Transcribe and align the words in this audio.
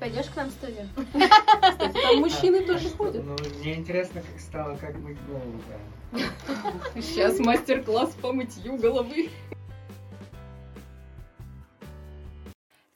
Пойдешь 0.00 0.30
к 0.30 0.36
нам 0.36 0.48
в 0.48 0.52
студию? 0.52 0.88
Там 1.92 2.16
мужчины 2.20 2.64
тоже 2.64 2.88
ходят. 2.88 3.22
Ну, 3.22 3.36
мне 3.60 3.74
интересно, 3.74 4.22
как 4.22 4.40
стало, 4.40 4.74
как 4.76 4.96
мыть 4.96 5.18
голову. 5.26 5.60
Сейчас 6.94 7.38
мастер-класс 7.38 8.14
по 8.22 8.32
мытью 8.32 8.78
головы. 8.78 9.28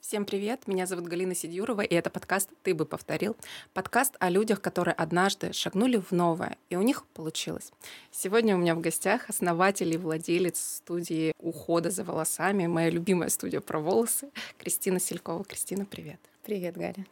Всем 0.01 0.25
привет, 0.25 0.67
меня 0.67 0.87
зовут 0.87 1.05
Галина 1.05 1.35
Сидюрова, 1.35 1.81
и 1.81 1.93
это 1.93 2.09
подкаст 2.09 2.49
«Ты 2.63 2.73
бы 2.73 2.85
повторил». 2.85 3.35
Подкаст 3.73 4.15
о 4.19 4.29
людях, 4.29 4.61
которые 4.61 4.93
однажды 4.93 5.53
шагнули 5.53 5.97
в 5.97 6.11
новое, 6.11 6.57
и 6.69 6.75
у 6.75 6.81
них 6.81 7.05
получилось. 7.13 7.71
Сегодня 8.11 8.55
у 8.55 8.59
меня 8.59 8.73
в 8.73 8.81
гостях 8.81 9.29
основатель 9.29 9.93
и 9.93 9.97
владелец 9.97 10.77
студии 10.77 11.33
ухода 11.39 11.91
за 11.91 12.03
волосами, 12.03 12.65
моя 12.65 12.89
любимая 12.89 13.29
студия 13.29 13.61
про 13.61 13.79
волосы, 13.79 14.29
Кристина 14.57 14.99
Селькова. 14.99 15.43
Кристина, 15.43 15.85
привет. 15.85 16.19
Привет, 16.45 16.77
Галя. 16.77 17.07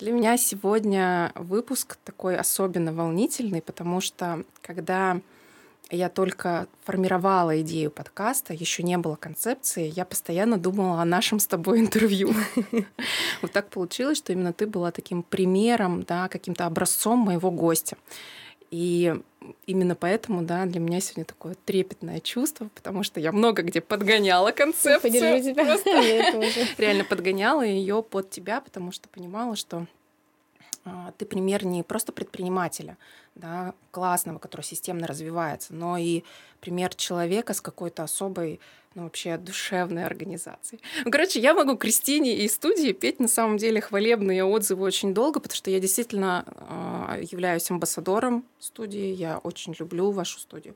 Для 0.00 0.10
меня 0.10 0.36
сегодня 0.36 1.30
выпуск 1.36 1.98
такой 2.02 2.36
особенно 2.36 2.92
волнительный, 2.92 3.62
потому 3.62 4.00
что 4.00 4.42
когда 4.60 5.20
я 5.88 6.08
только 6.08 6.66
формировала 6.82 7.60
идею 7.60 7.92
подкаста, 7.92 8.54
еще 8.54 8.82
не 8.82 8.98
было 8.98 9.14
концепции, 9.14 9.92
я 9.94 10.04
постоянно 10.04 10.58
думала 10.58 11.00
о 11.00 11.04
нашем 11.04 11.38
с 11.38 11.46
тобой 11.46 11.78
интервью. 11.78 12.34
Вот 13.40 13.52
так 13.52 13.68
получилось, 13.68 14.18
что 14.18 14.32
именно 14.32 14.52
ты 14.52 14.66
была 14.66 14.90
таким 14.90 15.22
примером, 15.22 16.02
да, 16.02 16.28
каким-то 16.28 16.66
образцом 16.66 17.20
моего 17.20 17.52
гостя. 17.52 17.96
И 18.72 19.14
именно 19.66 19.94
поэтому, 19.94 20.42
да, 20.42 20.64
для 20.66 20.80
меня 20.80 21.00
сегодня 21.00 21.24
такое 21.24 21.54
трепетное 21.64 22.20
чувство, 22.20 22.68
потому 22.74 23.02
что 23.02 23.20
я 23.20 23.32
много 23.32 23.62
где 23.62 23.80
подгоняла 23.80 24.52
концепцию. 24.52 25.00
Поддержу 25.00 25.52
тебя. 25.52 26.74
Реально 26.78 27.04
подгоняла 27.04 27.62
ее 27.62 28.02
под 28.02 28.30
тебя, 28.30 28.60
потому 28.60 28.92
что 28.92 29.08
понимала, 29.08 29.56
что 29.56 29.86
ты 31.18 31.26
пример 31.26 31.64
не 31.64 31.82
просто 31.82 32.12
предпринимателя, 32.12 32.96
да, 33.34 33.74
классного, 33.90 34.38
который 34.38 34.62
системно 34.62 35.06
развивается, 35.06 35.74
но 35.74 35.96
и 35.96 36.24
пример 36.60 36.94
человека 36.94 37.54
с 37.54 37.60
какой-то 37.60 38.02
особой, 38.02 38.60
ну, 38.94 39.04
вообще 39.04 39.36
душевной 39.36 40.04
организацией. 40.04 40.80
Ну, 41.04 41.10
короче, 41.10 41.40
я 41.40 41.54
могу 41.54 41.76
Кристине 41.76 42.36
и 42.36 42.48
студии 42.48 42.92
петь 42.92 43.20
на 43.20 43.28
самом 43.28 43.58
деле 43.58 43.80
хвалебные 43.80 44.44
отзывы 44.44 44.84
очень 44.84 45.14
долго, 45.14 45.40
потому 45.40 45.56
что 45.56 45.70
я 45.70 45.80
действительно 45.80 46.44
а, 46.46 47.18
являюсь 47.20 47.70
амбассадором 47.70 48.44
студии, 48.58 49.12
я 49.14 49.38
очень 49.38 49.74
люблю 49.78 50.10
вашу 50.10 50.40
студию. 50.40 50.74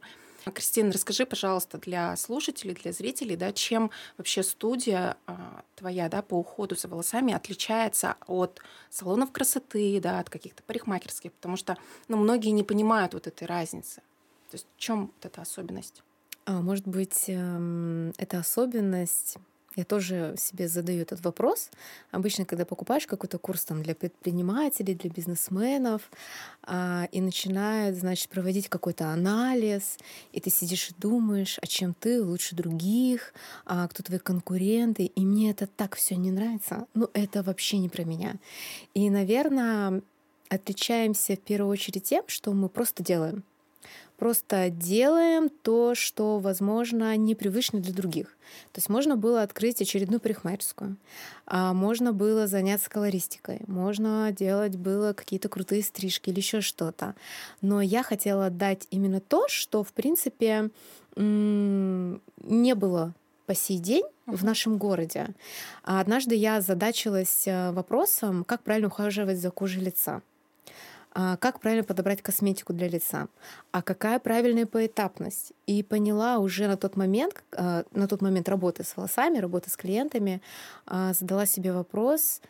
Кристина, 0.53 0.93
расскажи, 0.93 1.27
пожалуйста, 1.27 1.79
для 1.79 2.17
слушателей, 2.17 2.75
для 2.75 2.93
зрителей, 2.93 3.37
да, 3.37 3.53
чем 3.53 3.91
вообще 4.17 4.43
студия 4.43 5.17
а, 5.27 5.56
твоя, 5.77 6.09
да, 6.09 6.23
по 6.23 6.35
уходу 6.35 6.75
за 6.75 6.89
волосами 6.89 7.33
отличается 7.33 8.17
от 8.27 8.61
салонов 8.91 9.31
красоты, 9.31 10.01
да, 10.01 10.19
от 10.19 10.31
каких-то 10.31 10.63
парикмахерских, 10.65 11.33
потому 11.33 11.57
что, 11.57 11.77
ну, 12.09 12.17
многие 12.17 12.51
не 12.51 12.65
понимают 12.65 13.15
вот 13.15 13.27
этой 13.27 13.47
разницы. 13.47 13.97
То 14.51 14.55
есть 14.55 14.67
в 14.77 14.81
чем 14.81 15.07
вот 15.07 15.25
эта 15.25 15.43
особенность? 15.43 16.03
А, 16.47 16.63
может 16.63 16.87
быть, 16.87 17.25
эм, 17.29 18.13
эта 18.19 18.39
особенность 18.39 19.37
я 19.77 19.85
тоже 19.85 20.35
себе 20.39 20.69
задаю 20.69 21.03
этот 21.03 21.23
вопрос. 21.23 21.71
Обычно, 22.11 22.47
когда 22.47 22.65
покупаешь 22.65 23.07
какой-то 23.07 23.39
курс 23.39 23.65
там, 23.65 23.83
для 23.83 23.95
предпринимателей, 23.95 24.95
для 24.95 25.11
бизнесменов, 25.11 26.11
а, 26.63 27.09
и 27.13 27.21
начинают, 27.21 27.97
значит, 27.97 28.31
проводить 28.31 28.69
какой-то 28.69 29.09
анализ, 29.09 29.99
и 30.33 30.41
ты 30.41 30.51
сидишь 30.51 30.91
и 30.91 30.95
думаешь, 30.99 31.59
а 31.61 31.67
чем 31.67 31.95
ты 31.95 32.23
лучше 32.23 32.57
других, 32.57 33.35
а 33.67 33.87
кто 33.89 34.03
твои 34.03 34.19
конкуренты, 34.19 35.05
и 35.05 35.21
мне 35.25 35.51
это 35.51 35.67
так 35.67 35.95
все 35.97 36.17
не 36.17 36.31
нравится. 36.31 36.87
Ну, 36.95 37.11
это 37.13 37.43
вообще 37.43 37.79
не 37.79 37.91
про 37.91 38.05
меня. 38.05 38.37
И, 38.95 39.11
наверное, 39.11 40.03
отличаемся 40.49 41.35
в 41.35 41.41
первую 41.41 41.71
очередь 41.71 42.05
тем, 42.05 42.25
что 42.29 42.53
мы 42.53 42.69
просто 42.69 43.03
делаем. 43.03 43.45
Просто 44.17 44.71
делаем 44.71 45.51
то, 45.51 45.95
что, 45.95 46.39
возможно, 46.39 47.15
непривычно 47.17 47.81
для 47.81 47.93
других. 47.93 48.29
То 48.73 48.79
есть 48.79 48.89
можно 48.89 49.17
было 49.17 49.43
открыть 49.43 49.83
очередную 49.83 50.21
парикмахерскую, 50.21 50.97
а 51.47 51.75
можно 51.75 52.13
было 52.13 52.47
заняться 52.47 52.89
колористикой, 52.89 53.61
можно 53.67 54.33
делать 54.33 54.77
было 54.77 55.13
какие-то 55.13 55.49
крутые 55.49 55.83
стрижки 55.83 56.31
или 56.31 56.39
еще 56.39 56.63
что-то. 56.63 57.15
Но 57.61 57.83
я 57.83 58.03
хотела 58.03 58.49
дать 58.49 58.87
именно 58.91 59.21
то, 59.21 59.49
что, 59.49 59.83
в 59.83 59.93
принципе, 59.93 60.71
не 61.17 62.75
было 62.75 63.13
по 63.47 63.55
сей 63.55 63.79
день 63.79 64.05
в 64.27 64.45
нашем 64.45 64.77
городе. 64.77 65.29
А 65.85 66.01
Однажды 66.01 66.35
я 66.35 66.61
задачилась 66.61 67.47
э, 67.47 67.71
вопросом, 67.71 68.45
как 68.45 68.63
правильно 68.63 68.89
ухаживать 68.89 69.39
за 69.39 69.51
кожей 69.51 69.83
лица 69.83 70.21
как 71.41 71.61
правильно 71.61 71.85
подобрать 71.85 72.21
косметику 72.21 72.73
для 72.73 72.89
лица, 72.89 73.29
а 73.73 73.81
какая 73.83 74.19
правильная 74.19 74.67
поэтапность. 74.67 75.53
И 75.67 75.83
поняла 75.83 76.39
уже 76.39 76.69
на 76.69 76.77
тот 76.77 76.97
момент, 76.97 77.43
а, 77.53 77.85
на 77.93 78.07
тот 78.07 78.21
момент 78.21 78.49
работы 78.49 78.85
с 78.85 78.97
волосами, 78.97 79.39
работы 79.39 79.71
с 79.71 79.77
клиентами, 79.77 80.43
а, 80.87 81.15
задала 81.15 81.47
себе 81.47 81.73
вопрос, 81.73 82.43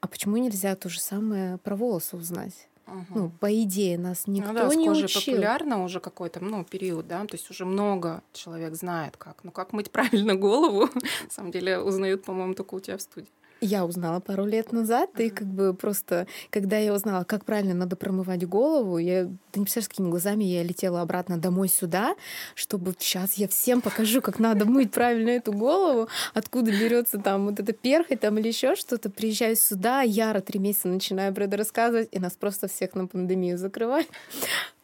а 0.00 0.06
почему 0.06 0.36
нельзя 0.36 0.76
то 0.76 0.88
же 0.88 1.00
самое 1.00 1.58
про 1.58 1.74
волосы 1.74 2.16
узнать? 2.16 2.68
Ну, 3.10 3.30
по 3.40 3.52
идее, 3.62 3.98
нас 3.98 4.26
никто 4.26 4.52
ну 4.52 4.68
да, 4.68 4.74
не 4.74 4.86
кожей 4.88 5.04
учил. 5.04 5.34
популярно 5.34 5.84
уже 5.84 6.00
какой-то 6.00 6.40
ну, 6.40 6.64
период, 6.64 7.06
да, 7.06 7.20
то 7.26 7.34
есть 7.34 7.50
уже 7.50 7.66
много 7.66 8.22
человек 8.32 8.74
знает, 8.74 9.16
как. 9.16 9.44
Ну, 9.44 9.50
как 9.50 9.72
мыть 9.72 9.90
правильно 9.90 10.34
голову, 10.34 10.88
на 10.94 11.30
самом 11.30 11.50
деле, 11.50 11.80
узнают, 11.80 12.24
по-моему, 12.24 12.54
только 12.54 12.74
у 12.74 12.80
тебя 12.80 12.96
в 12.96 13.02
студии. 13.02 13.28
Я 13.60 13.84
узнала 13.84 14.20
пару 14.20 14.46
лет 14.46 14.72
назад, 14.72 15.18
и 15.18 15.30
как 15.30 15.48
бы 15.48 15.74
просто, 15.74 16.28
когда 16.50 16.78
я 16.78 16.94
узнала, 16.94 17.24
как 17.24 17.44
правильно 17.44 17.74
надо 17.74 17.96
промывать 17.96 18.46
голову, 18.46 18.98
я, 18.98 19.24
ты 19.50 19.58
не 19.58 19.64
представляешь, 19.64 19.86
с 19.86 19.88
какими 19.88 20.10
глазами 20.10 20.44
я 20.44 20.62
летела 20.62 21.00
обратно 21.00 21.38
домой 21.38 21.68
сюда, 21.68 22.14
чтобы 22.54 22.94
сейчас 22.98 23.34
я 23.34 23.48
всем 23.48 23.80
покажу, 23.80 24.20
как 24.22 24.38
надо 24.38 24.64
мыть 24.64 24.92
правильно 24.92 25.30
эту 25.30 25.52
голову, 25.52 26.08
откуда 26.34 26.70
берется 26.70 27.18
там 27.18 27.46
вот 27.46 27.58
эта 27.58 27.72
перхоть 27.72 28.20
там 28.20 28.38
или 28.38 28.48
еще 28.48 28.76
что-то. 28.76 29.10
Приезжаю 29.10 29.56
сюда, 29.56 30.02
яро 30.02 30.40
три 30.40 30.60
месяца 30.60 30.86
начинаю 30.86 31.34
про 31.34 31.44
это 31.44 31.56
рассказывать, 31.56 32.08
и 32.12 32.18
нас 32.20 32.34
просто 32.34 32.68
всех 32.68 32.94
на 32.94 33.08
пандемию 33.08 33.58
закрывают. 33.58 34.08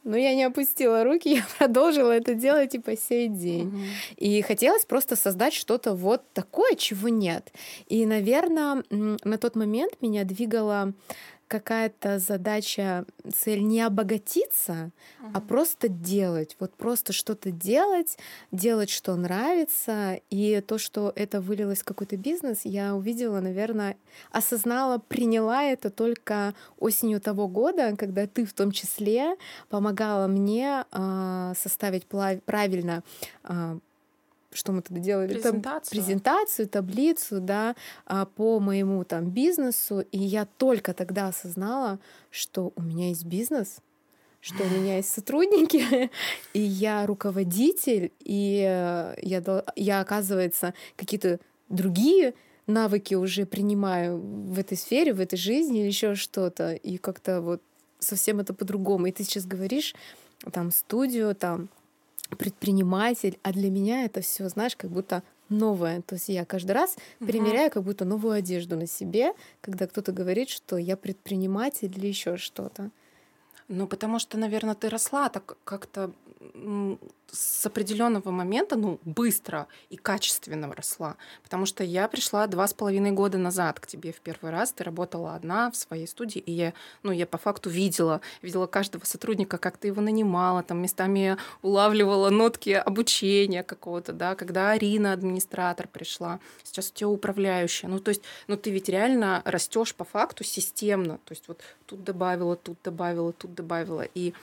Но 0.05 0.17
я 0.19 0.35
не 0.35 0.45
опустила 0.45 1.03
руки, 1.03 1.29
я 1.35 1.45
продолжила 1.59 2.13
это 2.13 2.35
делать 2.35 2.75
и 2.75 2.79
по 2.79 2.97
сей 2.97 3.29
день. 3.29 3.69
Мгм. 3.69 3.85
И 4.17 4.43
хотелось 4.43 4.85
просто 4.85 5.17
создать 5.17 5.55
что-то 5.55 5.95
вот 5.95 6.23
такое, 6.33 6.75
чего 6.75 7.09
нет. 7.09 7.53
И, 7.89 8.07
наверное, 8.07 8.85
на 8.91 9.39
тот 9.39 9.57
момент 9.57 9.95
меня 10.01 10.25
двигала 10.25 10.93
какая-то 11.49 12.19
задача, 12.19 13.05
цель 13.33 13.63
не 13.63 13.81
обогатиться, 13.81 14.91
а 15.33 15.41
просто 15.41 15.89
делать. 15.89 16.57
Вот 16.61 16.75
просто 16.75 17.13
что-то 17.13 17.51
делать, 17.51 18.19
делать, 18.53 18.91
что 18.91 19.15
нравится. 19.17 20.21
И 20.31 20.61
то, 20.67 20.79
что 20.79 21.13
это 21.15 21.41
вылилось 21.41 21.81
в 21.81 21.85
какой-то 21.85 22.17
бизнес, 22.17 22.61
я 22.65 22.95
увидела, 22.95 23.41
наверное, 23.41 23.97
осознала, 24.31 24.99
приняла 24.99 25.65
это 25.65 25.91
только 25.91 26.55
осенью 26.79 27.21
того 27.21 27.49
года, 27.49 27.97
когда 27.97 28.27
ты 28.27 28.45
в 28.45 28.53
том 28.53 28.73
числе 28.73 29.37
помогала 29.69 30.27
мне 30.27 30.85
а, 30.91 31.55
составить 31.55 32.07
правильно 32.07 33.03
а, 33.43 33.79
что 34.55 34.73
мы 34.73 34.83
тогда 34.83 35.03
делали? 35.03 35.35
Там 35.35 35.61
Презентацию. 35.61 35.91
презентацию, 35.91 36.69
таблицу, 36.69 37.41
да, 37.41 37.75
а, 38.07 38.25
по 38.25 38.61
моему 38.61 39.05
там 39.05 39.31
бизнесу, 39.31 40.05
и 40.13 40.19
я 40.19 40.47
только 40.59 40.95
тогда 40.95 41.29
осознала, 41.29 41.99
что 42.31 42.73
у 42.77 42.83
меня 42.83 43.09
есть 43.09 43.25
бизнес, 43.25 43.79
что 44.41 44.63
у 44.63 44.69
меня 44.69 44.97
есть 44.97 45.11
сотрудники, 45.11 46.11
и 46.53 46.61
я 46.61 47.07
руководитель, 47.07 48.13
и 48.21 48.65
э, 48.67 49.15
я, 49.21 49.65
я 49.77 50.01
оказывается, 50.01 50.75
какие-то 50.97 51.41
другие 51.69 52.35
навыки 52.67 53.15
уже 53.15 53.47
принимаю 53.47 54.19
в 54.19 54.59
этой 54.59 54.77
сфере, 54.77 55.13
в 55.13 55.21
этой 55.21 55.37
жизни 55.37 55.81
или 55.81 55.87
еще 55.89 56.15
что-то, 56.15 56.75
и 56.75 56.99
как-то 56.99 57.41
вот 57.41 57.61
совсем 57.99 58.41
это 58.41 58.55
по-другому. 58.55 59.07
И 59.07 59.13
ты 59.13 59.25
сейчас 59.25 59.47
говоришь, 59.47 59.95
там, 60.53 60.71
студию, 60.71 61.35
там, 61.35 61.69
предприниматель, 62.39 63.39
а 63.43 63.53
для 63.53 63.71
меня 63.71 64.05
это 64.05 64.21
все, 64.21 64.49
знаешь, 64.49 64.77
как 64.77 64.91
будто 64.91 65.23
новое. 65.49 66.03
То 66.03 66.15
есть 66.15 66.29
я 66.29 66.45
каждый 66.45 66.73
раз 66.73 66.97
Мгм. 67.21 67.27
примеряю 67.27 67.71
как 67.71 67.83
будто 67.83 68.05
новую 68.05 68.35
одежду 68.35 68.77
на 68.77 68.87
себе, 68.87 69.33
когда 69.61 69.87
кто-то 69.87 70.13
говорит, 70.13 70.49
что 70.49 70.77
я 70.77 70.97
предприниматель 70.97 71.93
или 71.97 72.07
еще 72.09 72.37
что-то. 72.37 72.91
Ну, 73.69 73.87
потому 73.87 74.19
что, 74.19 74.39
наверное, 74.39 74.75
ты 74.75 74.89
росла 74.89 75.29
так 75.29 75.57
как-то 75.65 76.13
с 77.33 77.67
определенного 77.67 78.31
момента, 78.31 78.77
ну, 78.77 79.01
быстро 79.05 79.67
и 79.91 79.97
качественно 79.97 80.73
росла. 80.73 81.17
Потому 81.43 81.67
что 81.67 81.85
я 81.85 82.09
пришла 82.09 82.47
два 82.47 82.67
с 82.67 82.75
половиной 82.75 83.11
года 83.11 83.39
назад 83.39 83.81
к 83.81 83.87
тебе 83.87 84.13
в 84.13 84.21
первый 84.21 84.53
раз. 84.53 84.73
Ты 84.73 84.85
работала 84.85 85.35
одна 85.35 85.71
в 85.71 85.77
своей 85.77 86.07
студии, 86.07 86.39
и 86.39 86.53
я, 86.53 86.75
ну, 87.03 87.13
я 87.13 87.27
по 87.27 87.39
факту 87.39 87.71
видела, 87.71 88.21
видела 88.43 88.67
каждого 88.67 89.05
сотрудника, 89.05 89.59
как 89.59 89.77
ты 89.77 89.89
его 89.89 90.01
нанимала, 90.01 90.63
там 90.63 90.79
местами 90.83 91.37
улавливала 91.63 92.31
нотки 92.31 92.71
обучения 92.71 93.63
какого-то, 93.63 94.13
да, 94.13 94.35
когда 94.35 94.71
Арина, 94.71 95.13
администратор, 95.13 95.89
пришла, 95.89 96.41
сейчас 96.63 96.91
у 96.91 96.95
тебя 96.95 97.09
управляющая. 97.09 97.89
Ну, 97.89 97.99
то 97.99 98.11
есть, 98.11 98.23
ну, 98.47 98.57
ты 98.57 98.71
ведь 98.71 98.89
реально 98.89 99.43
растешь 99.45 99.95
по 99.95 100.05
факту 100.05 100.45
системно. 100.45 101.19
То 101.25 101.33
есть 101.33 101.49
вот 101.49 101.61
тут 101.87 102.05
добавила, 102.05 102.57
тут 102.57 102.79
добавила, 102.85 103.33
тут 103.33 103.55
добавила. 103.55 104.07
И 104.15 104.35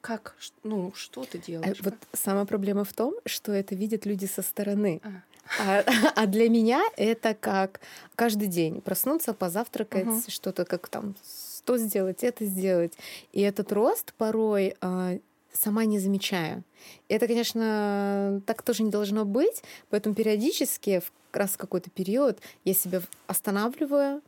как, 0.00 0.36
ну, 0.62 0.92
что 0.94 1.24
ты 1.24 1.38
делаешь? 1.38 1.78
А, 1.80 1.84
вот 1.84 1.94
сама 2.12 2.44
проблема 2.44 2.84
в 2.84 2.92
том, 2.92 3.14
что 3.24 3.52
это 3.52 3.74
видят 3.74 4.06
люди 4.06 4.26
со 4.26 4.42
стороны. 4.42 5.00
А. 5.02 5.22
А, 5.60 5.84
а 6.16 6.26
для 6.26 6.48
меня 6.48 6.82
это 6.96 7.34
как 7.34 7.80
каждый 8.14 8.48
день 8.48 8.80
проснуться, 8.80 9.34
позавтракать, 9.34 10.06
угу. 10.06 10.22
что-то 10.28 10.64
как 10.64 10.88
там, 10.88 11.14
что 11.58 11.78
сделать, 11.78 12.24
это 12.24 12.44
сделать. 12.44 12.94
И 13.32 13.40
этот 13.40 13.72
рост 13.72 14.14
порой 14.14 14.76
а, 14.80 15.18
сама 15.52 15.84
не 15.84 15.98
замечаю. 15.98 16.62
И 17.08 17.14
это, 17.14 17.26
конечно, 17.26 18.40
так 18.46 18.62
тоже 18.62 18.82
не 18.82 18.90
должно 18.90 19.24
быть, 19.24 19.62
поэтому 19.90 20.14
периодически, 20.14 21.00
в 21.00 21.12
раз 21.32 21.56
какой-то 21.56 21.90
период, 21.90 22.38
я 22.64 22.74
себя 22.74 23.02
останавливаю, 23.26 24.22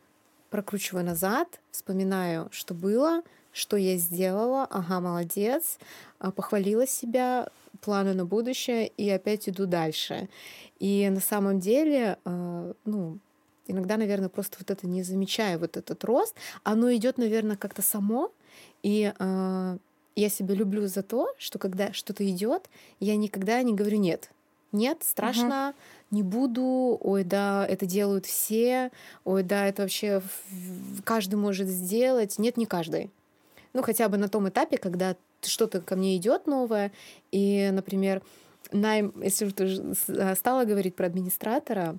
прокручиваю 0.50 1.04
назад, 1.04 1.60
вспоминаю, 1.70 2.48
что 2.50 2.74
было, 2.74 3.22
что 3.58 3.76
я 3.76 3.96
сделала, 3.96 4.64
ага, 4.70 5.00
молодец, 5.00 5.78
а, 6.20 6.31
похвалила 6.31 6.87
себя, 6.87 7.49
планы 7.81 8.14
на 8.14 8.25
будущее, 8.25 8.87
и 8.87 9.10
опять 9.10 9.49
иду 9.49 9.66
дальше. 9.66 10.28
И 10.78 11.08
на 11.10 11.20
самом 11.20 11.58
деле, 11.58 12.19
а, 12.25 12.72
ну, 12.84 13.19
иногда, 13.66 13.96
наверное, 13.96 14.28
просто 14.28 14.58
вот 14.60 14.70
это 14.70 14.87
не 14.87 15.02
замечаю, 15.02 15.58
вот 15.58 15.76
этот 15.76 16.05
рост, 16.05 16.34
оно 16.62 16.94
идет, 16.94 17.19
наверное, 17.19 17.56
как-то 17.56 17.82
само, 17.82 18.32
и 18.82 19.12
а, 19.19 19.76
я 20.14 20.28
себя 20.28 20.55
люблю 20.55 20.87
за 20.87 21.02
то, 21.02 21.34
что 21.37 21.58
когда 21.58 21.93
что-то 21.93 22.28
идет, 22.28 22.70
я 23.00 23.16
никогда 23.16 23.60
не 23.62 23.75
говорю 23.75 23.99
нет. 23.99 24.31
Нет, 24.70 25.02
страшно, 25.02 25.70
угу. 25.70 26.16
не 26.16 26.22
буду, 26.22 26.99
ой, 27.00 27.25
да, 27.25 27.66
это 27.66 27.87
делают 27.87 28.26
все, 28.26 28.90
ой, 29.25 29.43
да, 29.43 29.66
это 29.66 29.82
вообще 29.82 30.22
каждый 31.05 31.37
может 31.37 31.69
сделать. 31.69 32.38
Нет, 32.38 32.58
не 32.58 32.66
каждый 32.66 33.10
ну, 33.73 33.82
хотя 33.82 34.09
бы 34.09 34.17
на 34.17 34.29
том 34.29 34.49
этапе, 34.49 34.79
когда 34.79 35.17
что-то 35.43 35.81
ко 35.81 35.97
мне 35.97 36.17
идет 36.17 36.47
новое, 36.47 36.93
и, 37.31 37.70
например, 37.73 38.23
найм, 38.73 39.12
если 39.23 39.49
ты 39.50 39.94
а, 40.19 40.35
стала 40.35 40.65
говорить 40.65 40.97
про 40.97 41.06
администратора, 41.06 41.97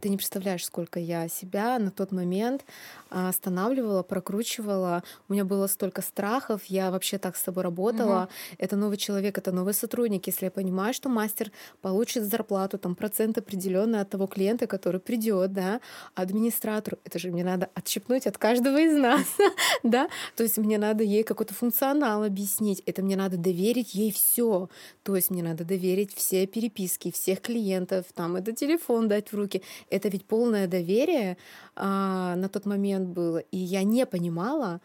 ты 0.00 0.08
не 0.08 0.16
представляешь, 0.16 0.64
сколько 0.64 0.98
я 0.98 1.28
себя 1.28 1.78
на 1.78 1.90
тот 1.90 2.12
момент 2.12 2.64
а, 3.10 3.28
останавливала, 3.28 4.02
прокручивала. 4.02 5.02
У 5.28 5.32
меня 5.32 5.44
было 5.44 5.66
столько 5.66 6.02
страхов, 6.02 6.64
я 6.66 6.90
вообще 6.90 7.18
так 7.18 7.36
с 7.36 7.42
собой 7.42 7.64
работала. 7.64 8.22
Угу. 8.22 8.56
Это 8.58 8.76
новый 8.76 8.96
человек, 8.96 9.38
это 9.38 9.52
новый 9.52 9.74
сотрудник. 9.74 10.26
Если 10.26 10.46
я 10.46 10.50
понимаю, 10.50 10.94
что 10.94 11.08
мастер 11.08 11.52
получит 11.82 12.24
зарплату, 12.24 12.78
там 12.78 12.94
процент 12.94 13.38
определенный 13.38 14.00
от 14.00 14.10
того 14.10 14.26
клиента, 14.26 14.66
который 14.66 15.00
придет, 15.00 15.52
да, 15.52 15.80
администратору, 16.14 16.98
это 17.04 17.18
же 17.18 17.30
мне 17.30 17.44
надо 17.44 17.68
отщепнуть 17.74 18.26
от 18.26 18.38
каждого 18.38 18.80
из 18.80 18.96
нас, 18.96 19.26
да, 19.82 20.08
то 20.36 20.42
есть 20.42 20.58
мне 20.58 20.78
надо 20.78 21.04
ей 21.04 21.22
какой-то 21.22 21.54
функционал 21.54 22.22
объяснить, 22.24 22.82
это 22.86 23.02
мне 23.02 23.16
надо 23.16 23.36
доверить 23.36 23.94
ей 23.94 24.12
все, 24.12 24.68
то 25.02 25.16
есть 25.16 25.30
мне 25.30 25.42
надо 25.42 25.64
доверить 25.64 26.14
все 26.14 26.46
переписки 26.46 27.10
всех 27.10 27.40
клиентов, 27.40 28.06
там 28.14 28.36
это 28.36 28.52
телефон 28.52 29.08
дать 29.08 29.32
в 29.32 29.36
руки, 29.36 29.62
это 29.90 30.08
ведь 30.08 30.24
полное 30.24 30.66
доверие 30.66 31.36
а, 31.76 32.36
на 32.36 32.48
тот 32.48 32.66
момент 32.66 33.08
было. 33.08 33.38
И 33.38 33.58
я 33.58 33.82
не 33.82 34.06
понимала, 34.06 34.80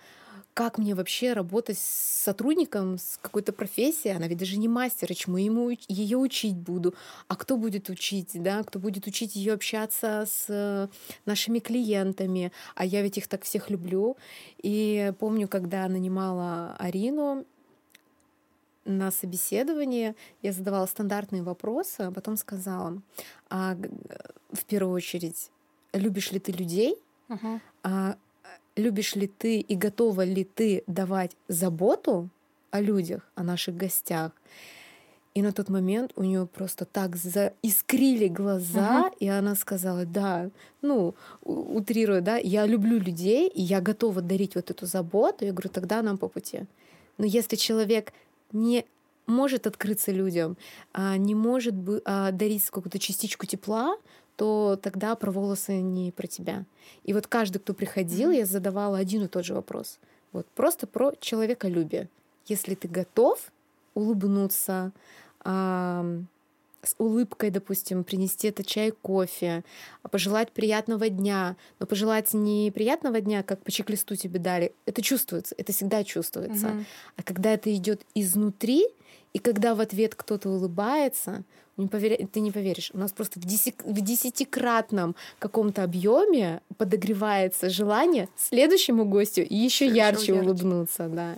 как 0.55 0.77
мне 0.77 0.95
вообще 0.95 1.33
работать 1.33 1.77
с 1.77 2.23
сотрудником 2.23 2.97
с 2.97 3.19
какой-то 3.21 3.51
профессией, 3.51 4.15
она 4.15 4.27
ведь 4.27 4.37
даже 4.37 4.57
не 4.57 4.69
мастер, 4.69 5.13
чему 5.13 5.35
ему 5.35 5.77
ее 5.89 6.17
учить 6.17 6.55
буду, 6.55 6.95
а 7.27 7.35
кто 7.35 7.57
будет 7.57 7.89
учить, 7.89 8.31
да, 8.35 8.63
кто 8.63 8.79
будет 8.79 9.05
учить 9.05 9.35
ее 9.35 9.51
общаться 9.51 10.25
с 10.25 10.89
нашими 11.25 11.59
клиентами, 11.59 12.53
а 12.73 12.85
я 12.85 13.01
ведь 13.01 13.17
их 13.17 13.27
так 13.27 13.43
всех 13.43 13.69
люблю. 13.69 14.15
И 14.63 15.11
помню, 15.19 15.49
когда 15.49 15.89
нанимала 15.89 16.75
Арину, 16.79 17.45
на 18.85 19.11
собеседовании 19.11 20.15
я 20.41 20.53
задавала 20.53 20.85
стандартные 20.85 21.43
вопросы, 21.43 22.01
а 22.01 22.11
потом 22.11 22.37
сказала, 22.37 23.01
а, 23.49 23.75
в 24.51 24.65
первую 24.65 24.93
очередь, 24.93 25.51
любишь 25.93 26.31
ли 26.31 26.39
ты 26.39 26.51
людей, 26.51 26.95
uh-huh. 27.27 27.59
а, 27.83 28.15
любишь 28.75 29.15
ли 29.15 29.27
ты 29.27 29.59
и 29.59 29.75
готова 29.75 30.23
ли 30.23 30.43
ты 30.43 30.83
давать 30.87 31.35
заботу 31.47 32.29
о 32.71 32.81
людях, 32.81 33.29
о 33.35 33.43
наших 33.43 33.75
гостях. 33.75 34.31
И 35.33 35.41
на 35.41 35.51
тот 35.51 35.67
момент 35.67 36.13
у 36.15 36.23
нее 36.23 36.45
просто 36.45 36.85
так 36.85 37.17
заискрили 37.17 38.27
глаза, 38.27 39.09
uh-huh. 39.09 39.17
и 39.19 39.27
она 39.27 39.55
сказала, 39.55 40.05
да, 40.05 40.49
ну, 40.81 41.13
утрируя, 41.43 42.21
да, 42.21 42.37
я 42.37 42.65
люблю 42.65 42.99
людей, 42.99 43.49
и 43.49 43.61
я 43.61 43.81
готова 43.81 44.21
дарить 44.21 44.55
вот 44.55 44.71
эту 44.71 44.85
заботу. 44.85 45.43
Я 45.43 45.51
говорю, 45.51 45.69
тогда 45.69 46.01
нам 46.01 46.17
по 46.17 46.29
пути. 46.29 46.61
Но 47.17 47.25
если 47.25 47.55
человек 47.55 48.13
не 48.51 48.85
может 49.27 49.67
открыться 49.67 50.11
людям, 50.11 50.57
а 50.93 51.17
не 51.17 51.35
может 51.35 51.73
а, 52.05 52.31
дарить 52.31 52.69
какую-то 52.69 52.99
частичку 52.99 53.45
тепла, 53.45 53.97
то 54.35 54.77
тогда 54.81 55.15
про 55.15 55.31
волосы 55.31 55.81
не 55.81 56.11
про 56.11 56.27
тебя. 56.27 56.65
И 57.03 57.13
вот 57.13 57.27
каждый, 57.27 57.59
кто 57.59 57.73
приходил, 57.73 58.31
я 58.31 58.45
задавала 58.45 58.97
один 58.97 59.23
и 59.23 59.27
тот 59.27 59.45
же 59.45 59.53
вопрос. 59.53 59.99
Вот 60.31 60.45
просто 60.47 60.87
про 60.87 61.13
человеколюбие. 61.19 62.09
Если 62.47 62.75
ты 62.75 62.87
готов 62.87 63.51
улыбнуться, 63.93 64.91
с 66.87 66.95
улыбкой, 66.97 67.49
допустим, 67.49 68.03
принести 68.03 68.47
это 68.47 68.63
чай, 68.63 68.91
кофе, 68.91 69.63
пожелать 70.09 70.51
приятного 70.51 71.09
дня, 71.09 71.55
но 71.79 71.85
пожелать 71.85 72.33
не 72.33 72.71
приятного 72.71 73.21
дня, 73.21 73.43
как 73.43 73.61
по 73.61 73.71
чек-листу 73.71 74.15
тебе 74.15 74.39
дали, 74.39 74.73
это 74.85 75.01
чувствуется, 75.01 75.55
это 75.57 75.73
всегда 75.73 76.03
чувствуется. 76.03 76.67
Угу. 76.67 76.85
А 77.17 77.23
когда 77.23 77.53
это 77.53 77.73
идет 77.73 78.01
изнутри, 78.13 78.85
и 79.33 79.39
когда 79.39 79.75
в 79.75 79.81
ответ 79.81 80.15
кто-то 80.15 80.49
улыбается, 80.49 81.43
не 81.77 81.87
поверь, 81.87 82.25
ты 82.31 82.39
не 82.39 82.51
поверишь, 82.51 82.91
у 82.93 82.97
нас 82.97 83.11
просто 83.11 83.39
в, 83.39 83.43
десят, 83.43 83.75
в 83.83 84.01
десятикратном 84.01 85.15
каком-то 85.39 85.83
объеме 85.83 86.61
подогревается 86.77 87.69
желание 87.69 88.29
следующему 88.37 89.03
гостю 89.03 89.41
еще 89.41 89.85
ярче, 89.85 90.31
ярче 90.31 90.33
улыбнуться, 90.35 91.09
да. 91.09 91.37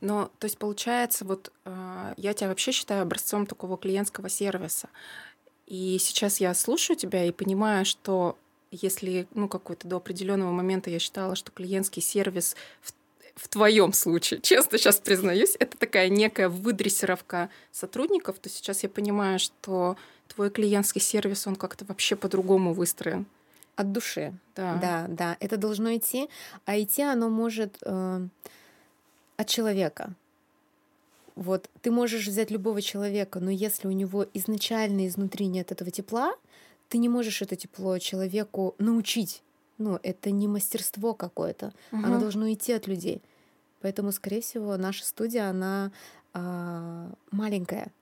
Но, 0.00 0.30
то 0.38 0.44
есть, 0.46 0.58
получается, 0.58 1.24
вот 1.24 1.52
э, 1.64 2.14
я 2.16 2.32
тебя 2.34 2.48
вообще 2.48 2.72
считаю 2.72 3.02
образцом 3.02 3.46
такого 3.46 3.76
клиентского 3.76 4.28
сервиса. 4.28 4.88
И 5.66 5.98
сейчас 6.00 6.40
я 6.40 6.54
слушаю 6.54 6.96
тебя 6.96 7.24
и 7.24 7.32
понимаю, 7.32 7.84
что 7.84 8.38
если, 8.70 9.26
ну, 9.34 9.48
какой-то 9.48 9.88
до 9.88 9.96
определенного 9.96 10.52
момента 10.52 10.90
я 10.90 10.98
считала, 10.98 11.34
что 11.34 11.50
клиентский 11.52 12.02
сервис 12.02 12.56
в 12.80 12.92
в 13.38 13.46
твоем 13.48 13.92
случае, 13.92 14.40
честно 14.42 14.78
сейчас 14.78 14.98
признаюсь, 14.98 15.56
это 15.58 15.78
такая 15.78 16.08
некая 16.08 16.48
выдрессировка 16.48 17.50
сотрудников, 17.70 18.38
то 18.40 18.48
сейчас 18.48 18.82
я 18.82 18.88
понимаю, 18.88 19.38
что 19.38 19.96
твой 20.26 20.50
клиентский 20.50 21.00
сервис, 21.00 21.46
он 21.46 21.56
как-то 21.56 21.84
вообще 21.84 22.16
по-другому 22.16 22.74
выстроен. 22.74 23.26
От 23.76 23.92
души. 23.92 24.34
Да. 24.56 24.74
Да, 24.74 25.06
да. 25.08 25.36
Это 25.38 25.56
должно 25.56 25.94
идти. 25.96 26.28
А 26.64 26.78
идти 26.80 27.02
оно 27.02 27.28
может 27.28 27.78
э, 27.82 28.26
от 29.38 29.46
человека. 29.46 30.14
Вот 31.36 31.70
ты 31.80 31.90
можешь 31.90 32.26
взять 32.26 32.50
любого 32.50 32.82
человека, 32.82 33.38
но 33.38 33.50
если 33.50 33.86
у 33.86 33.92
него 33.92 34.26
изначально 34.34 35.06
изнутри 35.06 35.46
нет 35.46 35.70
этого 35.72 35.90
тепла, 35.90 36.34
ты 36.88 36.98
не 36.98 37.08
можешь 37.08 37.40
это 37.40 37.54
тепло 37.54 37.98
человеку 37.98 38.74
научить. 38.78 39.42
Ну, 39.78 40.00
это 40.02 40.32
не 40.32 40.48
мастерство 40.48 41.14
какое-то. 41.14 41.72
Угу. 41.92 42.04
Оно 42.04 42.18
должно 42.18 42.52
идти 42.52 42.72
от 42.72 42.88
людей. 42.88 43.22
Поэтому, 43.80 44.10
скорее 44.10 44.40
всего, 44.40 44.76
наша 44.76 45.04
студия, 45.04 45.48
она 45.48 45.92
а, 46.34 47.08
маленькая. 47.30 47.92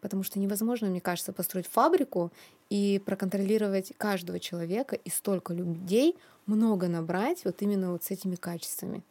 Потому 0.00 0.22
что 0.22 0.38
невозможно, 0.38 0.88
мне 0.88 1.02
кажется, 1.02 1.34
построить 1.34 1.66
фабрику 1.66 2.32
и 2.70 3.02
проконтролировать 3.04 3.92
каждого 3.98 4.40
человека 4.40 4.96
и 4.96 5.10
столько 5.10 5.52
людей 5.52 6.16
много 6.46 6.88
набрать 6.88 7.44
вот 7.44 7.60
именно 7.60 7.92
вот 7.92 8.04
с 8.04 8.10
этими 8.10 8.36
качествами. 8.36 9.02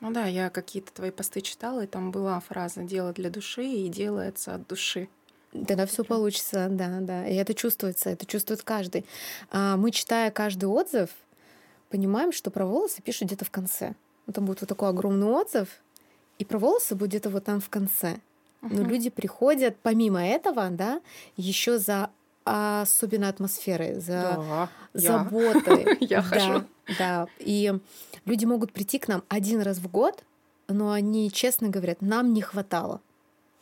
Ну 0.00 0.10
да, 0.12 0.26
я 0.26 0.48
какие-то 0.48 0.92
твои 0.92 1.10
посты 1.10 1.42
читала, 1.42 1.84
и 1.84 1.86
там 1.86 2.10
была 2.10 2.40
фраза 2.40 2.82
«дело 2.82 3.12
для 3.12 3.30
души 3.30 3.64
и 3.64 3.88
делается 3.88 4.54
от 4.54 4.66
души». 4.66 5.08
Тогда 5.52 5.84
все 5.84 6.04
получится, 6.04 6.68
да, 6.70 6.98
да. 7.00 7.26
И 7.26 7.34
это 7.34 7.54
чувствуется, 7.54 8.08
это 8.08 8.24
чувствует 8.24 8.62
каждый. 8.62 9.04
А 9.50 9.76
мы, 9.76 9.90
читая 9.90 10.30
каждый 10.30 10.66
отзыв, 10.66 11.10
понимаем, 11.90 12.32
что 12.32 12.50
про 12.50 12.64
волосы 12.64 13.02
пишут 13.02 13.28
где-то 13.28 13.44
в 13.44 13.50
конце. 13.50 13.94
Там 14.32 14.46
будет 14.46 14.60
вот 14.60 14.68
такой 14.68 14.88
огромный 14.88 15.26
отзыв, 15.26 15.68
и 16.38 16.44
про 16.44 16.58
волосы 16.58 16.94
будет 16.94 17.10
где-то 17.10 17.30
вот 17.30 17.44
там 17.44 17.60
в 17.60 17.68
конце. 17.68 18.20
Но 18.62 18.82
люди 18.82 19.10
приходят 19.10 19.76
помимо 19.82 20.24
этого, 20.24 20.68
да, 20.70 21.00
еще 21.36 21.78
за 21.78 22.10
особенно 22.44 23.28
атмосферой, 23.28 23.94
за 24.00 24.36
Да, 24.36 24.68
заботой. 24.94 25.96
Я 26.00 26.22
Да, 26.22 26.22
хожу. 26.22 26.64
да. 26.98 27.26
И 27.38 27.72
люди 28.24 28.44
могут 28.44 28.72
прийти 28.72 28.98
к 28.98 29.08
нам 29.08 29.22
один 29.28 29.60
раз 29.60 29.78
в 29.78 29.90
год, 29.90 30.24
но 30.68 30.92
они 30.92 31.30
честно 31.30 31.68
говорят, 31.68 32.00
нам 32.02 32.32
не 32.32 32.42
хватало 32.42 33.00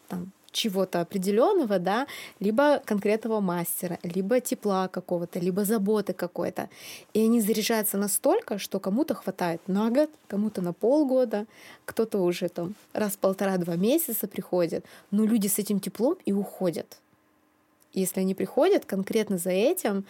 там, 0.08 0.32
чего-то 0.50 1.00
определенного, 1.00 1.78
да, 1.78 2.06
либо 2.40 2.78
конкретного 2.84 3.40
мастера, 3.40 3.98
либо 4.02 4.40
тепла 4.40 4.88
какого-то, 4.88 5.38
либо 5.38 5.64
заботы 5.64 6.14
какой-то. 6.14 6.68
И 7.12 7.20
они 7.20 7.40
заряжаются 7.40 7.98
настолько, 7.98 8.58
что 8.58 8.80
кому-то 8.80 9.14
хватает 9.14 9.60
на 9.66 9.90
год, 9.90 10.10
кому-то 10.26 10.62
на 10.62 10.72
полгода, 10.72 11.46
кто-то 11.84 12.18
уже 12.18 12.48
там 12.48 12.74
раз 12.94 13.16
полтора-два 13.16 13.76
месяца 13.76 14.26
приходит, 14.26 14.84
но 15.10 15.24
люди 15.24 15.48
с 15.48 15.58
этим 15.58 15.80
теплом 15.80 16.16
и 16.24 16.32
уходят. 16.32 16.98
Если 17.92 18.20
они 18.20 18.34
приходят 18.34 18.84
конкретно 18.84 19.38
за 19.38 19.50
этим, 19.50 20.04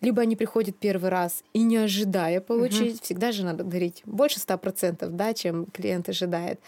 либо 0.00 0.22
они 0.22 0.36
приходят 0.36 0.76
первый 0.76 1.10
раз 1.10 1.42
и 1.52 1.62
не 1.62 1.78
ожидая 1.78 2.40
получить, 2.40 3.02
всегда 3.02 3.32
же 3.32 3.44
надо 3.44 3.64
дарить 3.64 4.02
больше 4.04 4.38
100%, 4.38 5.08
да, 5.08 5.34
чем 5.34 5.66
клиент 5.66 6.08
ожидает, 6.08 6.60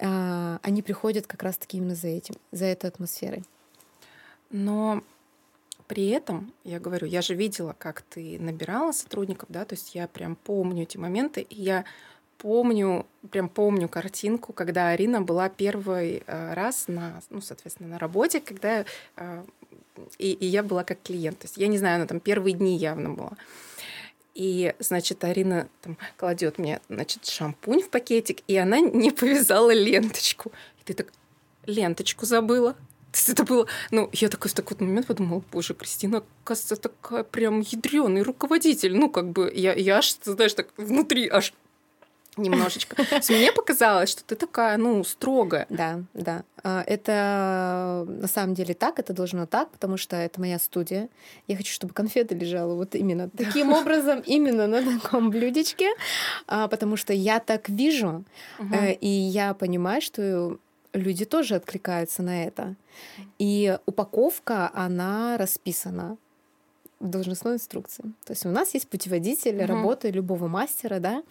а, 0.00 0.58
они 0.62 0.82
приходят 0.82 1.26
как 1.26 1.42
раз-таки 1.42 1.78
именно 1.78 1.94
за 1.94 2.08
этим, 2.08 2.34
за 2.50 2.66
этой 2.66 2.88
атмосферой. 2.88 3.44
Но 4.50 5.02
при 5.86 6.08
этом, 6.08 6.52
я 6.64 6.80
говорю, 6.80 7.06
я 7.06 7.22
же 7.22 7.34
видела, 7.34 7.74
как 7.78 8.02
ты 8.02 8.38
набирала 8.40 8.92
сотрудников, 8.92 9.48
да, 9.50 9.64
то 9.64 9.74
есть 9.74 9.94
я 9.94 10.08
прям 10.08 10.36
помню 10.36 10.82
эти 10.84 10.96
моменты, 10.96 11.42
и 11.42 11.62
я 11.62 11.84
помню, 12.42 13.06
прям 13.30 13.48
помню 13.48 13.88
картинку, 13.88 14.52
когда 14.52 14.88
Арина 14.88 15.22
была 15.22 15.48
первый 15.48 16.24
э, 16.26 16.54
раз 16.54 16.88
на, 16.88 17.22
ну, 17.30 17.40
соответственно, 17.40 17.90
на 17.90 17.98
работе, 17.98 18.40
когда 18.40 18.84
э, 19.16 19.44
и, 20.18 20.32
и 20.32 20.46
я 20.46 20.64
была 20.64 20.82
как 20.82 21.00
клиент. 21.02 21.38
То 21.38 21.44
есть 21.44 21.56
я 21.56 21.68
не 21.68 21.78
знаю, 21.78 21.96
она 21.96 22.06
там 22.06 22.18
первые 22.18 22.54
дни 22.54 22.76
явно 22.76 23.10
была. 23.10 23.32
И, 24.34 24.74
значит, 24.80 25.22
Арина 25.24 25.68
там 25.82 25.96
кладет 26.16 26.58
мне, 26.58 26.80
значит, 26.88 27.26
шампунь 27.26 27.82
в 27.82 27.90
пакетик, 27.90 28.40
и 28.48 28.56
она 28.56 28.80
не 28.80 29.10
повязала 29.10 29.72
ленточку. 29.72 30.50
И 30.80 30.84
ты 30.84 30.94
так, 30.94 31.12
ленточку 31.66 32.26
забыла. 32.26 32.72
То 32.72 33.18
есть 33.18 33.28
это 33.28 33.44
было... 33.44 33.66
Ну, 33.90 34.08
я 34.12 34.28
такой 34.30 34.50
в 34.50 34.54
такой 34.54 34.78
момент 34.80 35.06
подумала, 35.06 35.44
боже, 35.52 35.74
Кристина, 35.74 36.24
кажется, 36.44 36.76
такая 36.76 37.22
прям 37.24 37.60
ядреный 37.60 38.22
руководитель. 38.22 38.96
Ну, 38.96 39.10
как 39.10 39.30
бы, 39.30 39.52
я, 39.54 39.74
я 39.74 39.98
аж, 39.98 40.16
знаешь, 40.24 40.54
так 40.54 40.68
внутри 40.76 41.28
аж 41.28 41.52
немножечко. 42.36 42.96
Мне 43.28 43.52
показалось, 43.52 44.10
что 44.10 44.24
ты 44.24 44.36
такая, 44.36 44.76
ну, 44.78 45.04
строгая. 45.04 45.66
Да, 45.68 46.02
да. 46.14 46.44
А, 46.62 46.82
Это 46.86 48.04
на 48.08 48.28
самом 48.28 48.54
деле 48.54 48.74
так, 48.74 48.98
это 48.98 49.12
должно 49.12 49.46
так, 49.46 49.70
потому 49.70 49.96
что 49.96 50.16
это 50.16 50.40
моя 50.40 50.58
студия. 50.58 51.08
Я 51.46 51.56
хочу, 51.56 51.72
чтобы 51.72 51.92
конфеты 51.92 52.34
лежала 52.34 52.74
вот 52.74 52.94
именно 52.94 53.28
таким 53.28 53.72
образом, 53.72 54.22
именно 54.26 54.66
на 54.66 55.00
таком 55.00 55.30
блюдечке, 55.30 55.90
а, 56.46 56.68
потому 56.68 56.96
что 56.96 57.12
я 57.12 57.38
так 57.38 57.68
вижу, 57.68 58.24
э, 58.58 58.92
и 58.94 59.08
я 59.08 59.54
понимаю, 59.54 60.00
что 60.00 60.58
люди 60.92 61.24
тоже 61.24 61.56
откликаются 61.56 62.22
на 62.22 62.44
это. 62.44 62.76
И 63.38 63.78
упаковка, 63.86 64.70
она 64.74 65.36
расписана 65.38 66.16
должностной 67.10 67.54
инструкции. 67.54 68.04
То 68.24 68.32
есть 68.32 68.46
у 68.46 68.50
нас 68.50 68.74
есть 68.74 68.88
путеводитель 68.88 69.56
Мгм. 69.56 69.66
работы 69.66 70.10
любого 70.10 70.48
мастера, 70.48 70.98
да, 70.98 71.22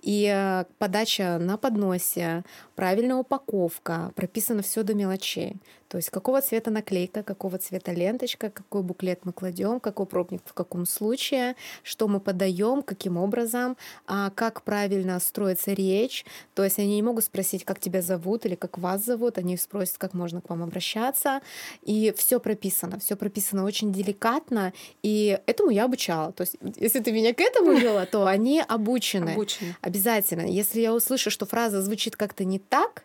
и 0.00 0.30
э, 0.32 0.64
подача 0.78 1.38
на 1.38 1.56
подносе, 1.56 2.44
правильная 2.74 3.16
упаковка, 3.16 4.12
прописано 4.14 4.62
все 4.62 4.82
до 4.82 4.94
мелочей. 4.94 5.56
То 5.88 5.98
есть 5.98 6.10
какого 6.10 6.40
цвета 6.40 6.70
наклейка, 6.72 7.22
какого 7.22 7.58
цвета 7.58 7.92
ленточка, 7.92 8.50
какой 8.50 8.82
буклет 8.82 9.20
мы 9.24 9.32
кладем, 9.32 9.78
какой 9.78 10.06
пробник 10.06 10.42
в 10.44 10.52
каком 10.52 10.86
случае, 10.86 11.54
что 11.84 12.08
мы 12.08 12.18
подаем, 12.18 12.82
каким 12.82 13.16
образом, 13.16 13.76
а 14.06 14.30
как 14.30 14.62
правильно 14.62 15.20
строится 15.20 15.72
речь. 15.72 16.24
То 16.54 16.64
есть 16.64 16.80
они 16.80 16.96
не 16.96 17.02
могут 17.02 17.24
спросить, 17.24 17.64
как 17.64 17.78
тебя 17.78 18.02
зовут 18.02 18.44
или 18.44 18.56
как 18.56 18.76
вас 18.78 19.04
зовут, 19.04 19.38
они 19.38 19.56
спросят, 19.56 19.98
как 19.98 20.14
можно 20.14 20.40
к 20.40 20.50
вам 20.50 20.64
обращаться. 20.64 21.40
И 21.82 22.12
все 22.16 22.40
прописано, 22.40 22.98
все 22.98 23.14
прописано 23.14 23.64
очень 23.64 23.92
деликатно, 23.92 24.72
и 25.02 25.13
этому 25.46 25.70
я 25.70 25.84
обучала. 25.84 26.32
То 26.32 26.42
есть 26.42 26.56
если 26.76 27.00
ты 27.00 27.12
меня 27.12 27.32
к 27.34 27.40
этому 27.40 27.72
вела, 27.72 28.06
то 28.06 28.26
они 28.36 28.62
обучены. 28.66 29.30
Обучена. 29.30 29.76
Обязательно. 29.80 30.46
Если 30.46 30.80
я 30.80 30.94
услышу, 30.94 31.30
что 31.30 31.46
фраза 31.46 31.82
звучит 31.82 32.16
как-то 32.16 32.44
не 32.44 32.58
так, 32.58 33.04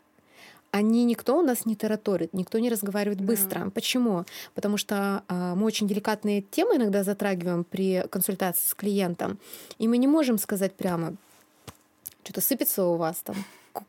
они 0.72 1.04
никто 1.04 1.38
у 1.40 1.42
нас 1.42 1.66
не 1.66 1.76
тараторит, 1.76 2.34
никто 2.34 2.60
не 2.60 2.70
разговаривает 2.70 3.20
Да. 3.20 3.26
быстро. 3.26 3.70
Почему? 3.72 4.26
Потому 4.54 4.78
что 4.78 5.24
а, 5.28 5.56
мы 5.56 5.66
очень 5.66 5.88
деликатные 5.88 6.42
темы 6.42 6.76
иногда 6.76 7.04
затрагиваем 7.04 7.64
при 7.64 8.04
консультации 8.10 8.68
с 8.68 8.76
клиентом, 8.76 9.40
и 9.80 9.88
мы 9.88 9.98
не 9.98 10.08
можем 10.08 10.38
сказать 10.38 10.74
прямо, 10.74 11.16
что-то 12.24 12.42
сыпется 12.42 12.84
у 12.84 12.98
вас 12.98 13.18
там, 13.24 13.36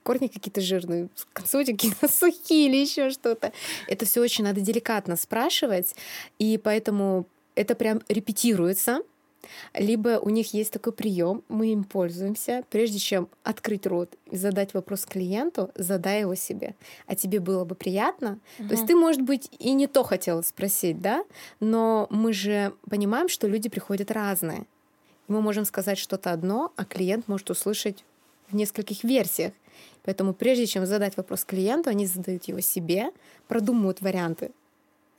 корни 0.02 0.28
какие-то 0.28 0.62
жирные, 0.62 1.08
концовки 1.34 1.72
какие-то 1.72 2.08
сухие 2.12 2.68
или 2.68 2.76
еще 2.76 3.10
что-то. 3.10 3.52
Это 3.86 4.06
все 4.06 4.22
очень 4.22 4.44
надо 4.44 4.60
деликатно 4.62 5.16
спрашивать, 5.16 5.94
и 6.38 6.56
поэтому 6.56 7.26
это 7.60 7.74
прям 7.74 8.00
репетируется. 8.08 9.02
Либо 9.74 10.18
у 10.20 10.30
них 10.30 10.52
есть 10.54 10.72
такой 10.72 10.92
прием, 10.92 11.42
мы 11.48 11.72
им 11.72 11.84
пользуемся, 11.84 12.62
прежде 12.70 12.98
чем 12.98 13.28
открыть 13.42 13.86
рот 13.86 14.14
и 14.30 14.36
задать 14.36 14.74
вопрос 14.74 15.06
клиенту, 15.06 15.70
задай 15.74 16.20
его 16.20 16.34
себе. 16.34 16.74
А 17.06 17.14
тебе 17.14 17.40
было 17.40 17.64
бы 17.64 17.74
приятно? 17.74 18.38
То 18.56 18.72
есть 18.74 18.86
ты, 18.86 18.94
может 18.94 19.22
быть, 19.22 19.50
и 19.58 19.72
не 19.72 19.86
то 19.86 20.04
хотела 20.04 20.42
спросить, 20.42 21.00
да? 21.00 21.24
Но 21.58 22.06
мы 22.10 22.32
же 22.32 22.74
понимаем, 22.88 23.28
что 23.28 23.46
люди 23.46 23.68
приходят 23.68 24.10
разные. 24.10 24.66
И 25.28 25.32
мы 25.32 25.40
можем 25.40 25.64
сказать 25.64 25.98
что-то 25.98 26.32
одно, 26.32 26.72
а 26.76 26.84
клиент 26.84 27.28
может 27.28 27.50
услышать 27.50 28.04
в 28.50 28.54
нескольких 28.54 29.04
версиях. 29.04 29.52
Поэтому 30.02 30.34
прежде 30.34 30.66
чем 30.66 30.86
задать 30.86 31.16
вопрос 31.16 31.44
клиенту, 31.44 31.90
они 31.90 32.06
задают 32.06 32.44
его 32.44 32.60
себе, 32.60 33.10
продумывают 33.48 34.00
варианты 34.02 34.50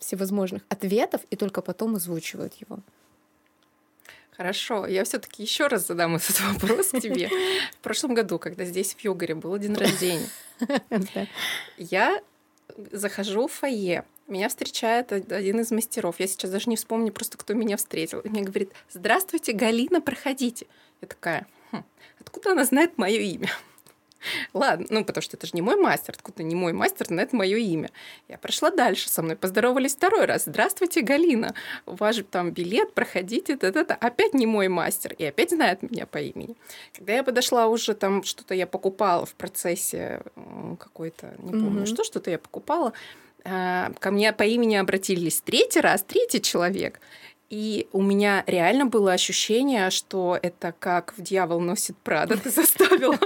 всевозможных 0.01 0.63
ответов 0.67 1.21
и 1.29 1.35
только 1.37 1.61
потом 1.61 1.95
озвучивают 1.95 2.55
его. 2.55 2.79
Хорошо, 4.35 4.87
я 4.87 5.03
все-таки 5.03 5.43
еще 5.43 5.67
раз 5.67 5.87
задам 5.87 6.15
этот 6.15 6.39
вопрос 6.53 6.89
тебе. 6.89 7.29
В 7.73 7.77
прошлом 7.77 8.13
году, 8.13 8.39
когда 8.39 8.65
здесь 8.65 8.93
в 8.95 8.99
Югоре 9.03 9.35
был 9.35 9.57
день 9.57 9.75
рождения, 9.75 10.27
я 11.77 12.21
захожу 12.91 13.47
в 13.47 13.51
фойе, 13.53 14.03
меня 14.27 14.49
встречает 14.49 15.11
од- 15.11 15.31
один 15.31 15.59
из 15.59 15.71
мастеров. 15.71 16.19
Я 16.19 16.27
сейчас 16.27 16.49
даже 16.51 16.69
не 16.69 16.75
вспомню 16.77 17.11
просто, 17.11 17.37
кто 17.37 17.53
меня 17.53 17.77
встретил. 17.77 18.21
И 18.21 18.29
мне 18.29 18.41
говорит, 18.41 18.71
здравствуйте, 18.89 19.51
Галина, 19.53 20.01
проходите. 20.01 20.67
Я 21.01 21.07
такая, 21.07 21.47
«Хм, 21.71 21.83
откуда 22.19 22.51
она 22.51 22.63
знает 22.63 22.97
мое 22.97 23.19
имя? 23.19 23.49
Ладно, 24.53 24.87
ну 24.89 25.05
потому 25.05 25.21
что 25.21 25.37
это 25.37 25.47
же 25.47 25.53
не 25.53 25.61
мой 25.61 25.75
мастер, 25.75 26.13
откуда 26.17 26.43
не 26.43 26.55
мой 26.55 26.73
мастер 26.73 27.07
знает 27.07 27.33
мое 27.33 27.57
имя. 27.57 27.89
Я 28.27 28.37
прошла 28.37 28.71
дальше, 28.71 29.09
со 29.09 29.21
мной 29.21 29.35
поздоровались 29.35 29.95
второй 29.95 30.25
раз. 30.25 30.43
Здравствуйте, 30.45 31.01
Галина, 31.01 31.53
у 31.85 31.95
вас 31.95 32.15
же 32.15 32.23
там 32.23 32.51
билет, 32.51 32.93
проходите, 32.93 33.55
да-да-да. 33.55 33.95
Опять 33.95 34.33
не 34.33 34.45
мой 34.45 34.67
мастер, 34.67 35.13
и 35.17 35.25
опять 35.25 35.51
знает 35.51 35.81
меня 35.83 36.05
по 36.05 36.17
имени. 36.17 36.55
Когда 36.97 37.13
я 37.13 37.23
подошла 37.23 37.67
уже, 37.67 37.93
там 37.93 38.23
что-то 38.23 38.53
я 38.53 38.67
покупала 38.67 39.25
в 39.25 39.33
процессе 39.35 40.21
какой-то, 40.79 41.33
не 41.39 41.51
помню, 41.51 41.81
Мгм. 41.81 41.85
что, 41.85 42.03
что-то 42.03 42.31
я 42.31 42.37
покупала, 42.37 42.93
а, 43.43 43.91
ко 43.99 44.11
мне 44.11 44.33
по 44.33 44.43
имени 44.43 44.75
обратились 44.75 45.41
третий 45.41 45.79
раз, 45.81 46.03
третий 46.03 46.41
человек. 46.41 46.99
И 47.51 47.89
у 47.91 48.01
меня 48.01 48.45
реально 48.47 48.85
было 48.85 49.11
ощущение, 49.11 49.89
что 49.89 50.39
это 50.41 50.73
как 50.79 51.13
в 51.17 51.21
«Дьявол 51.21 51.59
носит 51.59 51.97
Прада». 51.97 52.37
Ты 52.37 52.49
заставила, 52.49 53.19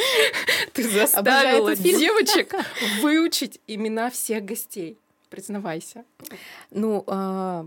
ты 0.74 0.82
заставила 0.86 1.74
девочек 1.74 2.54
выучить 3.00 3.60
имена 3.66 4.10
всех 4.10 4.44
гостей. 4.44 4.98
Признавайся. 5.30 6.04
Ну, 6.70 7.02
а, 7.06 7.66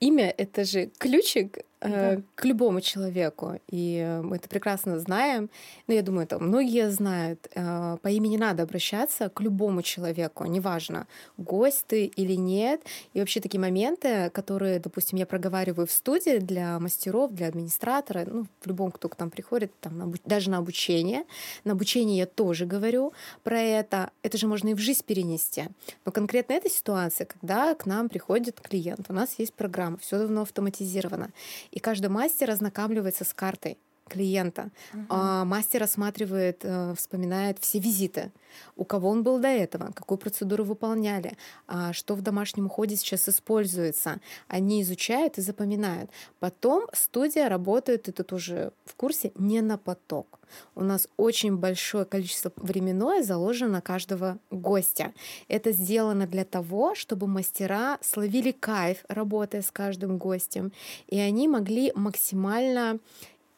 имя— 0.00 0.34
это 0.36 0.64
же 0.64 0.90
ключик 0.98 1.58
Да. 1.88 2.22
к 2.34 2.44
любому 2.44 2.80
человеку, 2.80 3.60
и 3.68 3.98
э, 4.04 4.22
мы 4.22 4.36
это 4.36 4.48
прекрасно 4.48 4.98
знаем. 4.98 5.50
Ну, 5.86 5.94
я 5.94 6.02
думаю, 6.02 6.24
это 6.24 6.38
многие 6.38 6.90
знают. 6.90 7.48
Э, 7.54 7.96
По 8.02 8.08
имени 8.08 8.36
надо 8.36 8.62
обращаться 8.62 9.28
к 9.28 9.40
любому 9.40 9.82
человеку, 9.82 10.44
неважно, 10.44 11.06
гость 11.38 11.84
ты 11.86 12.04
или 12.06 12.34
нет. 12.34 12.82
И 13.14 13.20
вообще 13.20 13.40
такие 13.40 13.60
моменты, 13.60 14.30
которые, 14.30 14.78
допустим, 14.78 15.18
я 15.18 15.26
проговариваю 15.26 15.86
в 15.86 15.92
студии 15.92 16.38
для 16.38 16.78
мастеров, 16.78 17.32
для 17.32 17.48
администратора, 17.48 18.24
ну, 18.26 18.46
в 18.60 18.66
любом, 18.66 18.90
кто 18.90 19.08
к 19.08 19.18
нам 19.18 19.30
приходит, 19.30 19.72
там, 19.80 20.14
даже 20.24 20.50
на 20.50 20.58
обучение. 20.58 21.24
На 21.64 21.72
обучение 21.72 22.18
я 22.18 22.26
тоже 22.26 22.66
говорю 22.66 23.12
про 23.42 23.60
это. 23.60 24.10
Это 24.22 24.38
же 24.38 24.46
можно 24.46 24.68
и 24.68 24.74
в 24.74 24.78
жизнь 24.78 25.04
перенести. 25.04 25.64
Но 26.04 26.12
конкретно 26.12 26.54
эта 26.54 26.68
ситуация, 26.68 27.26
когда 27.26 27.74
к 27.74 27.86
нам 27.86 28.08
приходит 28.08 28.60
клиент, 28.60 29.06
у 29.08 29.12
нас 29.12 29.34
есть 29.38 29.54
программа, 29.54 29.96
все 29.98 30.18
давно 30.18 30.42
автоматизировано, 30.42 31.30
и 31.72 31.80
каждый 31.80 32.10
мастер 32.10 32.50
ознакомливается 32.50 33.24
с 33.24 33.34
картой. 33.34 33.78
Клиента. 34.08 34.70
Uh-huh. 34.92 35.06
А, 35.08 35.44
мастер 35.44 35.82
осматривает, 35.82 36.60
э, 36.62 36.94
вспоминает 36.96 37.58
все 37.60 37.78
визиты. 37.78 38.30
У 38.76 38.84
кого 38.84 39.08
он 39.08 39.22
был 39.22 39.38
до 39.38 39.48
этого, 39.48 39.92
какую 39.92 40.18
процедуру 40.18 40.64
выполняли, 40.64 41.36
а, 41.66 41.92
что 41.92 42.14
в 42.14 42.22
домашнем 42.22 42.66
уходе 42.66 42.96
сейчас 42.96 43.28
используется. 43.28 44.20
Они 44.48 44.82
изучают 44.82 45.38
и 45.38 45.40
запоминают. 45.40 46.10
Потом 46.40 46.86
студия 46.92 47.48
работает, 47.48 48.08
это 48.08 48.24
тоже 48.24 48.72
в 48.84 48.94
курсе, 48.94 49.32
не 49.36 49.60
на 49.60 49.78
поток. 49.78 50.38
У 50.74 50.82
нас 50.82 51.08
очень 51.16 51.56
большое 51.56 52.04
количество 52.04 52.52
временное 52.56 53.22
заложено 53.22 53.80
каждого 53.80 54.38
гостя. 54.50 55.12
Это 55.48 55.72
сделано 55.72 56.26
для 56.26 56.44
того, 56.44 56.94
чтобы 56.94 57.26
мастера 57.26 57.98
словили 58.02 58.52
кайф, 58.52 59.04
работая 59.08 59.62
с 59.62 59.70
каждым 59.70 60.18
гостем, 60.18 60.72
и 61.06 61.18
они 61.18 61.48
могли 61.48 61.92
максимально 61.94 62.98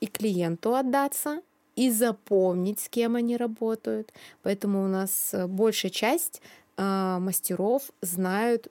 и 0.01 0.07
клиенту 0.07 0.75
отдаться, 0.75 1.43
и 1.77 1.91
запомнить, 1.91 2.81
с 2.81 2.89
кем 2.89 3.17
они 3.17 3.37
работают. 3.37 4.13
Поэтому 4.43 4.85
у 4.85 4.89
нас 4.89 5.31
э, 5.33 5.47
большая 5.47 5.91
часть 5.91 6.41
э, 6.77 7.19
мастеров 7.21 7.91
знают 8.01 8.69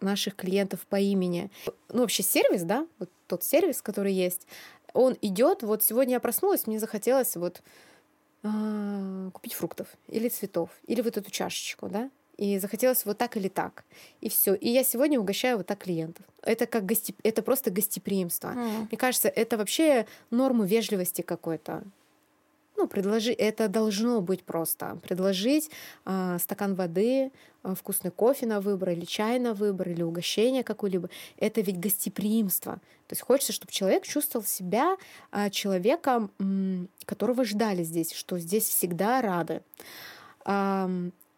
наших 0.00 0.36
клиентов 0.36 0.80
по 0.88 0.96
имени. 0.96 1.50
Ну, 1.88 2.00
вообще 2.00 2.22
сервис, 2.22 2.62
да, 2.62 2.86
вот 2.98 3.08
тот 3.26 3.44
сервис, 3.44 3.80
который 3.80 4.12
есть, 4.12 4.46
он 4.92 5.16
идет. 5.22 5.62
Вот 5.62 5.82
сегодня 5.82 6.14
я 6.14 6.20
проснулась, 6.20 6.66
мне 6.66 6.78
захотелось 6.78 7.36
вот 7.36 7.62
э, 8.42 9.30
купить 9.32 9.54
фруктов 9.54 9.88
или 10.08 10.28
цветов, 10.28 10.70
или 10.86 11.00
вот 11.00 11.16
эту 11.16 11.30
чашечку, 11.30 11.88
да, 11.88 12.10
и 12.36 12.58
захотелось 12.58 13.04
вот 13.04 13.18
так 13.18 13.36
или 13.36 13.48
так. 13.48 13.84
И 14.20 14.28
все. 14.28 14.54
И 14.54 14.68
я 14.68 14.84
сегодня 14.84 15.20
угощаю 15.20 15.58
вот 15.58 15.66
так 15.66 15.78
клиентов. 15.78 16.24
Это 16.42 16.66
как 16.66 16.86
гости... 16.86 17.14
это 17.22 17.42
просто 17.42 17.70
гостеприимство. 17.70 18.48
Mm. 18.48 18.86
Мне 18.90 18.98
кажется, 18.98 19.28
это 19.28 19.56
вообще 19.56 20.06
норму 20.30 20.64
вежливости 20.64 21.22
какой-то. 21.22 21.84
Ну, 22.76 22.88
предложи, 22.88 23.32
это 23.32 23.68
должно 23.68 24.20
быть 24.20 24.42
просто. 24.42 24.98
Предложить 25.02 25.70
э, 26.06 26.38
стакан 26.40 26.74
воды, 26.74 27.30
э, 27.62 27.74
вкусный 27.76 28.10
кофе 28.10 28.46
на 28.46 28.60
выбор, 28.60 28.90
или 28.90 29.04
чай 29.04 29.38
на 29.38 29.52
выбор, 29.52 29.90
или 29.90 30.02
угощение 30.02 30.64
какое-либо. 30.64 31.10
Это 31.36 31.60
ведь 31.60 31.78
гостеприимство. 31.78 32.76
То 33.06 33.12
есть 33.12 33.22
хочется, 33.22 33.52
чтобы 33.52 33.72
человек 33.72 34.04
чувствовал 34.04 34.46
себя 34.46 34.96
э, 35.32 35.50
человеком, 35.50 36.30
которого 37.04 37.44
ждали 37.44 37.84
здесь, 37.84 38.12
что 38.12 38.38
здесь 38.38 38.64
всегда 38.64 39.20
рады 39.20 39.62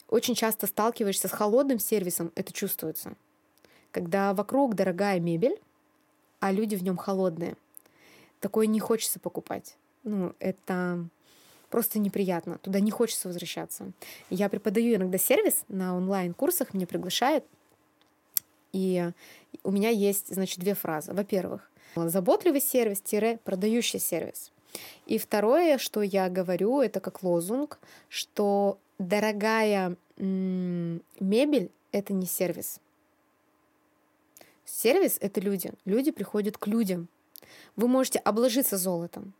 очень 0.08 0.34
часто 0.34 0.66
сталкиваешься 0.66 1.28
с 1.28 1.32
холодным 1.32 1.78
сервисом, 1.78 2.32
это 2.34 2.52
чувствуется. 2.52 3.14
Когда 3.90 4.34
вокруг 4.34 4.75
дорогая 4.75 5.20
мебель, 5.20 5.61
а 6.40 6.52
люди 6.52 6.76
в 6.76 6.82
нем 6.82 6.96
холодные. 6.96 7.56
Такое 8.40 8.66
не 8.66 8.80
хочется 8.80 9.18
покупать. 9.18 9.76
Ну, 10.02 10.34
это 10.38 11.08
просто 11.70 11.99
неприятно. 11.99 12.58
Туда 12.58 12.80
не 12.80 12.90
хочется 12.90 13.28
возвращаться. 13.28 13.92
Я 14.28 14.49
преподаю 14.50 14.96
иногда 14.96 15.16
сервис 15.16 15.64
на 15.68 15.96
онлайн-курсах, 15.96 16.75
меня 16.75 16.87
приглашают. 16.87 17.44
И 18.73 19.11
у 19.62 19.70
меня 19.70 19.88
есть, 19.88 20.34
значит, 20.34 20.58
две 20.58 20.75
фразы. 20.75 21.14
Во-первых, 21.14 21.70
заботливый 21.96 22.61
сервис-продающий 22.61 23.99
сервис. 23.99 24.52
И 25.06 25.16
второе, 25.18 25.78
что 25.78 26.02
я 26.02 26.28
говорю, 26.28 26.80
это 26.80 27.00
как 27.00 27.23
лозунг, 27.23 27.78
что 28.08 28.78
дорогая 28.99 29.97
мебель— 30.17 31.71
это 31.93 32.13
не 32.13 32.27
сервис. 32.27 32.81
Сервис— 34.65 35.19
это 35.21 35.41
люди. 35.41 35.73
Люди 35.85 36.11
приходят 36.11 36.57
к 36.59 36.67
людям. 36.67 37.09
Вы 37.77 37.89
можете 37.89 38.19
обложиться 38.19 38.79
золотом, 38.79 39.35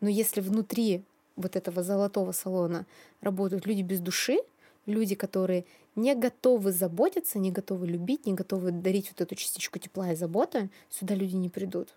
но 0.00 0.08
если 0.08 0.40
внутри 0.40 1.02
вот 1.36 1.56
этого 1.56 1.82
золотого 1.82 2.32
салона 2.32 2.86
работают 3.20 3.66
люди 3.66 3.82
без 3.82 4.00
души, 4.00 4.38
люди, 4.86 5.14
которые 5.14 5.64
не 5.96 6.14
готовы 6.14 6.72
заботиться, 6.72 7.38
не 7.38 7.50
готовы 7.50 7.86
любить, 7.86 8.26
не 8.26 8.34
готовы 8.34 8.70
дарить 8.70 9.10
вот 9.10 9.20
эту 9.20 9.34
частичку 9.34 9.78
тепла 9.78 10.12
и 10.12 10.16
заботы, 10.16 10.70
сюда 10.88 11.14
люди 11.14 11.36
не 11.36 11.48
придут. 11.48 11.94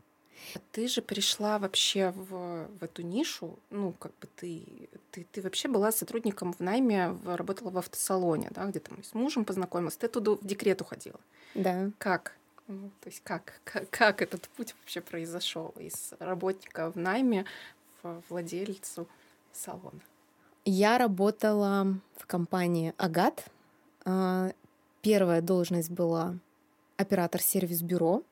Ты 0.71 0.87
же 0.87 1.01
пришла 1.01 1.59
вообще 1.59 2.11
в, 2.11 2.67
в 2.79 2.83
эту 2.83 3.01
нишу, 3.01 3.57
ну, 3.69 3.93
как 3.93 4.11
бы 4.19 4.27
ты, 4.35 4.89
ты, 5.11 5.25
ты 5.31 5.41
вообще 5.41 5.67
была 5.67 5.91
сотрудником 5.91 6.53
в 6.53 6.59
найме, 6.59 7.09
в, 7.09 7.35
работала 7.35 7.69
в 7.69 7.77
автосалоне, 7.77 8.49
да, 8.51 8.65
где 8.65 8.79
там 8.79 9.03
с 9.03 9.13
мужем 9.13 9.45
познакомилась, 9.45 9.97
ты 9.97 10.07
туда 10.07 10.31
в 10.31 10.45
декрет 10.45 10.81
уходила. 10.81 11.19
Да. 11.55 11.91
Как? 11.97 12.35
Ну, 12.67 12.89
то 13.01 13.09
есть 13.09 13.21
как, 13.23 13.61
как, 13.63 13.89
как 13.89 14.21
этот 14.21 14.47
путь 14.49 14.73
вообще 14.79 15.01
произошел 15.01 15.73
из 15.77 16.13
работника 16.19 16.91
в 16.91 16.95
найме 16.95 17.45
в 18.01 18.21
владельцу 18.29 19.07
салона? 19.51 19.99
Я 20.65 20.97
работала 20.97 21.99
в 22.17 22.25
компании 22.25 22.93
«Агат». 22.97 23.45
А, 24.05 24.51
первая 25.01 25.41
должность 25.41 25.89
была 25.91 26.35
оператор 26.95 27.41
сервис-бюро. 27.41 28.23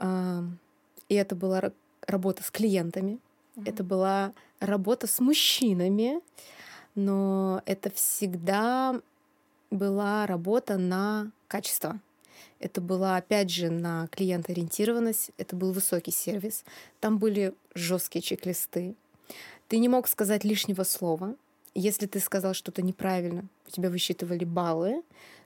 И 0.00 1.14
это 1.14 1.34
была 1.34 1.72
работа 2.06 2.42
с 2.42 2.50
клиентами, 2.50 3.18
mm-hmm. 3.56 3.68
это 3.68 3.84
была 3.84 4.32
работа 4.58 5.06
с 5.06 5.20
мужчинами, 5.20 6.20
но 6.94 7.62
это 7.66 7.90
всегда 7.90 9.00
была 9.70 10.26
работа 10.26 10.78
на 10.78 11.30
качество. 11.48 12.00
Это 12.58 12.80
была, 12.80 13.16
опять 13.16 13.50
же, 13.50 13.70
на 13.70 14.06
клиент-ориентированность, 14.08 15.30
это 15.38 15.56
был 15.56 15.72
высокий 15.72 16.10
сервис. 16.10 16.64
Там 17.00 17.18
были 17.18 17.54
жесткие 17.74 18.22
чек-листы. 18.22 18.94
Ты 19.68 19.78
не 19.78 19.88
мог 19.88 20.08
сказать 20.08 20.44
лишнего 20.44 20.82
слова. 20.82 21.36
Если 21.74 22.06
ты 22.06 22.20
сказал 22.20 22.52
что-то 22.52 22.82
неправильно, 22.82 23.44
у 23.66 23.70
тебя 23.70 23.88
высчитывали 23.88 24.44
баллы. 24.44 25.02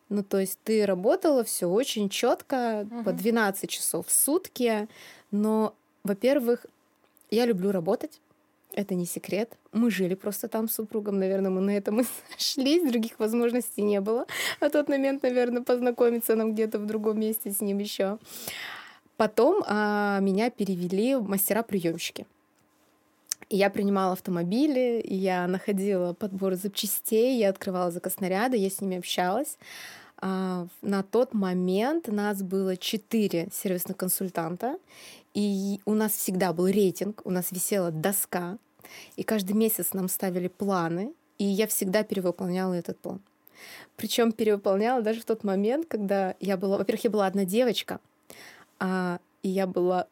Ну, 0.09 0.23
то 0.23 0.39
есть 0.39 0.59
ты 0.65 0.85
работала 0.87 1.45
все 1.45 1.67
очень 1.67 2.09
четко, 2.09 2.87
угу. 2.91 3.05
по 3.05 3.13
12 3.13 3.69
часов 3.69 4.07
в 4.07 4.13
сутки, 4.13 4.89
но, 5.31 5.75
во-первых, 6.03 6.67
я 7.31 7.47
люблю 7.47 7.73
работать. 7.73 8.21
Это 8.75 8.95
не 8.95 9.07
секрет. 9.07 9.57
Мы 9.73 9.91
жили 9.91 10.15
просто 10.15 10.49
там 10.49 10.69
с 10.69 10.75
супругом, 10.75 11.19
наверное, 11.19 11.51
мы 11.51 11.61
на 11.61 11.71
этом 11.71 12.01
и 12.01 12.05
сошлись, 12.37 12.89
других 12.89 13.19
возможностей 13.19 13.83
не 13.83 14.01
было. 14.01 14.27
А 14.61 14.69
тот 14.69 14.89
момент, 14.89 15.23
наверное, 15.23 15.63
познакомиться 15.63 16.35
нам 16.35 16.53
где-то 16.55 16.79
в 16.79 16.87
другом 16.87 17.21
месте 17.21 17.51
с 17.51 17.61
ним 17.61 17.79
еще. 17.79 18.19
Потом 19.17 19.63
а, 19.67 20.19
меня 20.21 20.51
перевели 20.51 21.15
в 21.15 21.29
мастера-приемщики. 21.29 22.27
Я 23.51 23.71
принимала 23.71 24.13
автомобили, 24.13 25.05
я 25.07 25.47
находила 25.47 26.13
подбор 26.13 26.55
запчастей, 26.55 27.39
я 27.39 27.51
открывала 27.51 27.91
закоснаряды, 27.91 28.57
я 28.57 28.71
с 28.71 28.81
ними 28.81 28.99
общалась. 28.99 29.59
А, 30.19 30.67
на 30.81 31.03
тот 31.03 31.35
момент 31.35 32.09
нас 32.09 32.43
было 32.43 32.77
четыре 32.77 33.49
сервисных 33.53 33.97
консультанта, 33.97 34.79
и 35.35 35.81
у 35.85 35.95
нас 35.95 36.13
всегда 36.13 36.53
был 36.53 36.67
рейтинг, 36.67 37.21
у 37.25 37.31
нас 37.31 37.53
висела 37.53 37.91
доска, 37.91 38.57
и 39.17 39.23
каждый 39.23 39.53
месяц 39.53 39.93
нам 39.93 40.09
ставили 40.09 40.49
планы, 40.49 41.13
и 41.39 41.45
я 41.45 41.67
всегда 41.67 42.05
перевыполняла 42.05 42.75
этот 42.75 42.99
план. 42.99 43.21
Причем 43.97 44.33
перевыполняла 44.33 45.03
даже 45.03 45.21
в 45.21 45.25
тот 45.25 45.45
момент, 45.45 45.87
когда 45.87 46.35
я 46.41 46.57
была, 46.57 46.79
во-первых, 46.79 47.05
я 47.05 47.11
была 47.11 47.27
одна 47.27 47.45
девочка, 47.45 48.01
а, 48.79 49.19
и 49.43 49.49
я 49.49 49.67
была 49.67 50.07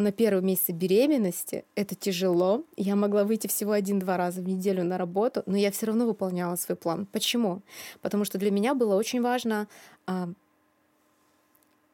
на 0.00 0.12
первом 0.12 0.46
месяце 0.46 0.72
беременности. 0.72 1.64
Это 1.74 1.94
тяжело. 1.94 2.64
Я 2.76 2.96
могла 2.96 3.24
выйти 3.24 3.46
всего 3.46 3.72
один-два 3.72 4.16
раза 4.16 4.40
в 4.40 4.48
неделю 4.48 4.84
на 4.84 4.98
работу, 4.98 5.42
но 5.46 5.56
я 5.56 5.70
все 5.70 5.86
равно 5.86 6.06
выполняла 6.06 6.56
свой 6.56 6.76
план. 6.76 7.06
Почему? 7.06 7.62
Потому 8.00 8.24
что 8.24 8.38
для 8.38 8.50
меня 8.50 8.74
было 8.74 8.96
очень 8.96 9.20
важно 9.22 9.68
а, 10.06 10.30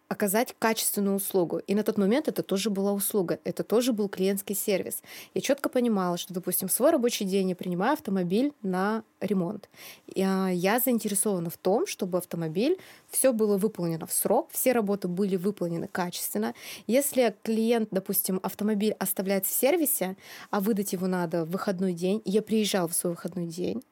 оказать 0.09 0.55
качественную 0.59 1.17
услугу. 1.17 1.59
И 1.59 1.75
на 1.75 1.83
тот 1.83 1.99
момент 1.99 2.29
это 2.29 2.43
тоже 2.43 2.71
была 2.71 2.93
услуга, 2.93 3.41
это 3.45 3.65
тоже 3.65 3.93
был 3.93 4.09
клиентский 4.09 4.55
сервис. 4.55 5.03
Я 5.35 5.41
четко 5.41 5.69
понимала, 5.69 6.17
что, 6.17 6.33
допустим, 6.33 6.69
в 6.69 6.73
свой 6.73 6.91
рабочий 6.91 7.25
день 7.25 7.51
я 7.51 7.57
принимаю 7.57 7.95
автомобиль 7.95 8.53
на 8.63 9.03
ремонт. 9.21 9.69
Я, 10.07 10.49
я 10.49 10.79
заинтересована 10.79 11.51
в 11.51 11.57
том, 11.57 11.87
чтобы 11.87 12.19
автомобиль 12.19 12.79
все 13.11 13.33
было 13.33 13.57
выполнено 13.57 14.07
в 14.07 14.13
срок, 14.13 14.49
все 14.53 14.73
работы 14.73 15.09
были 15.09 15.37
выполнены 15.37 15.89
качественно. 15.89 16.55
Если 16.87 17.35
клиент, 17.43 17.89
допустим, 17.91 18.39
автомобиль 18.43 18.93
оставляет 18.99 19.47
в 19.47 19.53
сервисе, 19.53 20.17
а 20.51 20.61
выдать 20.61 20.93
его 20.93 21.07
надо 21.07 21.45
в 21.45 21.51
выходной 21.51 21.93
день, 21.93 22.23
я 22.25 22.43
приезжал 22.43 22.89
в 22.89 22.95
свой 22.95 23.15
выходной 23.15 23.47
день, 23.47 23.83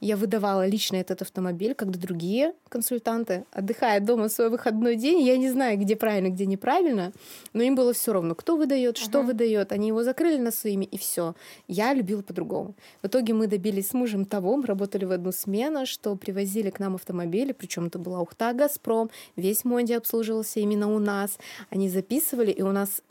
я 0.00 0.16
выдавала 0.16 0.66
лично 0.66 0.96
этот 0.96 1.22
автомобиль, 1.22 1.74
когда 1.74 1.98
другие 1.98 2.54
консультанты, 2.68 3.44
отдыхая 3.50 4.00
дома 4.00 4.28
в 4.28 4.32
свой 4.32 4.50
выходной 4.50 4.96
день, 4.96 5.20
я 5.20 5.36
не 5.36 5.50
знаю, 5.50 5.78
где 5.78 5.96
правильно, 5.96 6.28
где 6.28 6.46
неправильно, 6.46 7.12
но 7.52 7.62
им 7.62 7.74
было 7.74 7.92
все 7.92 8.12
равно, 8.12 8.34
кто 8.34 8.56
выдает, 8.56 8.96
что 8.96 9.20
uh-huh. 9.20 9.26
выдает. 9.26 9.72
Они 9.72 9.88
его 9.88 10.04
закрыли 10.04 10.38
на 10.38 10.50
своими, 10.50 10.84
и 10.84 10.96
все. 10.98 11.34
Я 11.66 11.94
любила 11.94 12.22
по-другому. 12.22 12.74
В 13.02 13.06
итоге 13.06 13.34
мы 13.34 13.46
добились 13.46 13.88
с 13.88 13.94
мужем 13.94 14.24
того, 14.24 14.56
мы 14.56 14.66
работали 14.66 15.04
в 15.04 15.12
одну 15.12 15.32
смену, 15.32 15.86
что 15.86 16.14
привозили 16.16 16.70
к 16.70 16.78
нам 16.78 16.94
автомобили, 16.94 17.52
причем 17.52 17.86
это 17.86 17.98
была 17.98 18.20
Ухта, 18.20 18.52
Газпром, 18.52 19.10
весь 19.36 19.64
Монди 19.64 19.92
обслуживался 19.92 20.60
именно 20.60 20.94
у 20.94 20.98
нас. 20.98 21.38
Они 21.70 21.88
записывали, 21.88 22.50
и 22.50 22.62
у 22.62 22.72
нас 22.72 23.02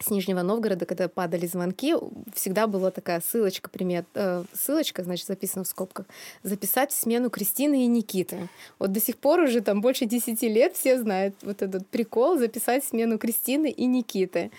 с 0.00 0.10
Нижнего 0.10 0.42
Новгорода, 0.42 0.86
когда 0.86 1.08
падали 1.08 1.46
звонки, 1.46 1.94
всегда 2.34 2.66
была 2.66 2.90
такая 2.90 3.20
ссылочка, 3.20 3.68
примет, 3.70 4.06
э, 4.14 4.44
ссылочка, 4.52 5.04
значит, 5.04 5.26
записана 5.26 5.64
в 5.64 5.68
скобках, 5.68 6.06
записать 6.42 6.92
смену 6.92 7.30
Кристины 7.30 7.84
и 7.84 7.86
Никиты. 7.86 8.48
Вот 8.78 8.92
до 8.92 9.00
сих 9.00 9.16
пор 9.16 9.40
уже 9.40 9.60
там 9.60 9.80
больше 9.80 10.06
10 10.06 10.42
лет 10.42 10.74
все 10.74 10.98
знают 10.98 11.34
вот 11.42 11.62
этот 11.62 11.86
прикол 11.86 12.38
записать 12.38 12.84
смену 12.84 13.18
Кристины 13.18 13.70
и 13.70 13.86
Никиты. 13.86 14.50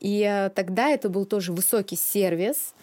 И 0.00 0.20
э, 0.22 0.50
тогда 0.50 0.90
это 0.90 1.08
был 1.08 1.24
тоже 1.24 1.52
высокий 1.52 1.96
сервис, 1.96 2.74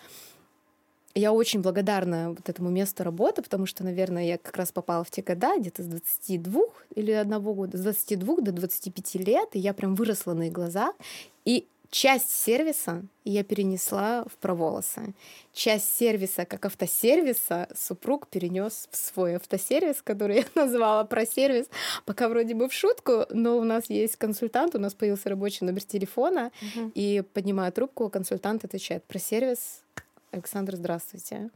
я 1.13 1.33
очень 1.33 1.61
благодарна 1.61 2.29
вот 2.29 2.47
этому 2.47 2.69
месту 2.69 3.03
работы, 3.03 3.41
потому 3.41 3.65
что, 3.65 3.83
наверное, 3.83 4.23
я 4.23 4.37
как 4.37 4.55
раз 4.55 4.71
попала 4.71 5.03
в 5.03 5.11
те 5.11 5.21
года, 5.21 5.57
где-то 5.57 5.83
с 5.83 5.85
22 5.85 6.61
или 6.95 7.11
одного 7.11 7.53
года, 7.53 7.77
с 7.77 7.81
22 7.81 8.37
до 8.37 8.51
25 8.53 9.15
лет, 9.15 9.49
и 9.53 9.59
я 9.59 9.73
прям 9.73 9.95
выросла 9.95 10.33
на 10.33 10.43
их 10.43 10.53
глазах. 10.53 10.95
И 11.43 11.67
часть 11.91 12.31
сервиса 12.31 13.03
я 13.25 13.43
перенесла 13.43 14.23
в 14.23 14.37
проволосы. 14.37 15.13
Часть 15.53 15.95
сервиса, 15.95 16.45
как 16.45 16.65
автосервиса, 16.65 17.67
супруг 17.75 18.27
перенес 18.27 18.87
в 18.91 18.97
свой 18.97 19.35
автосервис, 19.35 20.01
который 20.01 20.37
я 20.37 20.45
назвала 20.55 21.03
про 21.03 21.25
сервис, 21.25 21.67
пока 22.05 22.29
вроде 22.29 22.55
бы 22.55 22.67
в 22.67 22.73
шутку, 22.73 23.25
но 23.29 23.57
у 23.57 23.63
нас 23.63 23.89
есть 23.89 24.15
консультант, 24.15 24.73
у 24.73 24.79
нас 24.79 24.93
появился 24.93 25.29
рабочий 25.29 25.65
номер 25.65 25.83
телефона, 25.83 26.51
угу. 26.61 26.91
и 26.95 27.23
поднимая 27.33 27.71
трубку, 27.71 28.09
консультант 28.09 28.65
отвечает 28.65 29.03
про 29.03 29.19
сервис. 29.19 29.83
Александр, 30.31 30.77
здравствуйте. 30.77 31.49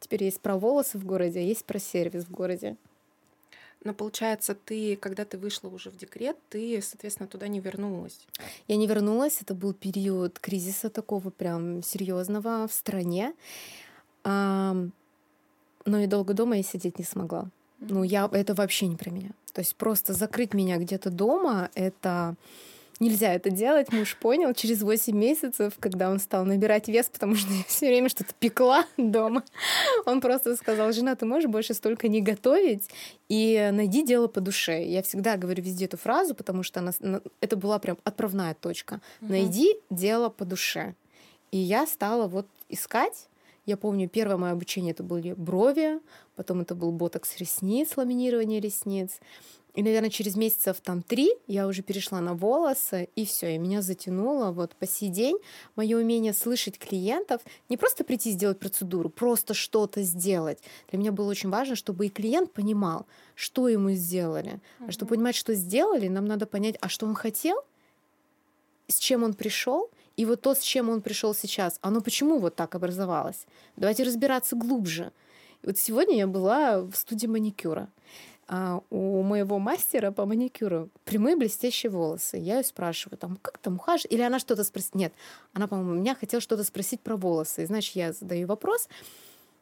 Теперь 0.00 0.24
есть 0.24 0.40
про 0.40 0.56
волосы 0.56 0.98
в 0.98 1.04
городе, 1.04 1.40
а 1.40 1.42
есть 1.42 1.64
про 1.64 1.78
сервис 1.78 2.24
в 2.24 2.30
городе. 2.30 2.76
Но 3.84 3.94
получается, 3.94 4.54
ты, 4.54 4.96
когда 4.96 5.24
ты 5.24 5.38
вышла 5.38 5.68
уже 5.68 5.90
в 5.90 5.96
декрет, 5.96 6.36
ты, 6.48 6.80
соответственно, 6.82 7.28
туда 7.28 7.46
не 7.48 7.60
вернулась. 7.60 8.18
Я 8.66 8.76
не 8.76 8.86
вернулась. 8.86 9.40
Это 9.40 9.54
был 9.54 9.72
период 9.72 10.38
кризиса 10.38 10.90
такого 10.90 11.30
прям 11.30 11.82
серьезного 11.82 12.66
в 12.66 12.72
стране. 12.72 13.34
А, 14.24 14.76
но 15.84 15.98
и 15.98 16.06
долго 16.06 16.34
дома 16.34 16.56
я 16.56 16.62
сидеть 16.62 16.98
не 16.98 17.04
смогла. 17.04 17.48
Ну, 17.80 18.02
я 18.02 18.28
это 18.32 18.54
вообще 18.54 18.88
не 18.88 18.96
про 18.96 19.10
меня. 19.10 19.30
То 19.52 19.60
есть 19.60 19.76
просто 19.76 20.12
закрыть 20.12 20.54
меня 20.54 20.78
где-то 20.78 21.10
дома 21.10 21.70
это 21.74 22.34
нельзя 23.00 23.32
это 23.32 23.50
делать. 23.50 23.92
Муж 23.92 24.16
понял 24.16 24.52
через 24.54 24.82
8 24.82 25.16
месяцев, 25.16 25.74
когда 25.80 26.10
он 26.10 26.18
стал 26.18 26.44
набирать 26.44 26.88
вес, 26.88 27.08
потому 27.08 27.34
что 27.34 27.52
я 27.52 27.62
все 27.66 27.88
время 27.88 28.08
что-то 28.08 28.34
пекла 28.38 28.84
дома. 28.96 29.44
Он 30.06 30.20
просто 30.20 30.56
сказал, 30.56 30.92
жена, 30.92 31.14
ты 31.14 31.26
можешь 31.26 31.48
больше 31.50 31.74
столько 31.74 32.08
не 32.08 32.20
готовить 32.20 32.88
и 33.28 33.70
найди 33.72 34.04
дело 34.04 34.26
по 34.26 34.40
душе. 34.40 34.84
Я 34.84 35.02
всегда 35.02 35.36
говорю 35.36 35.62
везде 35.62 35.84
эту 35.84 35.96
фразу, 35.96 36.34
потому 36.34 36.62
что 36.62 36.80
она, 36.80 36.92
это 37.40 37.56
была 37.56 37.78
прям 37.78 37.98
отправная 38.04 38.54
точка. 38.54 39.00
Найди 39.20 39.76
дело 39.90 40.28
по 40.28 40.44
душе. 40.44 40.94
И 41.50 41.58
я 41.58 41.86
стала 41.86 42.26
вот 42.26 42.46
искать. 42.68 43.28
Я 43.66 43.76
помню, 43.76 44.08
первое 44.08 44.38
мое 44.38 44.52
обучение 44.52 44.92
это 44.92 45.02
были 45.02 45.34
брови, 45.34 46.00
потом 46.36 46.62
это 46.62 46.74
был 46.74 46.90
ботокс 46.90 47.36
ресниц, 47.36 47.96
ламинирование 47.96 48.60
ресниц. 48.60 49.20
И, 49.78 49.82
наверное, 49.84 50.10
через 50.10 50.34
месяцев 50.34 50.78
там 50.82 51.02
три 51.02 51.30
я 51.46 51.68
уже 51.68 51.82
перешла 51.82 52.20
на 52.20 52.34
волосы, 52.34 53.08
и 53.14 53.24
все, 53.24 53.54
и 53.54 53.58
меня 53.58 53.80
затянуло. 53.80 54.50
Вот 54.50 54.74
по 54.74 54.88
сей 54.88 55.08
день 55.08 55.38
мое 55.76 55.96
умение 55.96 56.32
слышать 56.32 56.80
клиентов, 56.80 57.42
не 57.68 57.76
просто 57.76 58.02
прийти 58.02 58.32
сделать 58.32 58.58
процедуру, 58.58 59.08
просто 59.08 59.54
что-то 59.54 60.02
сделать. 60.02 60.58
Для 60.90 60.98
меня 60.98 61.12
было 61.12 61.30
очень 61.30 61.48
важно, 61.48 61.76
чтобы 61.76 62.06
и 62.06 62.08
клиент 62.08 62.52
понимал, 62.52 63.06
что 63.36 63.68
ему 63.68 63.92
сделали. 63.92 64.58
А 64.80 64.90
чтобы 64.90 65.10
понимать, 65.10 65.36
что 65.36 65.54
сделали, 65.54 66.08
нам 66.08 66.24
надо 66.24 66.46
понять, 66.46 66.74
а 66.80 66.88
что 66.88 67.06
он 67.06 67.14
хотел, 67.14 67.62
с 68.88 68.98
чем 68.98 69.22
он 69.22 69.32
пришел, 69.32 69.90
и 70.16 70.24
вот 70.24 70.40
то, 70.40 70.56
с 70.56 70.60
чем 70.60 70.88
он 70.88 71.02
пришел 71.02 71.36
сейчас, 71.36 71.78
оно 71.82 72.00
почему 72.00 72.40
вот 72.40 72.56
так 72.56 72.74
образовалось? 72.74 73.46
Давайте 73.76 74.02
разбираться 74.02 74.56
глубже. 74.56 75.12
И 75.62 75.66
вот 75.68 75.78
сегодня 75.78 76.16
я 76.16 76.26
была 76.26 76.80
в 76.80 76.96
студии 76.96 77.28
маникюра 77.28 77.88
у 78.48 79.22
моего 79.22 79.58
мастера 79.58 80.10
по 80.10 80.24
маникюру 80.24 80.88
прямые 81.04 81.36
блестящие 81.36 81.90
волосы. 81.90 82.38
Я 82.38 82.58
ее 82.58 82.64
спрашиваю, 82.64 83.18
там, 83.18 83.36
как 83.42 83.58
там 83.58 83.76
ухаживаешь? 83.76 84.06
Или 84.10 84.22
она 84.22 84.38
что-то 84.38 84.64
спросит? 84.64 84.94
Нет, 84.94 85.12
она, 85.52 85.66
по-моему, 85.66 85.94
меня 85.94 86.14
хотела 86.14 86.40
что-то 86.40 86.64
спросить 86.64 87.00
про 87.00 87.16
волосы. 87.16 87.62
И, 87.62 87.66
значит, 87.66 87.96
я 87.96 88.12
задаю 88.12 88.46
вопрос, 88.46 88.88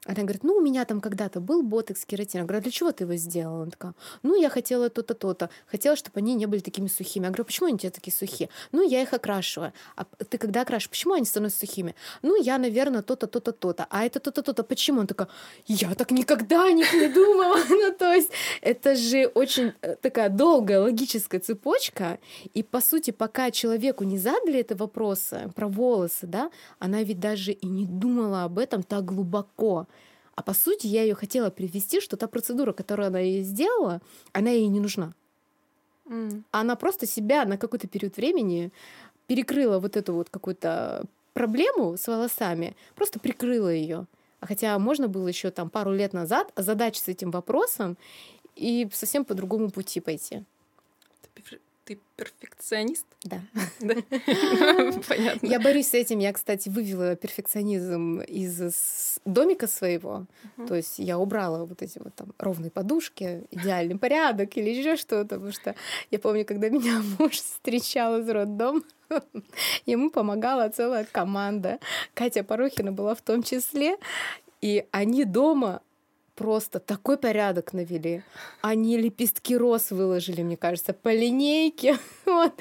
она 0.06 0.22
говорит, 0.22 0.44
ну, 0.44 0.54
у 0.54 0.60
меня 0.60 0.84
там 0.84 1.00
когда-то 1.00 1.40
был 1.40 1.62
ботекс, 1.62 2.04
кератин. 2.04 2.40
Я 2.40 2.46
говорю, 2.46 2.60
а 2.60 2.62
для 2.62 2.70
чего 2.70 2.92
ты 2.92 3.04
его 3.04 3.16
сделала? 3.16 3.62
Она 3.62 3.70
такая, 3.70 3.94
ну, 4.22 4.40
я 4.40 4.48
хотела 4.48 4.88
то-то, 4.88 5.14
то-то. 5.14 5.50
Хотела, 5.66 5.96
чтобы 5.96 6.20
они 6.20 6.34
не 6.34 6.46
были 6.46 6.60
такими 6.60 6.86
сухими. 6.86 7.24
Я 7.24 7.30
говорю, 7.30 7.44
почему 7.44 7.66
они 7.66 7.74
у 7.74 7.78
тебя 7.78 7.90
такие 7.90 8.14
сухие? 8.14 8.48
Ну, 8.72 8.88
я 8.88 9.02
их 9.02 9.12
окрашиваю. 9.12 9.72
А 9.96 10.04
ты 10.04 10.38
когда 10.38 10.62
окрашиваешь, 10.62 10.90
почему 10.90 11.14
они 11.14 11.26
становятся 11.26 11.60
сухими? 11.66 11.94
Ну, 12.22 12.40
я, 12.40 12.58
наверное, 12.58 13.02
то-то, 13.02 13.26
то-то, 13.26 13.52
то-то. 13.52 13.86
А 13.90 14.04
это 14.04 14.20
то-то, 14.20 14.42
то-то. 14.42 14.62
Почему? 14.62 15.00
Он 15.00 15.06
такая, 15.06 15.28
я 15.66 15.94
так 15.94 16.12
никогда 16.12 16.70
не 16.70 16.84
придумала. 16.84 17.56
ну, 17.68 17.92
то 17.92 18.12
есть 18.12 18.30
это 18.60 18.94
же 18.94 19.26
очень 19.34 19.72
э, 19.82 19.96
такая 19.96 20.28
долгая 20.28 20.80
логическая 20.80 21.40
цепочка. 21.40 22.18
И, 22.54 22.62
по 22.62 22.80
сути, 22.80 23.10
пока 23.10 23.50
человеку 23.50 24.04
не 24.04 24.18
задали 24.18 24.60
это 24.60 24.76
вопросы 24.76 25.50
про 25.56 25.66
волосы, 25.66 26.26
да, 26.26 26.50
она 26.78 27.02
ведь 27.02 27.18
даже 27.18 27.52
и 27.52 27.66
не 27.66 27.86
думала 27.86 28.44
об 28.44 28.58
этом 28.58 28.82
так 28.82 29.04
глубоко. 29.04 29.86
А 30.36 30.42
по 30.42 30.52
сути, 30.52 30.86
я 30.86 31.02
ее 31.02 31.14
хотела 31.14 31.50
привести, 31.50 32.00
что 32.00 32.16
та 32.16 32.28
процедура, 32.28 32.72
которую 32.72 33.08
она 33.08 33.18
ей 33.20 33.42
сделала, 33.42 34.00
она 34.32 34.50
ей 34.50 34.68
не 34.68 34.80
нужна. 34.80 35.14
Mm. 36.04 36.42
Она 36.50 36.76
просто 36.76 37.06
себя 37.06 37.44
на 37.46 37.56
какой-то 37.56 37.88
период 37.88 38.16
времени 38.16 38.70
перекрыла 39.26 39.78
вот 39.80 39.96
эту 39.96 40.12
вот 40.12 40.28
какую-то 40.28 41.04
проблему 41.32 41.96
с 41.96 42.06
волосами, 42.06 42.76
просто 42.94 43.18
прикрыла 43.18 43.70
ее. 43.70 44.06
А 44.40 44.46
хотя 44.46 44.78
можно 44.78 45.08
было 45.08 45.26
еще 45.26 45.50
там 45.50 45.70
пару 45.70 45.92
лет 45.92 46.12
назад 46.12 46.52
озадачиться 46.54 47.10
этим 47.10 47.30
вопросом 47.30 47.96
и 48.54 48.88
совсем 48.92 49.24
по 49.24 49.34
другому 49.34 49.70
пути 49.70 50.00
пойти. 50.00 50.44
Ты 51.34 51.58
перфекционист? 52.16 53.06
Да. 53.24 53.40
Понятно. 53.80 55.46
Я 55.46 55.60
борюсь 55.60 55.88
с 55.88 55.94
этим. 55.94 56.18
Я, 56.18 56.32
кстати, 56.32 56.68
вывела 56.68 57.16
перфекционизм 57.16 58.20
из 58.20 59.20
домика 59.24 59.66
своего. 59.66 60.26
То 60.68 60.74
есть 60.74 60.98
я 60.98 61.18
убрала 61.18 61.64
вот 61.64 61.82
эти 61.82 61.98
вот 61.98 62.14
там 62.14 62.32
ровные 62.38 62.70
подушки, 62.70 63.44
идеальный 63.50 63.98
порядок 63.98 64.56
или 64.56 64.70
еще 64.70 64.96
что-то. 64.96 65.36
Потому 65.36 65.52
что 65.52 65.74
я 66.10 66.18
помню, 66.18 66.44
когда 66.44 66.68
меня 66.70 67.02
муж 67.18 67.32
встречал 67.32 68.20
из 68.20 68.28
роддома, 68.28 68.82
ему 69.86 70.10
помогала 70.10 70.68
целая 70.68 71.06
команда. 71.10 71.78
Катя 72.14 72.42
Порохина 72.42 72.92
была 72.92 73.14
в 73.14 73.22
том 73.22 73.42
числе. 73.42 73.96
И 74.62 74.86
они 74.90 75.24
дома 75.24 75.82
просто 76.36 76.78
такой 76.78 77.16
порядок 77.16 77.72
навели. 77.72 78.22
Они 78.60 78.96
лепестки 78.96 79.56
роз 79.56 79.90
выложили, 79.90 80.42
мне 80.42 80.56
кажется, 80.56 80.92
по 80.92 81.12
линейке. 81.12 81.98
вот. 82.26 82.52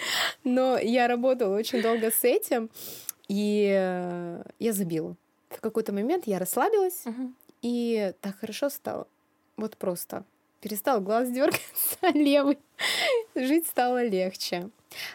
Но 0.44 0.78
я 0.80 1.08
работала 1.08 1.56
очень 1.56 1.82
долго 1.82 2.10
с 2.10 2.24
этим, 2.24 2.70
и 3.28 3.70
э, 3.78 4.44
я 4.60 4.74
забила. 4.74 5.16
В 5.50 5.62
какой-то 5.62 5.94
момент 5.94 6.24
я 6.26 6.40
расслабилась, 6.40 7.04
uh-huh. 7.06 7.32
и 7.62 8.14
так 8.22 8.40
хорошо 8.40 8.70
стало. 8.70 9.08
Вот 9.58 9.78
просто. 9.78 10.24
Перестал 10.62 11.02
глаз 11.02 11.30
дергаться 11.32 11.98
левый. 12.14 12.58
Жить 13.36 13.68
стало 13.68 14.04
легче. 14.04 14.70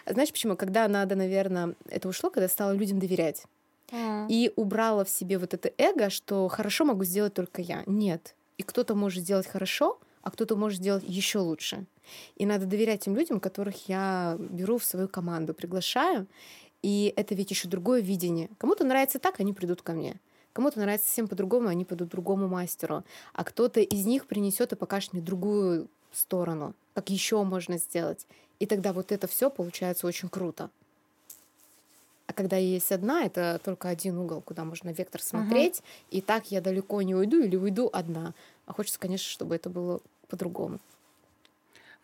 Знаешь 0.06 0.30
почему? 0.30 0.56
Когда 0.56 0.86
надо, 0.86 1.16
наверное, 1.16 1.74
это 1.88 2.08
ушло, 2.08 2.30
когда 2.30 2.48
стало 2.48 2.72
людям 2.72 2.98
доверять. 2.98 3.44
Mm. 3.90 4.26
И 4.28 4.52
убрала 4.54 5.04
в 5.04 5.10
себе 5.10 5.38
вот 5.38 5.52
это 5.52 5.72
эго, 5.76 6.10
что 6.10 6.46
хорошо 6.48 6.84
могу 6.84 7.04
сделать 7.04 7.34
только 7.34 7.60
я. 7.60 7.82
Нет, 7.86 8.34
и 8.60 8.62
кто-то 8.62 8.94
может 8.94 9.22
сделать 9.22 9.46
хорошо, 9.46 9.98
а 10.20 10.30
кто-то 10.30 10.54
может 10.54 10.80
сделать 10.80 11.02
еще 11.06 11.38
лучше. 11.38 11.86
И 12.36 12.44
надо 12.44 12.66
доверять 12.66 13.00
тем 13.02 13.16
людям, 13.16 13.40
которых 13.40 13.88
я 13.88 14.36
беру 14.38 14.76
в 14.76 14.84
свою 14.84 15.08
команду, 15.08 15.54
приглашаю. 15.54 16.26
И 16.82 17.14
это 17.16 17.34
ведь 17.34 17.50
еще 17.50 17.68
другое 17.68 18.02
видение. 18.02 18.50
Кому-то 18.58 18.84
нравится 18.84 19.18
так, 19.18 19.40
они 19.40 19.54
придут 19.54 19.80
ко 19.80 19.94
мне. 19.94 20.20
Кому-то 20.52 20.78
нравится 20.78 21.06
совсем 21.06 21.26
по-другому, 21.26 21.68
они 21.68 21.86
пойдут 21.86 22.10
другому 22.10 22.48
мастеру. 22.48 23.02
А 23.32 23.44
кто-то 23.44 23.80
из 23.80 24.04
них 24.04 24.26
принесет 24.26 24.72
и 24.72 24.76
покажет 24.76 25.14
мне 25.14 25.22
другую 25.22 25.88
сторону, 26.12 26.74
как 26.92 27.08
еще 27.08 27.42
можно 27.44 27.78
сделать. 27.78 28.26
И 28.58 28.66
тогда 28.66 28.92
вот 28.92 29.10
это 29.10 29.26
все 29.26 29.48
получается 29.48 30.06
очень 30.06 30.28
круто. 30.28 30.68
А 32.30 32.32
когда 32.32 32.56
есть 32.56 32.92
одна, 32.92 33.24
это 33.24 33.60
только 33.64 33.88
один 33.88 34.16
угол, 34.16 34.40
куда 34.40 34.64
можно 34.64 34.90
вектор 34.90 35.20
смотреть. 35.20 35.80
Угу. 35.80 35.86
И 36.10 36.20
так 36.20 36.52
я 36.52 36.60
далеко 36.60 37.02
не 37.02 37.12
уйду 37.12 37.42
или 37.42 37.56
уйду 37.56 37.90
одна. 37.92 38.34
А 38.66 38.72
хочется, 38.72 39.00
конечно, 39.00 39.28
чтобы 39.28 39.56
это 39.56 39.68
было 39.68 40.00
по-другому. 40.28 40.78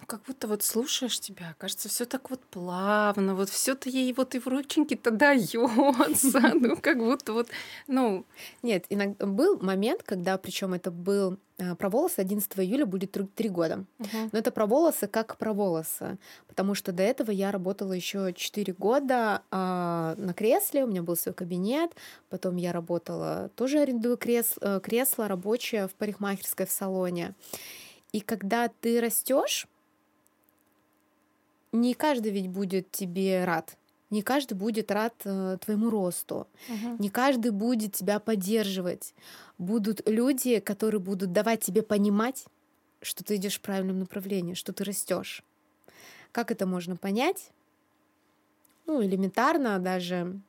Ну, 0.00 0.06
как 0.08 0.24
будто 0.24 0.48
вот 0.48 0.64
слушаешь 0.64 1.20
тебя, 1.20 1.54
кажется, 1.58 1.88
все 1.88 2.06
так 2.06 2.28
вот 2.28 2.40
плавно, 2.40 3.36
вот 3.36 3.50
все 3.50 3.76
то 3.76 3.88
ей 3.88 4.12
вот 4.14 4.34
и 4.34 4.40
в 4.40 4.48
рученьки-то 4.48 5.12
дается, 5.12 5.58
ну 6.54 6.76
как 6.76 6.98
будто 6.98 7.32
вот, 7.32 7.48
ну. 7.86 8.26
Нет, 8.64 8.86
иногда 8.88 9.26
был 9.26 9.60
момент, 9.60 10.02
когда, 10.02 10.38
причем 10.38 10.74
это 10.74 10.90
был 10.90 11.38
про 11.78 11.88
волосы 11.88 12.20
11 12.20 12.58
июля 12.60 12.84
будет 12.84 13.16
три 13.34 13.48
года. 13.48 13.84
Мгм. 13.98 14.30
Но 14.32 14.38
это 14.38 14.50
про 14.50 14.66
волосы 14.66 15.06
как 15.06 15.36
про 15.36 15.52
волосы. 15.52 16.18
Потому 16.48 16.74
что 16.74 16.92
до 16.92 17.02
этого 17.02 17.30
я 17.30 17.50
работала 17.50 17.92
еще 17.92 18.32
4 18.34 18.74
года 18.74 19.42
а, 19.50 20.14
на 20.18 20.34
кресле, 20.34 20.84
у 20.84 20.86
меня 20.86 21.02
был 21.02 21.16
свой 21.16 21.34
кабинет. 21.34 21.92
Потом 22.28 22.56
я 22.56 22.72
работала, 22.72 23.50
тоже 23.56 23.80
арендую 23.80 24.16
крес- 24.16 24.58
э, 24.60 24.80
кресло 24.80 25.28
рабочее 25.28 25.88
в 25.88 25.94
парикмахерской 25.94 26.66
в 26.66 26.70
салоне. 26.70 27.34
И 28.12 28.20
когда 28.20 28.68
ты 28.68 29.00
растешь, 29.00 29.66
не 31.72 31.94
каждый 31.94 32.32
ведь 32.32 32.48
будет 32.48 32.90
тебе 32.90 33.44
рад. 33.44 33.76
Не 34.10 34.22
каждый 34.22 34.54
будет 34.54 34.90
рад 34.90 35.14
э, 35.24 35.58
твоему 35.60 35.90
росту. 35.90 36.46
Мгм. 36.68 36.96
Не 36.98 37.10
каждый 37.10 37.50
будет 37.50 37.94
тебя 37.94 38.20
поддерживать. 38.20 39.14
Будут 39.58 40.08
люди, 40.08 40.60
которые 40.60 41.00
будут 41.00 41.32
давать 41.32 41.60
тебе 41.62 41.82
понимать, 41.82 42.44
что 43.02 43.24
ты 43.24 43.36
идешь 43.36 43.56
в 43.56 43.60
правильном 43.60 43.98
направлении, 43.98 44.54
что 44.54 44.72
ты 44.72 44.84
растешь. 44.84 45.42
Как 46.30 46.50
это 46.50 46.66
можно 46.66 46.96
понять? 46.96 47.50
Ну, 48.86 49.02
элементарно 49.02 49.78
даже. 49.80 50.40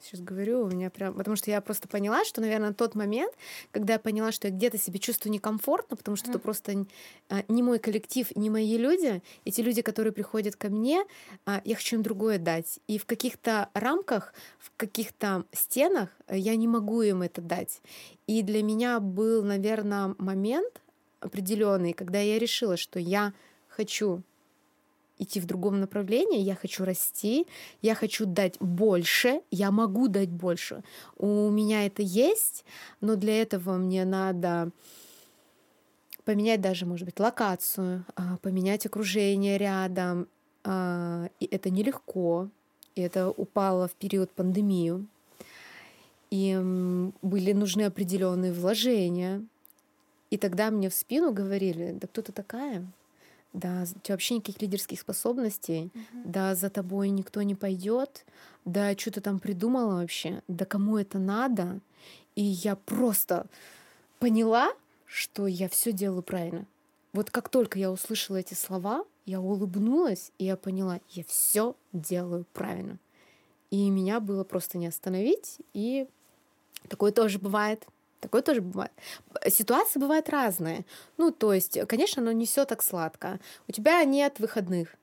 Сейчас 0.00 0.20
говорю, 0.20 0.62
у 0.62 0.66
меня 0.66 0.88
прям... 0.88 1.14
Потому 1.14 1.36
что 1.36 1.50
я 1.50 1.60
просто 1.60 1.86
поняла, 1.86 2.24
что, 2.24 2.40
наверное, 2.40 2.72
тот 2.72 2.94
момент, 2.94 3.32
когда 3.70 3.94
я 3.94 3.98
поняла, 3.98 4.32
что 4.32 4.48
я 4.48 4.54
где-то 4.54 4.78
себя 4.78 4.98
чувствую 4.98 5.32
некомфортно, 5.32 5.96
потому 5.96 6.16
что 6.16 6.30
это 6.30 6.38
Мгм. 6.38 6.42
просто 6.42 6.86
а, 7.28 7.42
не 7.48 7.62
мой 7.62 7.78
коллектив, 7.78 8.26
не 8.34 8.48
мои 8.48 8.78
люди. 8.78 9.22
Эти 9.44 9.60
люди, 9.60 9.82
которые 9.82 10.12
приходят 10.12 10.56
ко 10.56 10.70
мне, 10.70 11.04
а, 11.44 11.60
я 11.64 11.76
хочу 11.76 11.96
им 11.96 12.02
другое 12.02 12.38
дать. 12.38 12.80
И 12.86 12.98
в 12.98 13.04
каких-то 13.04 13.68
рамках, 13.74 14.32
в 14.58 14.72
каких-то 14.76 15.44
стенах 15.52 16.08
э, 16.26 16.38
я 16.38 16.56
не 16.56 16.66
могу 16.66 17.02
им 17.02 17.20
это 17.22 17.42
дать. 17.42 17.82
И 18.26 18.42
для 18.42 18.62
меня 18.62 19.00
был, 19.00 19.44
наверное, 19.44 20.14
момент 20.18 20.80
определенный, 21.20 21.92
когда 21.92 22.20
я 22.20 22.38
решила, 22.38 22.76
что 22.78 22.98
я 22.98 23.34
хочу 23.68 24.22
идти 25.20 25.38
в 25.38 25.46
другом 25.46 25.80
направлении, 25.80 26.40
я 26.40 26.54
хочу 26.54 26.84
расти, 26.84 27.46
я 27.82 27.94
хочу 27.94 28.26
дать 28.26 28.56
больше, 28.58 29.42
я 29.50 29.70
могу 29.70 30.08
дать 30.08 30.30
больше. 30.30 30.82
У 31.16 31.50
меня 31.50 31.86
это 31.86 32.02
есть, 32.02 32.64
но 33.00 33.16
для 33.16 33.42
этого 33.42 33.76
мне 33.76 34.04
надо 34.04 34.70
поменять 36.24 36.60
даже, 36.60 36.86
может 36.86 37.04
быть, 37.04 37.20
локацию, 37.20 38.04
а, 38.16 38.36
поменять 38.38 38.86
окружение 38.86 39.58
рядом. 39.58 40.26
а, 40.64 41.28
И 41.40 41.46
это 41.46 41.70
нелегко. 41.70 42.48
И 42.96 43.02
это 43.02 43.30
упало 43.30 43.88
в 43.88 43.92
период 43.92 44.30
пандемию. 44.30 45.06
И 46.30 46.56
были 47.22 47.52
нужны 47.52 47.82
определенные 47.82 48.52
вложения. 48.52 49.42
И 50.30 50.36
тогда 50.36 50.70
мне 50.70 50.88
в 50.88 50.94
спину 50.94 51.32
говорили, 51.32 51.96
да 52.00 52.06
кто 52.06 52.22
ты 52.22 52.32
такая? 52.32 52.86
Да, 53.52 53.82
у 53.82 53.98
тебя 54.00 54.14
вообще 54.14 54.36
никаких 54.36 54.62
лидерских 54.62 55.00
способностей, 55.00 55.90
да 56.12 56.54
за 56.54 56.70
тобой 56.70 57.10
никто 57.10 57.42
не 57.42 57.56
пойдет, 57.56 58.24
да 58.64 58.96
что 58.96 59.10
ты 59.10 59.20
там 59.20 59.40
придумала 59.40 60.00
вообще, 60.00 60.42
да 60.46 60.64
кому 60.64 60.98
это 60.98 61.18
надо? 61.18 61.80
И 62.36 62.42
я 62.42 62.76
просто 62.76 63.46
поняла, 64.20 64.72
что 65.04 65.48
я 65.48 65.68
все 65.68 65.92
делаю 65.92 66.22
правильно. 66.22 66.66
Вот 67.12 67.30
как 67.30 67.48
только 67.48 67.78
я 67.78 67.90
услышала 67.90 68.36
эти 68.36 68.54
слова, 68.54 69.04
я 69.26 69.40
улыбнулась, 69.40 70.30
и 70.38 70.44
я 70.44 70.56
поняла, 70.56 71.00
я 71.10 71.24
все 71.24 71.74
делаю 71.92 72.46
правильно. 72.52 72.98
И 73.70 73.90
меня 73.90 74.20
было 74.20 74.44
просто 74.44 74.78
не 74.78 74.86
остановить, 74.86 75.58
и 75.74 76.06
такое 76.88 77.12
тоже 77.12 77.38
бывает. 77.38 77.86
Такое 78.20 78.42
тоже 78.42 78.60
бывает. 78.60 78.92
Ситуации 79.48 79.98
бывают 79.98 80.28
разные. 80.28 80.84
Ну, 81.16 81.30
то 81.30 81.52
есть, 81.54 81.78
конечно, 81.88 82.22
оно 82.22 82.32
не 82.32 82.46
все 82.46 82.64
так 82.64 82.82
сладко. 82.82 83.40
У 83.66 83.72
тебя 83.72 84.04
нет 84.04 84.38
выходных. 84.38 84.94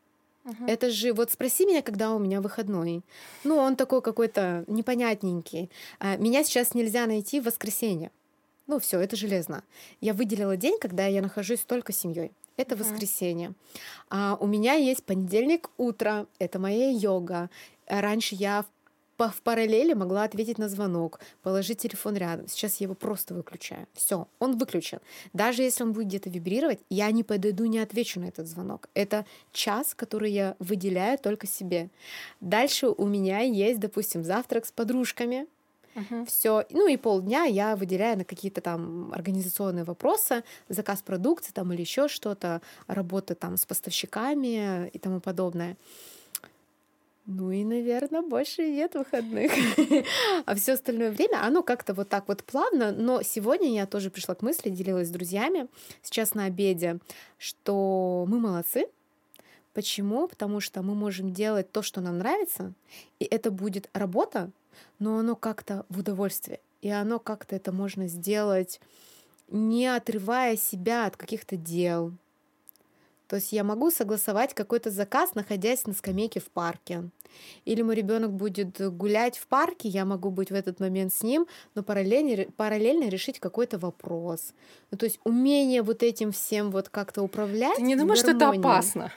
Мгм. 0.43 0.65
Это 0.67 0.89
же, 0.91 1.13
вот 1.13 1.31
спроси 1.31 1.65
меня, 1.65 1.81
когда 1.81 2.13
у 2.13 2.19
меня 2.19 2.39
выходной. 2.41 3.01
Ну, 3.43 3.57
он 3.57 3.75
такой 3.75 4.01
какой-то 4.01 4.63
непонятненький. 4.67 5.69
А, 5.99 6.15
Меня 6.17 6.43
сейчас 6.43 6.73
нельзя 6.73 7.05
найти 7.05 7.39
в 7.41 7.45
воскресенье. 7.45 8.11
Ну, 8.67 8.79
все, 8.79 8.99
это 8.99 9.15
железно. 9.15 9.63
Я 9.99 10.13
выделила 10.13 10.55
день, 10.55 10.77
когда 10.79 11.05
я 11.07 11.21
нахожусь 11.21 11.61
только 11.61 11.91
с 11.91 11.97
семьей. 11.97 12.31
Это 12.55 12.75
Мгм. 12.75 12.83
воскресенье. 12.83 13.53
А 14.09 14.37
у 14.39 14.47
меня 14.47 14.73
есть 14.73 15.03
понедельник 15.03 15.69
утро, 15.77 16.27
это 16.39 16.59
моя 16.59 16.89
йога. 16.91 17.49
Раньше 17.87 18.35
я 18.35 18.63
в 18.63 18.65
в 19.17 19.41
параллели 19.41 19.93
могла 19.93 20.23
ответить 20.23 20.59
на 20.59 20.69
звонок, 20.69 21.19
положить 21.41 21.79
телефон 21.79 22.15
рядом. 22.15 22.47
Сейчас 22.47 22.77
я 22.77 22.85
его 22.85 22.93
просто 22.93 23.33
выключаю. 23.33 23.87
Все, 23.93 24.27
он 24.39 24.57
выключен. 24.57 24.99
Даже 25.33 25.63
если 25.63 25.83
он 25.83 25.93
будет 25.93 26.07
где-то 26.07 26.29
вибрировать, 26.29 26.79
я 26.89 27.09
не 27.11 27.23
подойду, 27.23 27.65
не 27.65 27.79
отвечу 27.79 28.19
на 28.19 28.25
этот 28.25 28.47
звонок. 28.47 28.89
Это 28.93 29.25
час, 29.51 29.93
который 29.95 30.31
я 30.31 30.55
выделяю 30.59 31.17
только 31.17 31.47
себе. 31.47 31.89
Дальше 32.41 32.87
у 32.87 33.07
меня 33.07 33.39
есть, 33.39 33.79
допустим, 33.79 34.23
завтрак 34.23 34.65
с 34.65 34.71
подружками. 34.71 35.47
Мгм. 35.95 36.27
Все, 36.27 36.65
ну 36.69 36.87
и 36.87 36.95
полдня 36.95 37.45
я 37.45 37.75
выделяю 37.75 38.19
на 38.19 38.23
какие-то 38.23 38.61
там 38.61 39.11
организационные 39.13 39.83
вопросы, 39.83 40.43
заказ 40.69 41.01
продукции 41.01 41.51
там 41.51 41.73
или 41.73 41.81
еще 41.81 42.07
что-то, 42.07 42.61
работа 42.85 43.33
там 43.33 43.57
с 43.57 43.65
поставщиками 43.65 44.89
и 44.89 44.99
тому 44.99 45.19
подобное. 45.19 45.75
Ну 47.29 47.51
и, 47.51 47.65
наверное, 47.65 48.21
больше 48.21 48.69
нет 48.69 48.95
выходных. 48.95 49.51
А 50.45 50.55
все 50.55 50.73
остальное 50.73 51.11
время, 51.11 51.43
оно 51.43 51.61
как-то 51.61 51.93
вот 51.93 52.07
так 52.07 52.29
вот 52.29 52.41
плавно. 52.43 52.93
Но 52.93 53.21
сегодня 53.21 53.73
я 53.73 53.85
тоже 53.85 54.09
пришла 54.09 54.33
к 54.33 54.41
мысли, 54.41 54.69
делилась 54.69 55.09
с 55.09 55.11
друзьями 55.11 55.67
сейчас 56.01 56.33
на 56.35 56.45
обеде, 56.45 56.99
что 57.37 58.25
мы 58.29 58.39
молодцы. 58.39 58.87
Почему? 59.73 60.29
Потому 60.29 60.61
что 60.61 60.81
мы 60.81 60.95
можем 60.95 61.33
делать 61.33 61.69
то, 61.69 61.81
что 61.81 61.99
нам 61.99 62.17
нравится, 62.17 62.73
и 63.19 63.25
это 63.25 63.51
будет 63.51 63.89
работа, 63.93 64.49
но 64.97 65.19
оно 65.19 65.35
как-то 65.35 65.85
в 65.89 65.99
удовольствие. 65.99 66.61
И 66.81 66.89
оно 66.89 67.19
как-то 67.19 67.57
это 67.57 67.73
можно 67.73 68.07
сделать, 68.07 68.79
не 69.49 69.87
отрывая 69.87 70.55
себя 70.55 71.05
от 71.05 71.17
каких-то 71.17 71.57
дел. 71.57 72.13
То 73.27 73.35
есть 73.35 73.51
я 73.51 73.63
могу 73.63 73.91
согласовать 73.91 74.53
какой-то 74.53 74.89
заказ, 74.89 75.35
находясь 75.35 75.85
на 75.85 75.93
скамейке 75.93 76.39
в 76.39 76.49
парке. 76.49 77.09
Или 77.65 77.81
мой 77.81 77.95
ребенок 77.95 78.31
будет 78.31 78.79
гулять 78.95 79.37
в 79.37 79.47
парке, 79.47 79.89
я 79.89 80.05
могу 80.05 80.31
быть 80.31 80.49
в 80.49 80.53
этот 80.53 80.79
момент 80.79 81.13
с 81.13 81.23
ним, 81.23 81.45
но 81.75 81.83
параллельно, 81.83 82.45
параллельно 82.55 83.09
решить 83.09 83.39
какой-то 83.39 83.77
вопрос. 83.77 84.53
Ну, 84.91 84.97
то 84.97 85.05
есть 85.05 85.19
умение 85.23 85.81
вот 85.81 86.03
этим 86.03 86.31
всем 86.31 86.71
вот 86.71 86.89
как-то 86.89 87.21
управлять. 87.21 87.75
Ты 87.75 87.81
не 87.81 87.95
думаешь, 87.95 88.19
что 88.19 88.31
это 88.31 88.49
опасно? 88.49 89.11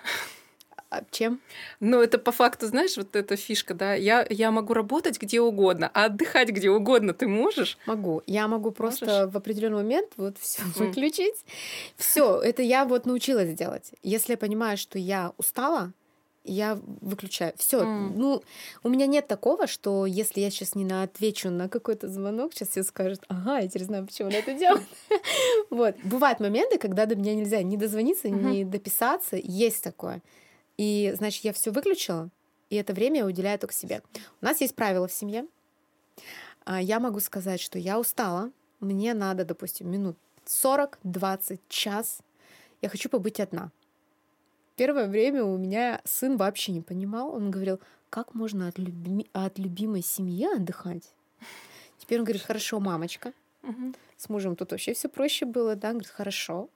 А 0.90 1.04
чем? 1.10 1.40
Ну, 1.78 2.02
это 2.02 2.18
по 2.18 2.32
факту, 2.32 2.66
знаешь, 2.66 2.96
вот 2.96 3.14
эта 3.14 3.36
фишка, 3.36 3.74
да, 3.74 3.94
я, 3.94 4.26
я 4.28 4.50
могу 4.50 4.74
работать 4.74 5.20
где 5.20 5.40
угодно, 5.40 5.88
а 5.94 6.06
отдыхать 6.06 6.48
где 6.48 6.68
угодно 6.68 7.14
ты 7.14 7.28
можешь? 7.28 7.78
Могу. 7.86 8.22
Я 8.26 8.48
могу 8.48 8.72
просто 8.72 9.06
Можешь? 9.06 9.32
в 9.32 9.36
определенный 9.36 9.76
момент 9.76 10.08
вот 10.16 10.36
все 10.38 10.62
выключить. 10.74 11.44
Все, 11.96 12.40
это 12.40 12.62
я 12.62 12.84
вот 12.84 13.06
научилась 13.06 13.54
делать. 13.54 13.92
Если 14.02 14.32
я 14.32 14.36
понимаю, 14.36 14.76
что 14.76 14.98
я 14.98 15.32
устала, 15.38 15.92
я 16.42 16.76
выключаю. 17.00 17.52
Все. 17.56 17.84
Ну, 17.84 18.42
у 18.82 18.88
меня 18.88 19.06
нет 19.06 19.28
такого, 19.28 19.68
что 19.68 20.06
если 20.06 20.40
я 20.40 20.50
сейчас 20.50 20.74
не 20.74 20.84
на 20.84 21.04
отвечу 21.04 21.50
на 21.50 21.68
какой-то 21.68 22.08
звонок, 22.08 22.52
сейчас 22.52 22.70
все 22.70 22.82
скажут, 22.82 23.20
ага, 23.28 23.58
я 23.58 23.68
теперь 23.68 23.84
знаю, 23.84 24.06
почему 24.06 24.28
она 24.28 24.38
это 24.38 24.54
делает. 24.54 24.86
Вот. 25.70 25.94
Бывают 26.02 26.40
моменты, 26.40 26.78
когда 26.78 27.06
до 27.06 27.14
меня 27.14 27.34
нельзя 27.34 27.62
ни 27.62 27.76
дозвониться, 27.76 28.28
ни 28.28 28.64
дописаться. 28.64 29.36
Есть 29.40 29.84
такое. 29.84 30.20
И, 30.80 31.12
значит, 31.14 31.44
я 31.44 31.52
все 31.52 31.70
выключила, 31.70 32.30
и 32.70 32.76
это 32.76 32.94
время 32.94 33.18
я 33.18 33.26
уделяю 33.26 33.58
только 33.58 33.74
себе. 33.74 34.02
У 34.40 34.44
нас 34.46 34.62
есть 34.62 34.74
правила 34.74 35.06
в 35.06 35.12
семье. 35.12 35.46
А, 36.64 36.80
Я 36.80 37.00
могу 37.00 37.20
сказать, 37.20 37.60
что 37.60 37.78
я 37.78 38.00
устала, 38.00 38.50
мне 38.80 39.12
надо, 39.12 39.44
допустим, 39.44 39.90
минут 39.90 40.16
40, 40.46 40.98
20, 41.02 41.60
час. 41.68 42.20
Я 42.80 42.88
хочу 42.88 43.10
побыть 43.10 43.40
одна. 43.40 43.70
Первое 44.76 45.06
время 45.06 45.44
у 45.44 45.58
меня 45.58 46.00
сын 46.04 46.38
вообще 46.38 46.72
не 46.72 46.80
понимал. 46.80 47.34
Он 47.34 47.50
говорил, 47.50 47.78
как 48.08 48.32
можно 48.34 48.68
от, 48.68 48.78
люби- 48.78 49.28
от 49.34 49.58
любимой 49.58 50.00
семьи 50.00 50.46
отдыхать? 50.56 51.12
Теперь 51.98 52.20
он 52.20 52.24
говорит, 52.24 52.40
хорошо, 52.42 52.80
мамочка. 52.80 53.34
Мгм. 53.60 53.94
С 54.16 54.30
мужем 54.30 54.56
тут 54.56 54.70
вообще 54.70 54.94
все 54.94 55.10
проще 55.10 55.44
было, 55.44 55.76
да? 55.76 55.88
Он 55.88 55.94
говорит, 55.96 56.10
хорошо. 56.10 56.70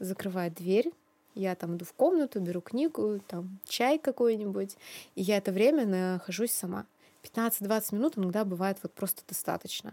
Закрывает 0.00 0.54
дверь. 0.54 0.90
Я 1.34 1.54
там 1.54 1.76
иду 1.76 1.84
в 1.84 1.92
комнату, 1.92 2.40
беру 2.40 2.60
книгу, 2.60 3.20
там 3.26 3.58
чай 3.64 3.98
какой-нибудь. 3.98 4.76
И 5.14 5.22
я 5.22 5.36
это 5.38 5.52
время 5.52 5.86
нахожусь 5.86 6.52
сама. 6.52 6.86
15-20 7.22 7.94
минут 7.94 8.18
иногда 8.18 8.44
бывает 8.44 8.78
вот 8.82 8.92
просто 8.92 9.22
достаточно. 9.28 9.92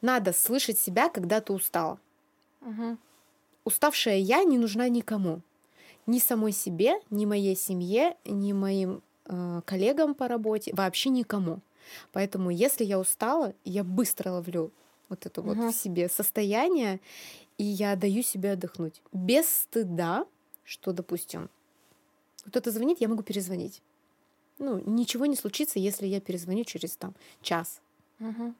Надо 0.00 0.32
слышать 0.32 0.78
себя, 0.78 1.08
когда 1.08 1.40
ты 1.40 1.52
устала. 1.52 1.98
Мгм. 2.60 2.98
Уставшая 3.64 4.18
я 4.18 4.44
не 4.44 4.58
нужна 4.58 4.88
никому. 4.88 5.40
Ни 6.06 6.18
самой 6.18 6.52
себе, 6.52 6.94
ни 7.10 7.26
моей 7.26 7.56
семье, 7.56 8.16
ни 8.24 8.52
моим 8.52 9.02
э, 9.26 9.60
коллегам 9.64 10.14
по 10.14 10.26
работе, 10.26 10.72
вообще 10.74 11.10
никому. 11.10 11.60
Поэтому, 12.12 12.50
если 12.50 12.84
я 12.84 12.98
устала, 12.98 13.54
я 13.64 13.84
быстро 13.84 14.32
ловлю 14.32 14.72
вот 15.08 15.26
это 15.26 15.40
угу. 15.40 15.54
вот 15.54 15.74
в 15.74 15.76
себе 15.76 16.08
состояние, 16.08 17.00
и 17.58 17.64
я 17.64 17.94
даю 17.96 18.22
себе 18.22 18.52
отдохнуть. 18.52 19.00
Без 19.12 19.48
стыда, 19.48 20.26
что, 20.72 20.92
допустим, 20.92 21.50
кто-то 22.46 22.70
звонит, 22.70 23.00
я 23.00 23.08
могу 23.08 23.22
перезвонить. 23.22 23.82
Ну, 24.58 24.82
ничего 24.86 25.26
не 25.26 25.36
случится, 25.36 25.78
если 25.78 26.06
я 26.06 26.18
перезвоню 26.20 26.64
через 26.64 26.96
там 26.96 27.14
час. 27.42 27.82
Угу. 28.20 28.54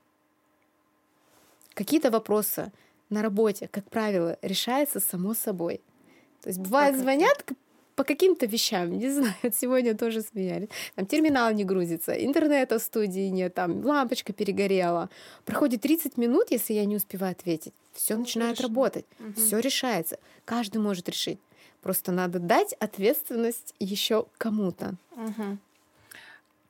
Какие-то 1.75 2.11
вопросы 2.11 2.71
на 3.09 3.23
работе, 3.23 3.67
как 3.69 3.89
правило, 3.89 4.37
решаются 4.43 5.01
само 5.01 5.33
собой. 5.33 5.81
То 6.43 6.51
есть 6.51 6.61
бывает, 6.61 6.99
звонят 6.99 7.45
по 7.95 8.05
каким-то 8.05 8.45
вещам, 8.45 8.91
не 8.99 9.09
знаю, 9.09 9.35
сегодня 9.55 9.97
тоже 9.97 10.21
смеялись. 10.21 10.69
Там 10.95 11.07
терминал 11.07 11.51
не 11.55 11.65
грузится, 11.65 12.13
интернета 12.13 12.79
в 12.79 12.83
студии 12.83 13.31
нет, 13.31 13.55
там 13.55 13.83
лампочка 13.87 14.35
перегорела. 14.35 15.09
Проходит 15.47 15.81
30 15.81 16.19
минут, 16.19 16.51
если 16.51 16.75
я 16.75 16.85
не 16.85 16.97
успеваю 16.97 17.33
ответить. 17.33 17.73
Все 17.95 18.17
начинает 18.17 18.59
решено. 18.59 18.69
работать, 18.69 19.07
угу. 19.19 19.33
все 19.41 19.61
решается. 19.61 20.19
Каждый 20.45 20.79
может 20.79 21.09
решить. 21.09 21.39
Просто 21.83 22.13
надо 22.13 22.39
дать 22.39 22.73
ответственность 22.75 23.75
еще 23.79 24.27
кому-то. 24.39 24.95
Угу. 25.17 25.59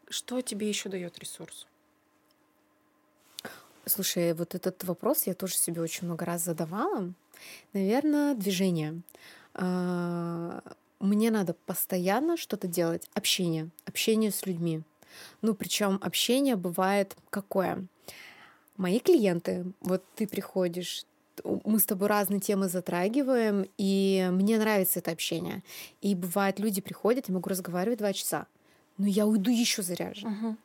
Что 0.08 0.40
тебе 0.40 0.68
еще 0.68 0.88
дает 0.88 1.18
ресурс? 1.18 1.66
Слушай, 3.84 4.32
вот 4.32 4.54
этот 4.54 4.84
вопрос 4.84 5.26
я 5.26 5.34
тоже 5.34 5.54
себе 5.54 5.82
очень 5.82 6.06
много 6.06 6.24
раз 6.24 6.44
задавала. 6.44 7.12
Наверное, 7.72 8.34
движение. 8.34 9.02
А, 9.54 10.62
мне 10.98 11.30
надо 11.30 11.54
постоянно 11.66 12.36
что-то 12.36 12.66
делать. 12.66 13.08
Общение. 13.12 13.68
Общение 13.84 14.30
с 14.30 14.46
людьми. 14.46 14.82
Ну, 15.42 15.54
причем 15.54 15.98
общение 16.00 16.56
бывает 16.56 17.16
какое? 17.28 17.86
Мои 18.76 18.98
клиенты, 18.98 19.66
вот 19.80 20.02
ты 20.14 20.26
приходишь, 20.26 21.04
мы 21.44 21.78
с 21.78 21.84
тобой 21.84 22.08
разные 22.08 22.40
темы 22.40 22.68
затрагиваем, 22.68 23.66
и 23.78 24.28
мне 24.32 24.58
нравится 24.58 24.98
это 24.98 25.10
общение. 25.10 25.62
И 26.00 26.14
бывает, 26.14 26.58
люди 26.58 26.80
приходят, 26.80 27.28
я 27.28 27.34
могу 27.34 27.48
разговаривать 27.48 27.98
два 27.98 28.12
часа, 28.12 28.46
но 28.98 29.06
я 29.06 29.26
уйду 29.26 29.50
еще 29.50 29.82
заряжен. 29.82 30.28
Uh-huh. 30.28 30.56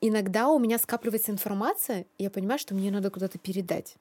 Иногда 0.00 0.48
у 0.48 0.58
меня 0.58 0.78
скапливается 0.78 1.32
информация, 1.32 2.06
и 2.18 2.24
я 2.24 2.30
понимаю, 2.30 2.58
что 2.58 2.74
мне 2.74 2.90
надо 2.90 3.10
куда-то 3.10 3.38
передать 3.38 3.96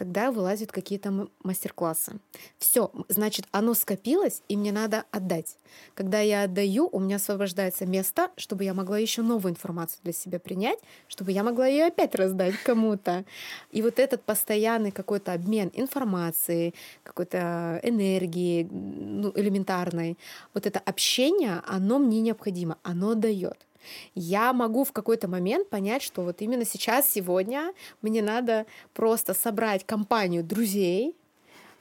тогда 0.00 0.30
вылазят 0.30 0.72
какие-то 0.72 1.28
мастер-классы. 1.44 2.20
Все, 2.56 2.90
значит, 3.08 3.44
оно 3.52 3.74
скопилось, 3.74 4.40
и 4.48 4.56
мне 4.56 4.72
надо 4.72 5.04
отдать. 5.10 5.58
Когда 5.94 6.20
я 6.20 6.44
отдаю, 6.44 6.88
у 6.90 7.00
меня 7.00 7.16
освобождается 7.16 7.84
место, 7.84 8.30
чтобы 8.38 8.64
я 8.64 8.72
могла 8.72 8.96
еще 8.96 9.20
новую 9.20 9.52
информацию 9.52 10.00
для 10.02 10.14
себя 10.14 10.38
принять, 10.38 10.78
чтобы 11.06 11.32
я 11.32 11.42
могла 11.42 11.66
ее 11.66 11.84
опять 11.84 12.14
раздать 12.14 12.54
кому-то. 12.64 13.26
И 13.72 13.82
вот 13.82 13.98
этот 13.98 14.22
постоянный 14.22 14.90
какой-то 14.90 15.34
обмен 15.34 15.70
информацией, 15.74 16.74
какой-то 17.02 17.78
энергии 17.82 18.66
ну, 18.70 19.32
элементарной, 19.34 20.16
вот 20.54 20.64
это 20.64 20.78
общение, 20.78 21.62
оно 21.66 21.98
мне 21.98 22.22
необходимо, 22.22 22.78
оно 22.82 23.14
дает 23.14 23.66
я 24.14 24.52
могу 24.52 24.84
в 24.84 24.92
какой-то 24.92 25.28
момент 25.28 25.68
понять, 25.68 26.02
что 26.02 26.22
вот 26.22 26.42
именно 26.42 26.64
сейчас, 26.64 27.10
сегодня 27.10 27.72
мне 28.02 28.22
надо 28.22 28.66
просто 28.94 29.34
собрать 29.34 29.84
компанию 29.84 30.44
друзей, 30.44 31.14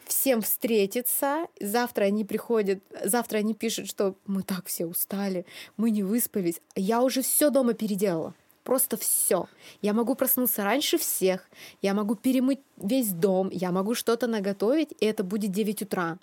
всем 0.09 0.41
встретиться. 0.41 1.47
Завтра 1.59 2.05
они 2.05 2.25
приходят, 2.25 2.79
завтра 3.03 3.37
они 3.37 3.53
пишут, 3.53 3.87
что 3.87 4.15
мы 4.25 4.43
так 4.43 4.65
все 4.65 4.85
устали, 4.85 5.45
мы 5.77 5.91
не 5.91 6.03
выспались. 6.03 6.59
Я 6.75 7.01
уже 7.03 7.21
все 7.21 7.49
дома 7.49 7.73
переделала. 7.73 8.33
Просто 8.63 8.97
все. 8.97 9.47
Я 9.81 9.93
могу 9.93 10.15
проснуться 10.15 10.63
раньше 10.63 10.97
всех, 10.97 11.49
я 11.81 11.93
могу 11.93 12.15
перемыть 12.15 12.59
весь 12.77 13.09
дом, 13.09 13.49
я 13.51 13.71
могу 13.71 13.95
что-то 13.95 14.27
наготовить, 14.27 14.93
и 14.99 15.05
это 15.05 15.23
будет 15.23 15.51
9 15.51 15.83
утра. 15.83 16.19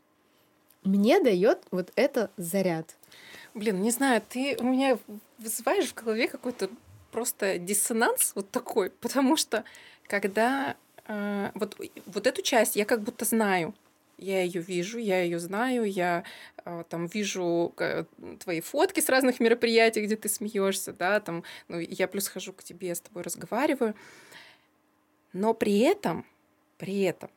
Мне 0.85 1.21
дает 1.21 1.59
вот 1.73 1.91
это 1.97 2.31
заряд. 2.37 2.95
Блин, 3.57 3.81
не 3.81 3.91
знаю, 3.91 4.21
ты 4.21 4.55
у 4.61 4.65
меня 4.65 4.99
вызываешь 5.39 5.89
в 5.89 5.95
голове 5.95 6.29
какой-то 6.29 6.69
просто 7.11 7.57
диссонанс 7.57 8.33
вот 8.35 8.51
такой, 8.51 8.91
потому 8.91 9.39
что 9.39 9.65
когда 10.09 10.77
э, 11.07 11.53
вот, 11.55 11.81
вот 12.05 12.27
эту 12.27 12.43
часть 12.43 12.77
я 12.77 12.85
как 12.85 13.01
будто 13.01 13.25
знаю, 13.25 13.75
я 14.19 14.43
ее 14.43 14.61
вижу, 14.61 14.99
я 14.99 15.23
ее 15.23 15.39
знаю, 15.39 15.85
я 15.85 16.25
э, 16.67 16.85
там 16.91 17.07
вижу 17.07 17.73
э, 17.79 18.05
твои 18.41 18.61
фотки 18.61 19.01
с 19.01 19.09
разных 19.09 19.41
мероприятий, 19.41 20.03
где 20.05 20.17
ты 20.17 20.29
смеешься, 20.29 20.93
да, 20.93 21.19
там, 21.21 21.43
ну, 21.69 21.79
я 21.81 22.09
плюс 22.09 22.29
хожу 22.29 22.53
к 22.53 22.63
тебе, 22.63 22.95
с 22.95 23.01
тобой 23.01 23.23
разговариваю, 23.23 23.95
но 25.33 25.55
при 25.55 25.79
этом, 25.79 26.27
при 26.77 27.01
этом 27.05 27.31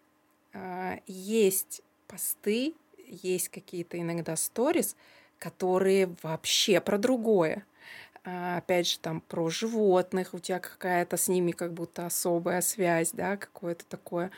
э, 0.51 0.97
есть 1.07 1.81
посты, 2.09 2.73
есть 3.07 3.47
какие-то 3.47 3.97
иногда 3.97 4.35
сторис, 4.35 4.97
которые 5.39 6.15
вообще 6.21 6.79
про 6.81 6.97
другое. 6.97 7.65
А, 8.25 8.57
опять 8.57 8.87
же, 8.87 8.99
там 8.99 9.21
про 9.21 9.49
животных, 9.49 10.33
у 10.33 10.39
тебя 10.39 10.59
какая-то 10.59 11.17
с 11.17 11.27
ними 11.27 11.51
как 11.51 11.73
будто 11.73 12.05
особая 12.05 12.61
связь, 12.61 13.11
да, 13.13 13.37
какое-то 13.37 13.85
такое 13.85 14.31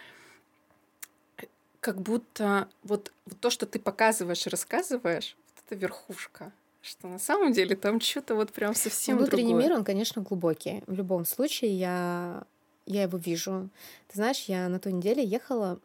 как 1.82 2.00
будто 2.00 2.70
вот, 2.84 3.12
вот 3.26 3.40
то, 3.42 3.50
что 3.50 3.66
ты 3.66 3.80
показываешь 3.80 4.46
и 4.46 4.50
рассказываешь, 4.50 5.36
вот 5.56 5.64
это 5.66 5.76
верхушка, 5.76 6.52
что 6.82 7.08
на 7.08 7.20
самом 7.20 7.52
деле 7.52 7.76
там 7.76 8.00
что-то 8.00 8.36
вот 8.36 8.54
прям 8.54 8.74
совсем 8.76 9.18
Внутренний 9.18 9.50
другое. 9.50 9.64
мир, 9.64 9.74
он, 9.74 9.84
конечно, 9.84 10.22
глубокий. 10.22 10.84
В 10.86 10.94
любом 10.94 11.26
случае, 11.26 11.78
я, 11.78 12.44
я 12.86 13.04
его 13.04 13.18
вижу. 13.18 13.70
Ты 14.08 14.16
знаешь, 14.16 14.44
я 14.44 14.70
на 14.70 14.80
той 14.80 14.94
неделе 14.94 15.24
ехала, 15.24 15.80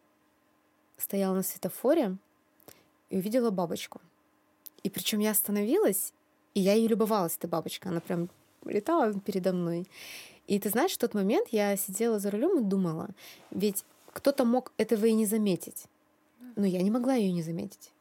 стояла 0.97 1.35
на 1.35 1.43
светофоре 1.43 2.15
и 3.09 3.17
увидела 3.17 3.49
бабочку. 3.49 3.99
И 4.87 4.89
причем 4.89 5.19
я 5.19 5.31
остановилась, 5.31 6.13
и 6.53 6.61
я 6.61 6.71
ей 6.71 6.87
любовалась, 6.87 7.35
эта 7.37 7.49
бабочка. 7.49 7.89
Она 7.89 7.99
прям 7.99 8.29
летала 8.63 9.13
передо 9.19 9.51
мной. 9.51 9.85
И 10.47 10.57
ты 10.59 10.69
знаешь, 10.69 10.93
в 10.93 10.97
тот 10.97 11.13
момент 11.13 11.49
я 11.51 11.75
сидела 11.75 12.19
за 12.19 12.31
рулем 12.31 12.59
и 12.59 12.63
думала, 12.63 13.09
ведь 13.51 13.83
кто-то 14.13 14.45
мог 14.45 14.71
этого 14.77 15.05
и 15.05 15.11
не 15.11 15.25
заметить. 15.25 15.87
Но 16.55 16.65
я 16.65 16.81
не 16.81 16.89
могла 16.89 17.15
ее 17.15 17.33
не 17.33 17.41
заметить. 17.41 17.91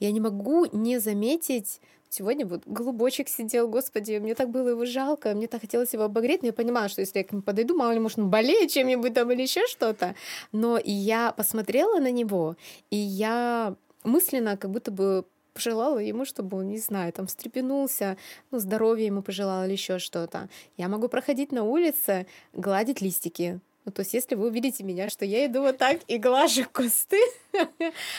Я 0.00 0.12
не 0.12 0.20
могу 0.20 0.66
не 0.70 0.98
заметить 0.98 1.80
Сегодня 2.10 2.46
вот 2.46 2.62
голубочек 2.66 3.28
сидел, 3.28 3.68
господи, 3.68 4.18
мне 4.18 4.36
так 4.36 4.48
было 4.50 4.68
его 4.68 4.84
жалко, 4.84 5.34
мне 5.34 5.48
так 5.48 5.62
хотелось 5.62 5.94
его 5.94 6.04
обогреть, 6.04 6.42
но 6.42 6.48
я 6.48 6.52
понимала, 6.52 6.88
что 6.88 7.00
если 7.00 7.18
я 7.18 7.24
к 7.24 7.32
нему 7.32 7.42
подойду, 7.42 7.76
мало 7.76 7.90
ли, 7.90 7.98
может, 7.98 8.20
он 8.20 8.30
болеет 8.30 8.70
чем-нибудь 8.70 9.14
там 9.14 9.32
или 9.32 9.42
еще 9.42 9.66
что-то. 9.66 10.14
Но 10.52 10.78
я 10.84 11.32
посмотрела 11.32 11.98
на 11.98 12.12
него, 12.12 12.54
и 12.90 12.96
я 12.96 13.74
мысленно 14.04 14.56
как 14.56 14.70
будто 14.70 14.92
бы 14.92 15.24
пожелала 15.54 15.98
ему, 15.98 16.24
чтобы 16.24 16.58
он, 16.58 16.68
не 16.68 16.78
знаю, 16.78 17.12
там 17.12 17.26
встрепенулся, 17.26 18.16
ну, 18.50 18.58
здоровья 18.58 19.06
ему 19.06 19.22
пожелала 19.22 19.64
или 19.64 19.72
еще 19.72 19.98
что-то. 19.98 20.48
Я 20.76 20.88
могу 20.88 21.08
проходить 21.08 21.52
на 21.52 21.62
улице, 21.62 22.26
гладить 22.52 23.00
листики. 23.00 23.60
Ну, 23.84 23.92
то 23.92 24.00
есть, 24.00 24.14
если 24.14 24.34
вы 24.34 24.46
увидите 24.46 24.82
меня, 24.82 25.10
что 25.10 25.26
я 25.26 25.44
иду 25.44 25.60
вот 25.60 25.76
так 25.76 26.00
и 26.08 26.16
глажу 26.16 26.64
кусты, 26.72 27.20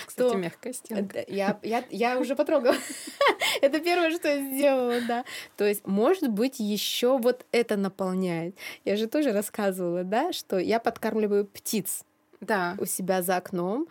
Кстати, 0.05 0.29
то... 0.29 0.35
мягкая 0.35 0.73
стенка. 0.73 1.25
Я, 1.27 1.59
я, 1.63 1.83
я 1.89 2.19
уже 2.19 2.35
потрогала. 2.35 2.75
это 3.61 3.79
первое, 3.79 4.11
что 4.11 4.27
я 4.27 4.41
сделала, 4.41 5.01
да. 5.07 5.25
То 5.57 5.65
есть, 5.65 5.85
может 5.87 6.29
быть, 6.29 6.59
еще 6.59 7.17
вот 7.17 7.45
это 7.51 7.77
наполняет. 7.77 8.55
Я 8.85 8.95
же 8.95 9.07
тоже 9.07 9.31
рассказывала, 9.31 10.03
да, 10.03 10.33
что 10.33 10.59
я 10.59 10.79
подкармливаю 10.79 11.45
птиц 11.45 12.03
да. 12.41 12.75
у 12.79 12.85
себя 12.85 13.23
за 13.23 13.37
окном. 13.37 13.87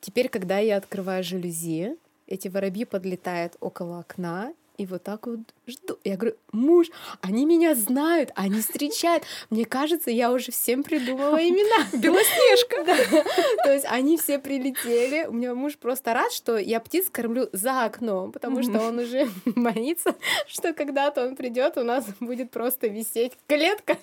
Теперь, 0.00 0.30
когда 0.30 0.58
я 0.58 0.78
открываю 0.78 1.22
жалюзи, 1.22 1.96
эти 2.28 2.48
воробьи 2.48 2.84
подлетают 2.84 3.56
около 3.60 4.00
окна, 4.00 4.52
и 4.78 4.86
вот 4.86 5.02
так 5.02 5.26
вот 5.26 5.40
жду. 5.66 5.98
Я 6.04 6.16
говорю, 6.16 6.36
муж, 6.52 6.86
они 7.20 7.44
меня 7.44 7.74
знают, 7.74 8.30
они 8.36 8.60
встречают. 8.60 9.24
Мне 9.50 9.64
кажется, 9.64 10.12
я 10.12 10.30
уже 10.30 10.52
всем 10.52 10.84
придумала 10.84 11.36
имена. 11.36 11.88
Белоснежка. 11.92 12.78
Да. 12.88 13.24
То 13.64 13.72
есть 13.72 13.86
они 13.88 14.16
все 14.16 14.38
прилетели. 14.38 15.26
У 15.26 15.32
меня 15.32 15.54
муж 15.54 15.76
просто 15.76 16.14
рад, 16.14 16.32
что 16.32 16.56
я 16.56 16.78
птиц 16.78 17.08
кормлю 17.10 17.48
за 17.52 17.84
окном, 17.84 18.30
потому 18.30 18.62
что 18.62 18.80
он 18.80 19.00
уже 19.00 19.28
боится, 19.44 20.14
что 20.46 20.72
когда-то 20.72 21.26
он 21.26 21.34
придет, 21.34 21.76
у 21.76 21.82
нас 21.82 22.06
будет 22.20 22.50
просто 22.52 22.86
висеть 22.86 23.32
клетка 23.48 23.98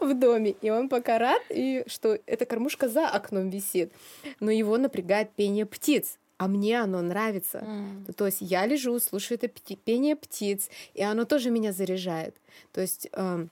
в 0.00 0.12
доме. 0.14 0.56
И 0.60 0.70
он 0.70 0.88
пока 0.88 1.18
рад, 1.18 1.42
и 1.50 1.84
что 1.86 2.18
эта 2.26 2.46
кормушка 2.46 2.88
за 2.88 3.06
окном 3.06 3.48
висит. 3.48 3.92
Но 4.40 4.50
его 4.50 4.76
напрягает 4.76 5.30
пение 5.30 5.66
птиц 5.66 6.18
а 6.40 6.48
мне 6.48 6.80
оно 6.80 7.02
нравится. 7.02 7.58
Mm. 7.58 8.14
То 8.14 8.24
есть 8.24 8.38
я 8.40 8.64
лежу, 8.64 8.98
слушаю 8.98 9.38
это 9.40 9.48
пение 9.84 10.16
птиц, 10.16 10.70
и 10.94 11.02
оно 11.02 11.26
тоже 11.26 11.50
меня 11.50 11.70
заряжает. 11.70 12.34
То 12.72 12.80
есть 12.80 13.10
э, 13.12 13.46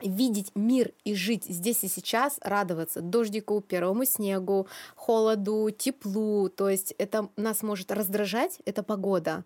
видеть 0.00 0.50
мир 0.54 0.92
и 1.04 1.14
жить 1.14 1.44
здесь 1.44 1.84
и 1.84 1.88
сейчас, 1.88 2.38
радоваться 2.40 3.02
дождику, 3.02 3.60
первому 3.60 4.06
снегу, 4.06 4.66
холоду, 4.96 5.70
теплу. 5.70 6.48
То 6.48 6.70
есть 6.70 6.94
это 6.96 7.28
нас 7.36 7.62
может 7.62 7.92
раздражать, 7.92 8.58
это 8.64 8.82
погода. 8.82 9.44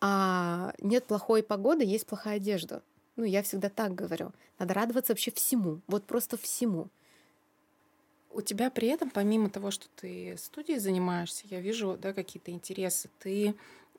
А 0.00 0.74
нет 0.78 1.04
плохой 1.06 1.42
погоды, 1.42 1.82
есть 1.82 2.06
плохая 2.06 2.36
одежда. 2.36 2.82
Ну, 3.16 3.24
я 3.24 3.42
всегда 3.42 3.68
так 3.68 3.96
говорю. 3.96 4.30
Надо 4.60 4.74
радоваться 4.74 5.12
вообще 5.12 5.32
всему. 5.32 5.80
Вот 5.88 6.04
просто 6.04 6.36
всему. 6.36 6.86
У 8.34 8.40
тебя 8.40 8.70
при 8.70 8.88
этом, 8.88 9.10
помимо 9.10 9.50
того, 9.50 9.70
что 9.70 9.86
ты 9.96 10.36
студией 10.38 10.78
занимаешься, 10.78 11.44
я 11.50 11.60
вижу 11.60 11.98
да, 12.00 12.12
какие-то 12.12 12.50
интересы. 12.50 13.10
Ты 13.18 13.54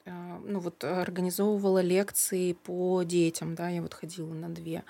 э, 0.06 0.40
ну 0.46 0.60
вот 0.60 0.84
организовывала 0.84 1.82
лекции 1.82 2.54
по 2.54 3.04
детям, 3.04 3.54
да, 3.56 3.70
я 3.70 3.82
вот 3.82 3.94
ходила 3.94 4.34
на 4.34 4.50
две. 4.50 4.84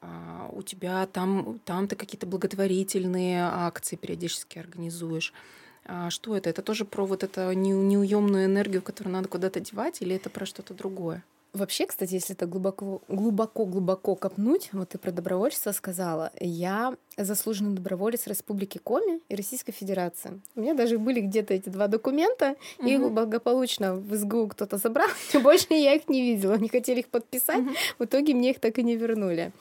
А, 0.00 0.48
у 0.52 0.62
тебя 0.62 1.06
там, 1.06 1.60
там 1.64 1.88
ты 1.88 1.96
какие-то 1.96 2.26
благотворительные 2.26 3.42
акции 3.42 3.96
периодически 3.96 4.58
организуешь. 4.58 5.32
А 5.86 6.10
что 6.10 6.36
это? 6.36 6.50
Это 6.50 6.62
тоже 6.62 6.84
про 6.84 7.04
вот 7.04 7.24
эту 7.24 7.52
неуемную 7.52 8.46
энергию, 8.46 8.82
которую 8.82 9.12
надо 9.12 9.28
куда-то 9.28 9.60
девать, 9.60 10.02
или 10.02 10.14
это 10.16 10.30
про 10.30 10.46
что-то 10.46 10.72
другое? 10.74 11.24
Вообще, 11.54 11.86
кстати, 11.86 12.14
если 12.14 12.34
это 12.34 12.46
глубоко, 12.46 13.00
глубоко, 13.06 13.64
глубоко 13.64 14.16
копнуть, 14.16 14.70
вот 14.72 14.88
ты 14.88 14.98
про 14.98 15.12
добровольчество 15.12 15.70
сказала, 15.70 16.32
я 16.40 16.96
заслуженный 17.16 17.76
доброволец 17.76 18.26
Республики 18.26 18.78
Коми 18.78 19.20
и 19.28 19.36
Российской 19.36 19.70
Федерации. 19.70 20.40
У 20.56 20.62
меня 20.62 20.74
даже 20.74 20.98
были 20.98 21.20
где-то 21.20 21.54
эти 21.54 21.68
два 21.68 21.86
документа, 21.86 22.56
угу. 22.78 22.88
их 22.88 23.12
благополучно 23.12 23.94
в 23.94 24.16
СГУ 24.16 24.48
кто-то 24.48 24.78
забрал, 24.78 25.06
и 25.32 25.38
больше 25.38 25.66
я 25.70 25.94
их 25.94 26.08
не 26.08 26.22
видела. 26.22 26.54
Они 26.54 26.68
хотели 26.68 27.00
их 27.00 27.06
подписать, 27.06 27.60
угу. 27.60 27.70
в 28.00 28.04
итоге 28.04 28.34
мне 28.34 28.50
их 28.50 28.58
так 28.58 28.76
и 28.80 28.82
не 28.82 28.96
вернули. 28.96 29.52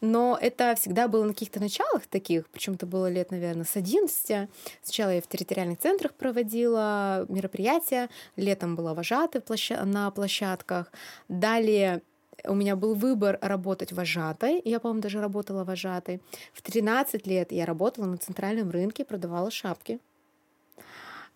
Но 0.00 0.38
это 0.40 0.74
всегда 0.76 1.08
было 1.08 1.24
на 1.24 1.32
каких-то 1.32 1.58
началах 1.58 2.06
таких, 2.06 2.48
причем 2.50 2.74
это 2.74 2.86
было 2.86 3.10
лет, 3.10 3.32
наверное, 3.32 3.64
с 3.64 3.76
11. 3.76 4.48
Сначала 4.82 5.10
я 5.10 5.20
в 5.20 5.26
территориальных 5.26 5.80
центрах 5.80 6.14
проводила 6.14 7.26
мероприятия, 7.28 8.08
летом 8.36 8.76
была 8.76 8.94
вожатой 8.94 9.42
на 9.84 10.10
площадках. 10.10 10.92
Далее 11.32 12.02
у 12.44 12.54
меня 12.54 12.76
был 12.76 12.94
выбор 12.94 13.38
работать 13.40 13.90
вожатой. 13.90 14.60
Я, 14.66 14.80
по-моему, 14.80 15.00
даже 15.00 15.18
работала 15.18 15.64
вожатой. 15.64 16.20
В 16.52 16.60
13 16.60 17.26
лет 17.26 17.52
я 17.52 17.64
работала 17.64 18.04
на 18.04 18.18
центральном 18.18 18.70
рынке, 18.70 19.02
продавала 19.02 19.50
шапки. 19.50 19.98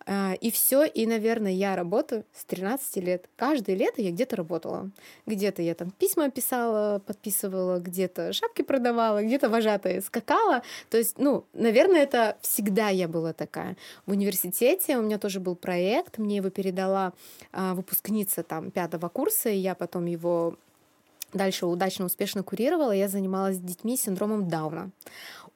А, 0.09 0.35
и 0.39 0.51
все, 0.51 0.85
и, 0.85 1.05
наверное, 1.05 1.51
я 1.51 1.75
работаю 1.75 2.23
с 2.33 2.45
13 2.45 3.03
лет. 3.03 3.29
Каждое 3.35 3.75
лето 3.75 4.01
я 4.01 4.11
где-то 4.11 4.37
работала. 4.37 4.89
Где-то 5.25 5.61
я 5.61 5.75
там 5.75 5.91
письма 5.91 6.31
писала, 6.31 6.99
подписывала, 6.99 7.79
где-то 7.79 8.31
шапки 8.31 8.61
продавала, 8.61 9.21
где-то 9.21 9.49
вожатая 9.49 9.99
скакала. 9.99 10.63
То 10.89 10.97
есть, 10.97 11.19
ну, 11.19 11.43
наверное, 11.51 12.03
это 12.03 12.37
всегда 12.41 12.87
я 12.87 13.09
была 13.09 13.33
такая. 13.33 13.75
В 14.05 14.11
университете 14.11 14.97
у 14.97 15.01
меня 15.01 15.17
тоже 15.17 15.41
был 15.41 15.57
проект, 15.57 16.19
мне 16.19 16.37
его 16.37 16.49
передала 16.49 17.11
а, 17.51 17.73
выпускница 17.73 18.43
там 18.43 18.71
пятого 18.71 19.09
курса, 19.09 19.49
и 19.49 19.57
я 19.57 19.75
потом 19.75 20.05
его 20.05 20.55
дальше 21.33 21.65
удачно, 21.65 22.05
успешно 22.05 22.43
курировала, 22.43 22.91
я 22.91 23.07
занималась 23.07 23.57
с 23.57 23.59
детьми 23.59 23.97
с 23.97 24.01
синдромом 24.01 24.47
Дауна. 24.47 24.91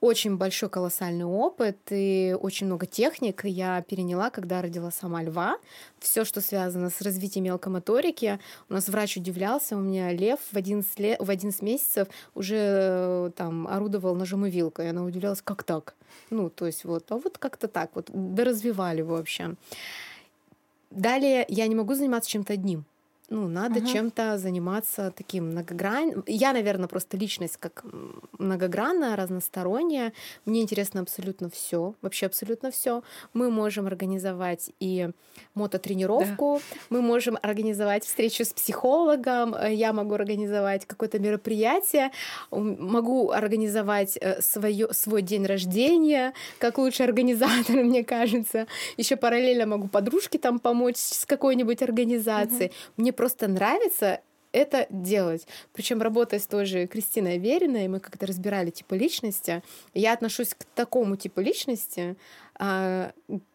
Очень 0.02 0.38
большой 0.38 0.68
колоссальный 0.68 1.26
опыт 1.26 1.78
и 1.92 2.36
очень 2.40 2.66
много 2.66 2.88
техник 2.88 3.46
я 3.46 3.84
переняла, 3.84 4.32
когда 4.32 4.64
родила 4.64 4.90
сама 4.90 5.22
льва. 5.22 5.58
Все, 6.00 6.26
что 6.26 6.42
связано 6.42 6.90
с 6.90 7.02
развитием 7.02 7.46
мелкомоторики. 7.46 8.40
У 8.68 8.74
нас 8.74 8.90
врач 8.90 9.18
удивлялся, 9.18 9.78
у 9.78 9.80
меня 9.80 10.12
лев 10.12 10.40
в 10.52 10.58
11, 10.58 11.00
лет, 11.00 11.20
в 11.20 11.30
11 11.30 11.62
месяцев 11.62 12.08
уже 12.34 12.58
э, 12.58 13.32
там 13.36 13.68
орудовал 13.68 14.16
ножом 14.16 14.48
и 14.48 14.50
вилкой. 14.50 14.90
Она 14.90 15.04
удивлялась, 15.04 15.44
как 15.44 15.62
так? 15.62 15.94
Ну, 16.32 16.50
то 16.50 16.66
есть 16.66 16.84
вот, 16.84 17.12
а 17.12 17.18
вот 17.18 17.38
как-то 17.38 17.68
так, 17.68 17.92
вот 17.94 18.10
доразвивали 18.12 19.02
вообще. 19.04 19.56
Далее 20.90 21.46
я 21.48 21.68
не 21.68 21.76
могу 21.76 21.94
заниматься 21.94 22.32
чем-то 22.32 22.54
одним 22.54 22.86
ну, 23.32 23.48
надо 23.48 23.80
uh-huh. 23.80 23.94
чем-то 23.94 24.38
заниматься 24.38 25.14
таким 25.16 25.52
многогранным. 25.52 26.24
Я, 26.28 26.52
наверное, 26.52 26.90
просто 26.90 27.16
личность 27.16 27.56
как 27.58 27.86
многогранная, 28.38 29.16
разносторонняя. 29.16 30.12
Мне 30.46 30.62
интересно 30.62 31.00
абсолютно 31.00 31.50
все, 31.50 31.96
вообще 32.02 32.26
абсолютно 32.26 32.72
все. 32.72 33.04
Мы 33.34 33.50
можем 33.50 33.88
организовать 33.88 34.72
и 34.82 35.12
мототренировку, 35.54 36.60
да. 36.72 36.78
мы 36.90 37.02
можем 37.02 37.38
организовать 37.42 38.04
встречу 38.04 38.44
с 38.44 38.52
психологом, 38.52 39.56
э, 39.56 39.74
я 39.76 39.94
могу 39.94 40.16
организовать 40.16 40.86
какое-то 40.86 41.18
мероприятие, 41.20 42.12
могу 42.52 43.32
организовать 43.32 44.18
э, 44.20 44.42
свое, 44.42 44.92
свой 44.92 45.22
день 45.22 45.46
рождения, 45.46 46.34
как 46.58 46.78
лучший 46.78 47.06
организатор, 47.06 47.76
мне 47.84 48.04
кажется. 48.04 48.68
Еще 48.98 49.16
параллельно 49.16 49.66
могу 49.66 49.88
подружке 49.88 50.38
там 50.38 50.60
помочь 50.60 50.98
с 50.98 51.26
какой-нибудь 51.26 51.82
организацией. 51.82 52.68
Uh-huh. 52.68 52.92
Мне 52.98 53.14
просто 53.22 53.48
нравится 53.48 54.20
это 54.52 54.88
делать. 54.90 55.46
Причем 55.74 56.02
работая 56.02 56.40
с 56.40 56.48
той 56.48 56.66
же 56.66 56.88
Кристиной 56.88 57.36
Авериной, 57.36 57.88
мы 57.88 58.00
как-то 58.00 58.26
разбирали 58.26 58.72
типы 58.72 58.98
личности. 58.98 59.62
Я 59.94 60.14
отношусь 60.14 60.56
к 60.56 60.64
такому 60.74 61.18
типу 61.18 61.40
личности, 61.40 62.16
а, 62.56 63.12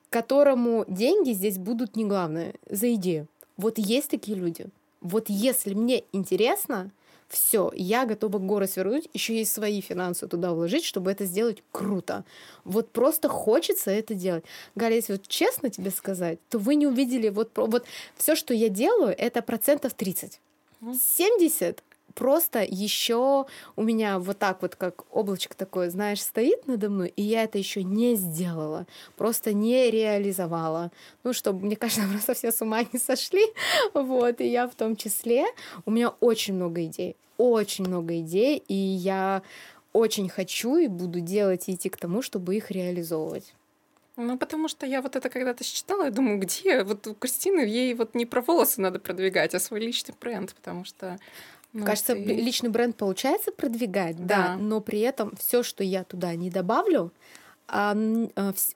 которому 0.08 0.84
деньги 0.86 1.32
здесь 1.32 1.58
будут 1.58 1.96
не 1.96 2.04
главное, 2.04 2.54
за 2.70 2.94
идею. 2.94 3.26
Вот 3.56 3.78
есть 3.78 4.08
такие 4.08 4.38
люди. 4.38 4.66
Вот 5.00 5.24
если 5.30 5.74
мне 5.74 6.04
интересно, 6.12 6.92
все, 7.28 7.72
я 7.74 8.06
готова 8.06 8.38
горы 8.38 8.66
свернуть, 8.66 9.08
еще 9.12 9.40
и 9.40 9.44
свои 9.44 9.80
финансы 9.80 10.28
туда 10.28 10.52
вложить, 10.52 10.84
чтобы 10.84 11.10
это 11.10 11.24
сделать 11.24 11.62
круто. 11.72 12.24
Вот 12.64 12.90
просто 12.90 13.28
хочется 13.28 13.90
это 13.90 14.14
делать. 14.14 14.44
Галя, 14.74 14.96
если 14.96 15.14
вот 15.14 15.26
честно 15.26 15.70
тебе 15.70 15.90
сказать, 15.90 16.38
то 16.48 16.58
вы 16.58 16.76
не 16.76 16.86
увидели 16.86 17.28
вот, 17.28 17.50
вот 17.56 17.84
все, 18.16 18.36
что 18.36 18.54
я 18.54 18.68
делаю, 18.68 19.14
это 19.16 19.42
процентов 19.42 19.94
30. 19.94 20.40
70 20.80 21.82
просто 22.16 22.66
еще 22.68 23.46
у 23.76 23.82
меня 23.82 24.18
вот 24.18 24.38
так 24.38 24.62
вот, 24.62 24.74
как 24.74 25.04
облачко 25.14 25.56
такое, 25.56 25.90
знаешь, 25.90 26.22
стоит 26.22 26.66
надо 26.66 26.90
мной, 26.90 27.12
и 27.14 27.22
я 27.22 27.44
это 27.44 27.58
еще 27.58 27.84
не 27.84 28.16
сделала, 28.16 28.86
просто 29.16 29.52
не 29.52 29.90
реализовала. 29.90 30.90
Ну, 31.22 31.32
чтобы, 31.32 31.64
мне 31.64 31.76
кажется, 31.76 32.02
просто 32.10 32.34
все 32.34 32.50
с 32.50 32.60
ума 32.60 32.82
не 32.92 32.98
сошли. 32.98 33.44
Вот, 33.94 34.40
и 34.40 34.48
я 34.48 34.66
в 34.66 34.74
том 34.74 34.96
числе. 34.96 35.44
У 35.84 35.90
меня 35.90 36.10
очень 36.20 36.54
много 36.54 36.84
идей, 36.84 37.16
очень 37.36 37.86
много 37.86 38.18
идей, 38.20 38.62
и 38.68 38.74
я 38.74 39.42
очень 39.92 40.28
хочу 40.28 40.76
и 40.76 40.86
буду 40.86 41.20
делать 41.20 41.68
и 41.68 41.74
идти 41.74 41.88
к 41.88 41.96
тому, 41.96 42.22
чтобы 42.22 42.56
их 42.56 42.70
реализовывать. 42.70 43.54
Ну, 44.16 44.38
потому 44.38 44.68
что 44.68 44.86
я 44.86 45.02
вот 45.02 45.14
это 45.14 45.28
когда-то 45.28 45.62
считала, 45.62 46.04
я 46.04 46.10
думаю, 46.10 46.38
где? 46.38 46.84
Вот 46.84 47.06
у 47.06 47.14
Кристины 47.14 47.60
ей 47.60 47.92
вот 47.92 48.14
не 48.14 48.24
про 48.24 48.40
волосы 48.40 48.80
надо 48.80 48.98
продвигать, 48.98 49.54
а 49.54 49.60
свой 49.60 49.80
личный 49.80 50.14
бренд, 50.18 50.54
потому 50.54 50.86
что 50.86 51.18
ну, 51.76 51.84
Кажется, 51.84 52.14
ты... 52.14 52.20
личный 52.20 52.70
бренд 52.70 52.96
получается 52.96 53.52
продвигать, 53.52 54.16
да. 54.16 54.48
да, 54.48 54.56
но 54.56 54.80
при 54.80 55.00
этом 55.00 55.36
все, 55.36 55.62
что 55.62 55.84
я 55.84 56.04
туда 56.04 56.34
не 56.34 56.48
добавлю, 56.48 57.12
а, 57.68 57.94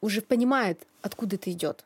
уже 0.03 0.20
понимает, 0.20 0.86
откуда 1.01 1.36
это 1.36 1.51
идет. 1.51 1.84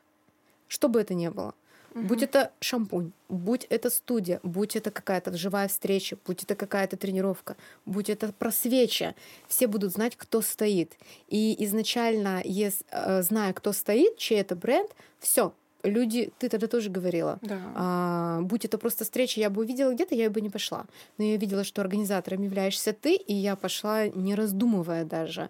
Что 0.67 0.89
бы 0.89 0.99
это 0.99 1.13
ни 1.13 1.29
было. 1.29 1.53
Угу. 1.93 2.03
Будь 2.03 2.23
это 2.23 2.51
шампунь, 2.59 3.13
будь 3.29 3.65
это 3.69 3.89
студия, 3.89 4.41
будь 4.43 4.75
это 4.75 4.91
какая-то 4.91 5.37
живая 5.37 5.69
встреча, 5.69 6.17
будь 6.25 6.43
это 6.43 6.53
какая-то 6.55 6.97
тренировка, 6.97 7.55
будь 7.85 8.09
это 8.09 8.33
просвеча, 8.33 9.15
все 9.47 9.67
будут 9.67 9.93
знать, 9.93 10.17
кто 10.17 10.41
стоит. 10.41 10.97
И 11.29 11.55
изначально, 11.63 12.41
э, 12.43 13.21
зная, 13.21 13.53
кто 13.53 13.71
стоит, 13.71 14.17
чей 14.17 14.41
это 14.41 14.57
бренд, 14.57 14.91
все, 15.19 15.53
люди, 15.85 16.31
ты 16.39 16.49
тогда 16.49 16.67
тоже 16.67 16.89
говорила, 16.89 17.39
да. 17.41 17.59
а, 17.75 18.41
будь 18.41 18.65
это 18.65 18.77
просто 18.77 19.03
встреча, 19.03 19.39
я 19.39 19.49
бы 19.49 19.61
увидела 19.61 19.93
где-то, 19.93 20.15
я 20.15 20.29
бы 20.29 20.41
не 20.41 20.49
пошла. 20.49 20.85
Но 21.17 21.25
я 21.25 21.37
видела, 21.37 21.63
что 21.63 21.81
организатором 21.81 22.43
являешься 22.43 22.93
ты, 22.93 23.15
и 23.15 23.33
я 23.33 23.55
пошла, 23.55 24.07
не 24.07 24.35
раздумывая 24.35 25.05
даже. 25.05 25.49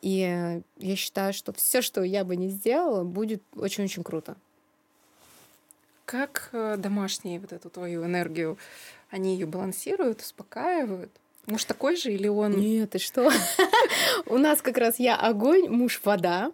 И 0.00 0.60
я 0.78 0.96
считаю, 0.96 1.32
что 1.32 1.52
все, 1.52 1.82
что 1.82 2.02
я 2.02 2.24
бы 2.24 2.36
не 2.36 2.48
сделала, 2.48 3.04
будет 3.04 3.42
очень-очень 3.54 4.02
круто. 4.02 4.36
Как 6.04 6.50
э, 6.52 6.76
домашние 6.76 7.38
вот 7.38 7.52
эту 7.52 7.70
твою 7.70 8.04
энергию, 8.04 8.58
они 9.10 9.34
ее 9.34 9.46
балансируют, 9.46 10.20
успокаивают? 10.20 11.10
Муж 11.46 11.64
такой 11.64 11.96
же 11.96 12.12
или 12.12 12.28
он? 12.28 12.52
Нет, 12.52 12.90
ты 12.90 12.98
что? 12.98 13.28
У 14.26 14.38
нас 14.38 14.62
как 14.62 14.78
раз 14.78 15.00
я 15.00 15.16
огонь, 15.16 15.68
муж 15.68 16.00
вода. 16.04 16.52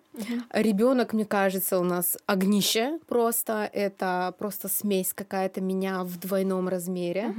Ребенок, 0.51 1.13
мне 1.13 1.27
кажется, 1.27 1.79
у 1.79 1.85
нас 1.85 2.17
огнище 2.27 2.99
просто. 3.07 3.69
Это 3.73 4.35
просто 4.39 4.69
смесь 4.69 5.13
какая-то 5.13 5.61
меня 5.61 6.05
в 6.05 6.19
двойном 6.19 6.69
размере. 6.69 7.35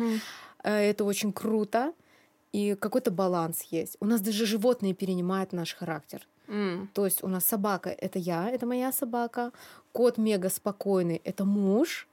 Э, 0.64 0.78
это 0.78 1.04
очень 1.06 1.34
круто. 1.34 1.94
И 2.52 2.76
какой-то 2.76 3.12
баланс 3.12 3.64
есть. 3.72 3.98
У 4.00 4.06
нас 4.06 4.22
даже 4.22 4.46
животные 4.46 4.94
перенимают 4.94 5.52
наш 5.52 5.74
характер. 5.74 6.28
Mm. 6.48 6.88
То 6.94 7.06
есть 7.06 7.24
у 7.24 7.28
нас 7.28 7.46
собака 7.46 7.90
это 7.90 8.20
я, 8.20 8.50
это 8.50 8.66
моя 8.66 8.92
собака. 8.92 9.52
Кот 9.92 10.18
мега 10.18 10.50
спокойный 10.50 11.22
это 11.24 11.46
муж. 11.46 12.08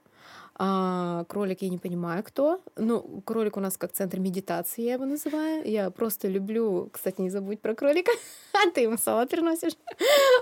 А, 0.59 1.23
кролик 1.29 1.61
я 1.61 1.69
не 1.69 1.77
понимаю, 1.77 2.23
кто. 2.23 2.61
Ну, 2.77 3.21
кролик 3.25 3.57
у 3.57 3.59
нас 3.59 3.77
как 3.77 3.91
центр 3.91 4.19
медитации, 4.19 4.81
я 4.81 4.93
его 4.93 5.05
называю. 5.05 5.63
Я 5.69 5.91
просто 5.91 6.27
люблю, 6.27 6.89
кстати, 6.91 7.21
не 7.21 7.29
забудь 7.29 7.61
про 7.61 7.75
кролика. 7.75 8.11
А 8.53 8.71
ты 8.71 8.81
ему 8.81 8.97
салат 8.97 9.29
приносишь. 9.29 9.73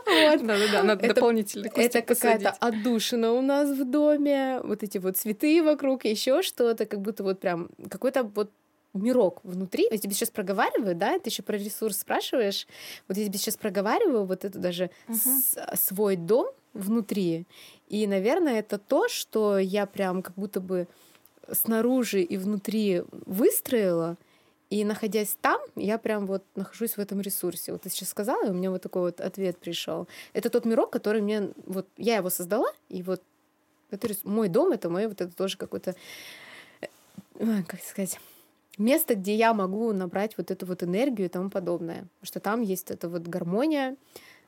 Да-да-да, 0.06 0.84
надо 0.84 1.08
дополнительно 1.14 1.66
Это 1.68 2.02
какая-то 2.02 2.52
отдушина 2.62 3.34
у 3.34 3.42
нас 3.42 3.70
в 3.78 3.84
доме. 3.84 4.62
Вот 4.64 4.84
эти 4.84 4.98
вот 5.00 5.18
цветы 5.18 5.62
вокруг, 5.62 6.06
еще 6.06 6.42
что-то, 6.42 6.86
как 6.86 7.02
будто 7.02 7.24
вот 7.24 7.42
прям 7.42 7.70
какой-то 7.90 8.24
вот 8.24 8.52
мирок 8.94 9.42
внутри. 9.44 9.88
Я 9.92 9.98
тебе 9.98 10.14
сейчас 10.14 10.30
проговариваю, 10.30 10.96
да, 10.96 11.20
ты 11.20 11.30
еще 11.30 11.44
про 11.44 11.58
ресурс 11.58 11.98
спрашиваешь. 11.98 12.68
Вот 13.10 13.18
я 13.18 13.26
тебе 13.26 13.38
сейчас 13.38 13.58
проговариваю 13.58 14.24
вот 14.26 14.46
это 14.46 14.58
даже 14.60 14.90
с- 15.10 15.58
свой 15.76 16.16
дом 16.16 16.48
внутри. 16.76 17.46
И, 17.90 18.06
наверное, 18.06 18.60
это 18.60 18.78
то, 18.78 19.08
что 19.08 19.58
я 19.58 19.86
прям 19.86 20.22
как 20.22 20.36
будто 20.36 20.60
бы 20.60 20.88
снаружи 21.52 22.22
и 22.22 22.38
внутри 22.38 23.04
выстроила. 23.26 24.18
И 24.70 24.84
находясь 24.84 25.38
там, 25.42 25.62
я 25.76 25.98
прям 25.98 26.26
вот 26.26 26.44
нахожусь 26.56 26.98
в 26.98 27.00
этом 27.00 27.22
ресурсе. 27.22 27.72
Вот 27.72 27.84
ты 27.84 27.90
сейчас 27.90 28.10
сказала, 28.10 28.46
и 28.46 28.50
у 28.50 28.54
меня 28.54 28.72
вот 28.72 28.82
такой 28.82 29.04
вот 29.04 29.22
ответ 29.22 29.58
пришел. 29.58 30.08
Это 30.34 30.50
тот 30.50 30.66
мирок, 30.66 30.92
который 30.92 31.22
мне... 31.22 31.50
Вот 31.66 31.88
я 31.98 32.18
его 32.18 32.30
создала, 32.30 32.72
и 32.90 33.04
вот 33.04 33.22
это 33.92 34.10
мой 34.24 34.50
дом, 34.50 34.72
это 34.72 34.90
мой 34.90 35.08
вот 35.08 35.22
это 35.22 35.36
тоже 35.36 35.58
какой-то... 35.58 35.96
э, 36.82 37.64
Как 37.68 37.82
сказать 37.82 38.20
место, 38.78 39.16
где 39.16 39.36
я 39.36 39.54
могу 39.54 39.94
набрать 39.94 40.38
вот 40.38 40.52
эту 40.52 40.66
вот 40.66 40.84
энергию 40.84 41.28
и 41.28 41.30
тому 41.30 41.50
подобное. 41.50 42.06
Что 42.24 42.40
там 42.40 42.62
есть 42.62 42.92
эта 42.92 43.08
вот 43.08 43.24
гармония, 43.24 43.96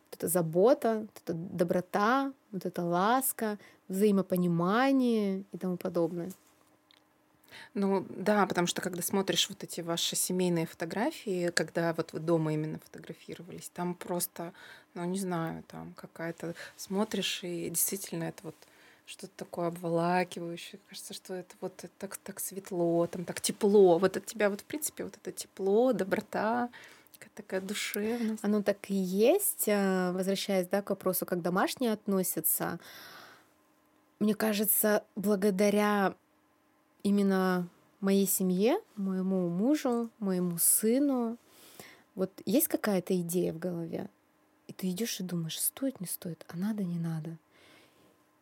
вот 0.10 0.20
эта 0.20 0.28
забота, 0.28 0.99
вот 1.01 1.22
эта 1.24 1.34
доброта, 1.34 2.34
вот 2.51 2.66
эта 2.66 2.84
ласка, 2.84 3.58
взаимопонимание 3.88 5.43
и 5.51 5.58
тому 5.58 5.78
подобное. 5.78 6.32
Ну 7.74 8.05
да, 8.10 8.45
потому 8.45 8.68
что 8.68 8.82
когда 8.82 9.01
смотришь 9.01 9.49
вот 9.49 9.64
эти 9.64 9.82
ваши 9.82 10.16
семейные 10.16 10.66
фотографии, 10.66 11.49
когда 11.51 11.93
вот 11.93 12.14
вы 12.14 12.20
дома 12.20 12.53
именно 12.53 12.80
фотографировались, 12.80 13.70
там 13.74 13.93
просто, 13.95 14.53
ну 14.93 15.05
не 15.05 15.20
знаю, 15.20 15.64
там 15.68 15.93
какая-то 15.95 16.55
смотришь 16.76 17.43
и 17.43 17.70
действительно 17.70 18.26
это 18.26 18.43
вот 18.43 18.55
что-то 19.05 19.32
такое 19.38 19.68
обволакивающее. 19.68 20.80
Кажется, 20.89 21.14
что 21.14 21.34
это 21.34 21.55
вот 21.62 21.86
так, 21.97 22.18
так 22.18 22.39
светло, 22.39 23.08
там 23.08 23.26
так 23.26 23.39
тепло. 23.41 23.97
Вот 23.97 24.18
от 24.18 24.26
тебя 24.26 24.49
вот 24.49 24.62
в 24.62 24.66
принципе 24.66 25.05
вот 25.05 25.16
это 25.16 25.32
тепло, 25.32 25.93
доброта, 25.93 26.70
такая 27.36 27.61
душевность. 27.61 28.43
Оно 28.43 28.61
так 28.61 28.89
и 28.89 28.95
есть. 28.95 29.65
А, 29.68 30.11
Возвращаясь 30.13 30.68
да, 30.68 30.82
к 30.82 30.89
вопросу, 30.89 31.26
как 31.26 31.41
домашние 31.41 31.93
относятся, 31.93 32.80
мне 34.20 34.34
кажется, 34.36 35.03
благодаря 35.15 36.15
именно 37.03 37.68
моей 37.99 38.28
семье, 38.28 38.80
моему 38.95 39.49
мужу, 39.49 40.09
моему 40.20 40.57
сыну, 40.57 41.38
вот 42.15 42.32
есть 42.45 42.68
какая-то 42.68 43.20
идея 43.22 43.53
в 43.53 43.59
голове, 43.59 44.09
и 44.68 44.74
ты 44.74 44.89
идешь 44.89 45.20
и 45.20 45.24
думаешь, 45.24 45.59
стоит, 45.59 46.01
не 46.01 46.07
стоит, 46.07 46.45
а 46.47 46.57
надо, 46.57 46.84
не 46.84 46.99
надо. 46.99 47.38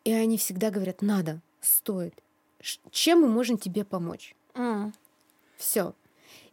И 0.05 0.13
они 0.13 0.38
всегда 0.38 0.71
говорят, 0.71 1.01
надо, 1.01 1.41
стоит. 1.61 2.13
Чем 2.91 3.21
мы 3.21 3.28
можем 3.28 3.57
тебе 3.57 3.84
помочь? 3.84 4.36
М. 4.53 4.93
Все. 5.57 5.93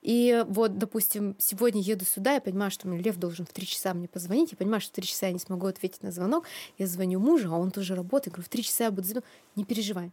И 0.03 0.45
вот, 0.49 0.79
допустим, 0.79 1.37
сегодня 1.39 1.81
еду 1.81 2.05
сюда, 2.05 2.35
я 2.35 2.41
понимаю, 2.41 2.71
что 2.71 2.89
мне 2.89 3.01
Лев 3.01 3.17
должен 3.17 3.47
в 3.47 3.53
три 3.53 3.67
часа 3.67 3.95
мне 3.95 4.09
позвонить, 4.09 4.51
я 4.53 4.59
понимаю, 4.59 4.81
что 4.81 4.91
в 4.91 4.95
три 4.95 5.07
часа 5.07 5.27
я 5.27 5.33
не 5.33 5.39
смогу 5.39 5.67
ответить 5.67 6.03
на 6.03 6.11
звонок, 6.11 6.45
я 6.79 6.87
звоню 6.87 7.21
мужу, 7.21 7.53
а 7.53 7.59
он 7.59 7.71
тоже 7.71 7.95
работает, 7.95 8.35
говорю, 8.35 8.47
в 8.47 8.51
три 8.51 8.63
часа 8.63 8.85
я 8.85 8.91
буду 8.91 9.07
звонить, 9.07 9.25
не 9.55 9.65
переживай, 9.65 10.11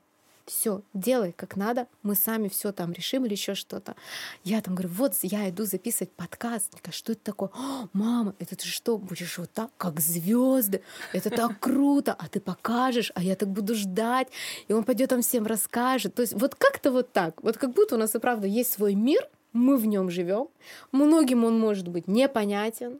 все, 0.49 0.81
делай 0.93 1.31
как 1.31 1.55
надо, 1.55 1.87
мы 2.03 2.15
сами 2.15 2.49
все 2.49 2.71
там 2.71 2.91
решим 2.91 3.25
или 3.25 3.33
еще 3.33 3.55
что-то. 3.55 3.95
Я 4.43 4.61
там 4.61 4.75
говорю, 4.75 4.89
вот 4.89 5.13
я 5.21 5.49
иду 5.49 5.65
записывать 5.65 6.11
подкаст. 6.11 6.73
Ника, 6.73 6.91
что 6.91 7.11
это 7.11 7.21
такое? 7.23 7.49
«О, 7.53 7.87
мама, 7.93 8.35
это 8.39 8.55
ты 8.55 8.65
что, 8.67 8.97
будешь 8.97 9.37
вот 9.37 9.51
так, 9.51 9.69
как 9.77 9.99
звезды? 9.99 10.81
Это 11.13 11.29
так 11.29 11.59
круто, 11.59 12.15
а 12.17 12.27
ты 12.27 12.39
покажешь, 12.39 13.11
а 13.15 13.23
я 13.23 13.35
так 13.35 13.49
буду 13.49 13.75
ждать. 13.75 14.29
И 14.67 14.73
он 14.73 14.83
пойдет 14.83 15.09
там 15.09 15.21
всем 15.21 15.45
расскажет. 15.45 16.15
То 16.15 16.21
есть 16.21 16.33
вот 16.33 16.55
как-то 16.55 16.91
вот 16.91 17.11
так. 17.13 17.41
Вот 17.43 17.57
как 17.57 17.73
будто 17.73 17.95
у 17.95 17.97
нас 17.99 18.15
и 18.15 18.19
правда 18.19 18.47
есть 18.47 18.71
свой 18.71 18.95
мир, 18.95 19.27
мы 19.53 19.77
в 19.77 19.85
нем 19.85 20.09
живем. 20.09 20.47
Многим 20.91 21.43
он 21.43 21.59
может 21.59 21.87
быть 21.87 22.07
непонятен, 22.07 22.99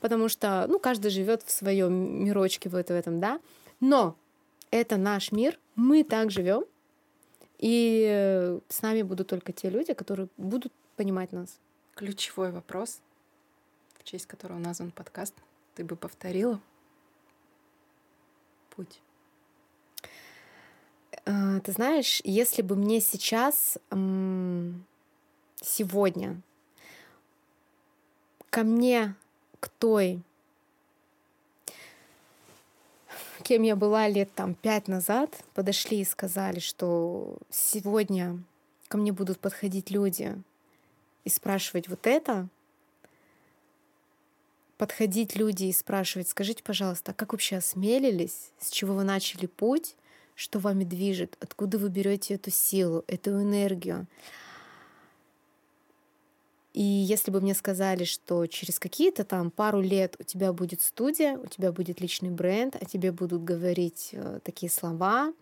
потому 0.00 0.28
что, 0.28 0.66
ну, 0.68 0.78
каждый 0.78 1.10
живет 1.10 1.42
в 1.42 1.50
своем 1.50 2.24
мирочке 2.24 2.68
вот 2.68 2.88
в 2.88 2.90
этом, 2.90 3.20
да. 3.20 3.40
Но 3.80 4.16
это 4.70 4.96
наш 4.96 5.32
мир, 5.32 5.58
мы 5.76 6.04
так 6.04 6.30
живем, 6.30 6.64
и 7.58 8.58
с 8.68 8.82
нами 8.82 9.02
будут 9.02 9.28
только 9.28 9.52
те 9.52 9.68
люди, 9.70 9.92
которые 9.92 10.28
будут 10.36 10.72
понимать 10.96 11.32
нас. 11.32 11.58
Ключевой 11.94 12.52
вопрос, 12.52 13.00
в 13.98 14.04
честь 14.04 14.26
которого 14.26 14.58
назван 14.58 14.90
подкаст, 14.90 15.34
ты 15.74 15.84
бы 15.84 15.96
повторила? 15.96 16.60
Путь. 18.70 19.00
А, 21.26 21.60
Ты 21.60 21.72
знаешь, 21.72 22.20
если 22.24 22.62
бы 22.62 22.76
мне 22.76 23.00
сейчас, 23.00 23.78
сегодня, 25.62 26.40
ко 28.50 28.62
мне, 28.62 29.14
к 29.60 29.68
той, 29.68 30.22
кем 33.42 33.62
я 33.62 33.74
была 33.74 34.06
лет 34.06 34.32
там 34.34 34.54
пять 34.54 34.86
назад, 34.86 35.42
подошли 35.54 36.00
и 36.00 36.04
сказали, 36.04 36.60
что 36.60 37.36
сегодня 37.50 38.38
ко 38.88 38.96
мне 38.96 39.12
будут 39.12 39.40
подходить 39.40 39.90
люди 39.90 40.40
и 41.24 41.28
спрашивать 41.28 41.88
вот 41.88 42.06
это, 42.06 42.48
подходить 44.78 45.36
люди 45.36 45.64
и 45.64 45.72
спрашивать, 45.72 46.28
скажите, 46.28 46.62
пожалуйста, 46.62 47.10
а 47.10 47.14
как 47.14 47.32
вообще 47.32 47.56
осмелились, 47.56 48.52
с 48.60 48.70
чего 48.70 48.94
вы 48.94 49.04
начали 49.04 49.46
путь, 49.46 49.96
что 50.34 50.58
вами 50.58 50.84
движет, 50.84 51.36
откуда 51.40 51.76
вы 51.76 51.88
берете 51.88 52.34
эту 52.34 52.50
силу, 52.50 53.04
эту 53.06 53.30
энергию. 53.42 54.06
И 56.72 56.82
если 56.82 57.32
бы 57.32 57.40
мне 57.40 57.54
сказали, 57.54 58.04
что 58.04 58.46
через 58.46 58.78
какие-то 58.78 59.24
там 59.24 59.50
пару 59.50 59.80
лет 59.80 60.14
у 60.20 60.22
тебя 60.22 60.52
будет 60.52 60.80
студия, 60.82 61.36
у 61.36 61.46
тебя 61.46 61.72
будет 61.72 62.00
личный 62.00 62.30
бренд, 62.30 62.76
о 62.76 62.84
тебе 62.84 63.10
будут 63.10 63.42
говорить 63.42 64.10
э, 64.12 64.38
такие 64.44 64.70
слова, 64.70 65.32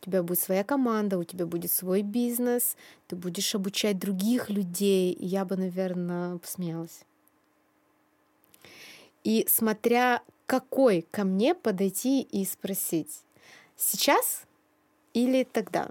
у 0.00 0.04
тебя 0.04 0.22
будет 0.22 0.38
своя 0.38 0.64
команда, 0.64 1.18
у 1.18 1.24
тебя 1.24 1.46
будет 1.46 1.72
свой 1.72 2.02
бизнес, 2.02 2.76
ты 3.08 3.16
будешь 3.16 3.54
обучать 3.54 3.98
других 3.98 4.50
людей, 4.50 5.16
я 5.18 5.46
бы, 5.46 5.56
наверное, 5.56 6.36
посмеялась. 6.36 7.04
И 9.24 9.46
смотря 9.48 10.22
какой 10.46 11.06
ко 11.10 11.24
мне 11.24 11.54
подойти 11.54 12.20
и 12.20 12.44
спросить, 12.44 13.22
сейчас 13.76 14.44
или 15.14 15.42
тогда? 15.42 15.90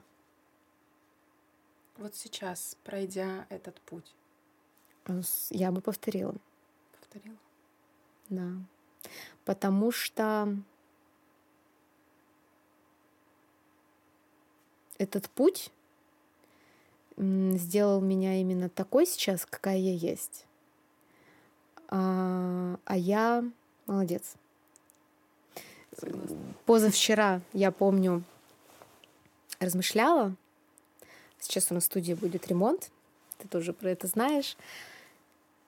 Вот 1.98 2.16
сейчас, 2.16 2.78
пройдя 2.84 3.46
этот 3.50 3.80
путь, 3.82 4.14
Я 5.50 5.72
бы 5.72 5.82
повторила, 5.82 6.34
повторила. 7.00 7.38
да. 8.30 8.52
Потому 9.44 9.92
что 9.92 10.56
этот 14.98 15.30
путь 15.30 15.72
сделал 17.18 18.02
меня 18.02 18.42
именно 18.42 18.70
такой 18.70 19.06
сейчас, 19.06 19.46
какая 19.46 19.78
я 19.78 19.94
есть. 19.94 20.46
А, 21.88 22.80
а 22.86 22.98
я 22.98 23.44
молодец. 23.86 24.34
Согласна. 25.98 26.38
Позавчера, 26.66 27.42
я 27.54 27.72
помню, 27.72 28.24
размышляла. 29.60 30.36
Сейчас 31.40 31.72
у 31.72 31.76
нас 31.76 31.84
в 31.84 31.88
студии 31.88 32.14
будет 32.14 32.48
ремонт. 32.48 32.92
Ты 33.38 33.48
тоже 33.48 33.72
про 33.72 33.92
это 33.92 34.08
знаешь. 34.08 34.58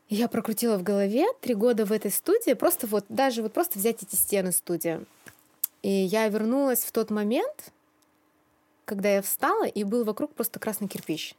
Я 0.10 0.30
прокрутила 0.30 0.78
в 0.78 0.84
голове 0.84 1.26
три 1.42 1.54
года 1.54 1.86
в 1.86 1.92
этой 1.92 2.12
студии. 2.12 2.54
Просто 2.54 2.88
вот, 2.88 3.06
даже 3.10 3.42
вот 3.42 3.54
просто 3.54 3.78
взять 3.78 4.04
эти 4.04 4.16
стены 4.16 4.52
студии. 4.52 5.06
И 5.82 5.90
я 5.90 6.28
вернулась 6.30 6.84
в 6.84 6.92
тот 6.92 7.10
момент, 7.10 7.72
когда 8.86 9.10
я 9.10 9.22
встала, 9.22 9.66
и 9.66 9.84
был 9.84 10.06
вокруг 10.06 10.34
просто 10.34 10.60
красный 10.60 10.88
кирпич. 10.88 11.36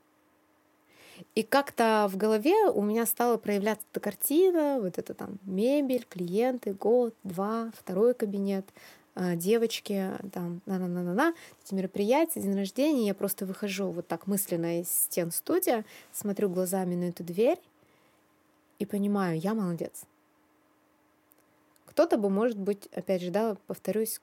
И 1.35 1.43
как-то 1.43 2.09
в 2.11 2.17
голове 2.17 2.55
у 2.71 2.83
меня 2.83 3.07
стала 3.07 3.39
проявляться 3.39 3.85
эта 3.91 4.01
картина, 4.01 4.79
вот 4.81 4.99
это 4.99 5.15
там 5.15 5.39
мебель, 5.45 6.07
клиенты, 6.09 6.75
год, 6.75 7.15
два, 7.25 7.73
второй 7.77 8.15
кабинет, 8.15 8.67
а, 9.15 9.35
девочки, 9.35 10.13
там, 10.33 10.61
на-на-на-на-на, 10.67 11.35
эти 11.65 11.75
мероприятия, 11.75 12.41
день 12.41 12.55
рождения, 12.55 13.09
я 13.09 13.15
просто 13.15 13.47
выхожу 13.47 13.91
вот 13.91 14.07
так 14.07 14.29
мысленно 14.29 14.81
из 14.81 14.89
стен 14.89 15.33
студия, 15.33 15.85
смотрю 16.13 16.49
глазами 16.49 16.95
на 16.95 17.05
эту 17.09 17.25
дверь 17.25 17.59
и 18.79 18.87
понимаю, 18.87 19.39
я 19.39 19.55
молодец. 19.55 20.05
Кто-то 21.87 22.17
бы, 22.17 22.31
может 22.31 22.59
быть, 22.59 22.87
опять 22.93 23.23
же, 23.23 23.31
да, 23.31 23.57
повторюсь, 23.67 24.21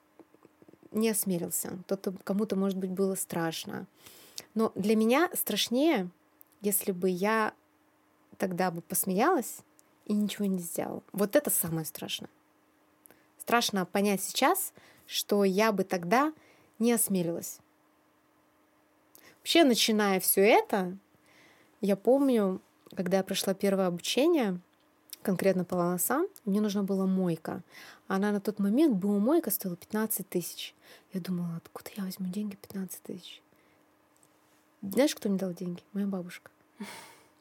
не 0.92 1.10
осмелился, 1.10 1.78
кто-то, 1.84 2.14
кому-то, 2.24 2.56
может 2.56 2.78
быть, 2.78 2.90
было 2.90 3.14
страшно. 3.14 3.86
Но 4.54 4.72
для 4.74 4.96
меня 4.96 5.30
страшнее, 5.34 6.10
если 6.62 6.92
бы 6.92 7.10
я 7.10 7.52
тогда 8.38 8.70
бы 8.70 8.80
посмеялась 8.80 9.58
и 10.06 10.14
ничего 10.14 10.46
не 10.46 10.58
сделала. 10.58 11.02
Вот 11.12 11.36
это 11.36 11.50
самое 11.50 11.84
страшное. 11.84 12.30
Страшно 13.38 13.84
понять 13.84 14.22
сейчас, 14.22 14.72
что 15.06 15.44
я 15.44 15.72
бы 15.72 15.84
тогда 15.84 16.32
не 16.78 16.92
осмелилась. 16.92 17.58
Вообще, 19.38 19.64
начиная 19.64 20.18
все 20.18 20.40
это, 20.42 20.96
Я 21.80 21.94
помню, 21.94 22.60
когда 22.94 23.18
я 23.18 23.24
прошла 23.24 23.54
первое 23.54 23.86
обучение, 23.86 24.60
конкретно 25.22 25.64
по 25.64 25.76
волосам, 25.76 26.26
мне 26.44 26.60
нужна 26.60 26.82
была 26.82 27.06
мойка. 27.06 27.62
Она 28.06 28.30
на 28.30 28.40
тот 28.40 28.58
момент, 28.58 28.96
была 28.96 29.18
мойка, 29.18 29.50
стоила 29.50 29.76
15 29.76 30.28
тысяч. 30.28 30.74
Я 31.12 31.20
думала, 31.20 31.56
откуда 31.56 31.90
я 31.96 32.04
возьму 32.04 32.28
деньги 32.28 32.56
15 32.56 33.02
тысяч? 33.02 33.42
Знаешь, 34.82 35.14
кто 35.14 35.28
мне 35.28 35.38
дал 35.38 35.52
деньги? 35.52 35.82
Моя 35.92 36.06
бабушка. 36.06 36.50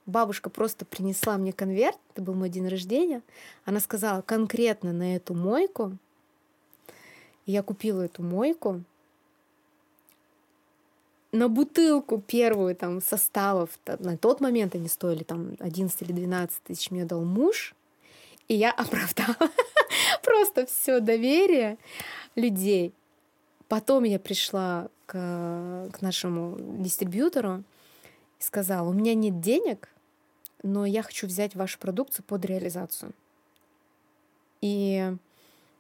Бабушка 0.06 0.50
просто 0.50 0.86
принесла 0.86 1.38
мне 1.38 1.52
конверт, 1.52 1.98
это 2.14 2.22
был 2.22 2.36
мой 2.36 2.50
день 2.50 2.68
рождения. 2.68 3.22
Она 3.66 3.80
сказала 3.80 4.22
конкретно 4.22 4.94
на 4.94 5.16
эту 5.16 5.34
мойку. 5.34 5.98
И 7.46 7.52
я 7.52 7.64
купила 7.64 8.02
эту 8.02 8.22
мойку. 8.22 8.84
На 11.36 11.50
бутылку 11.50 12.22
первую 12.22 12.78
там 12.78 13.02
составов, 13.02 13.70
на 14.00 14.18
тот 14.18 14.40
момент 14.40 14.74
они 14.74 14.88
стоили 14.88 15.24
там 15.24 15.58
11 15.60 16.02
или 16.02 16.14
12 16.14 16.64
тысяч, 16.64 16.92
мне 16.92 17.04
дал 17.04 17.26
муж. 17.26 17.76
И 18.48 18.54
я 18.54 18.72
оправдала 18.72 19.36
просто 20.24 20.66
все 20.66 21.02
доверие 21.02 21.78
людей. 22.36 22.94
Потом 23.68 24.06
я 24.06 24.18
пришла 24.18 24.88
к, 25.08 25.90
к 25.92 26.02
нашему 26.02 26.56
дистрибьютору 26.82 27.66
и 28.40 28.42
сказала, 28.42 28.88
у 28.88 28.94
меня 28.94 29.14
нет 29.14 29.42
денег, 29.42 29.90
но 30.64 30.86
я 30.86 31.04
хочу 31.04 31.28
взять 31.28 31.54
вашу 31.54 31.80
продукцию 31.80 32.24
под 32.24 32.46
реализацию. 32.46 33.12
И 34.62 35.14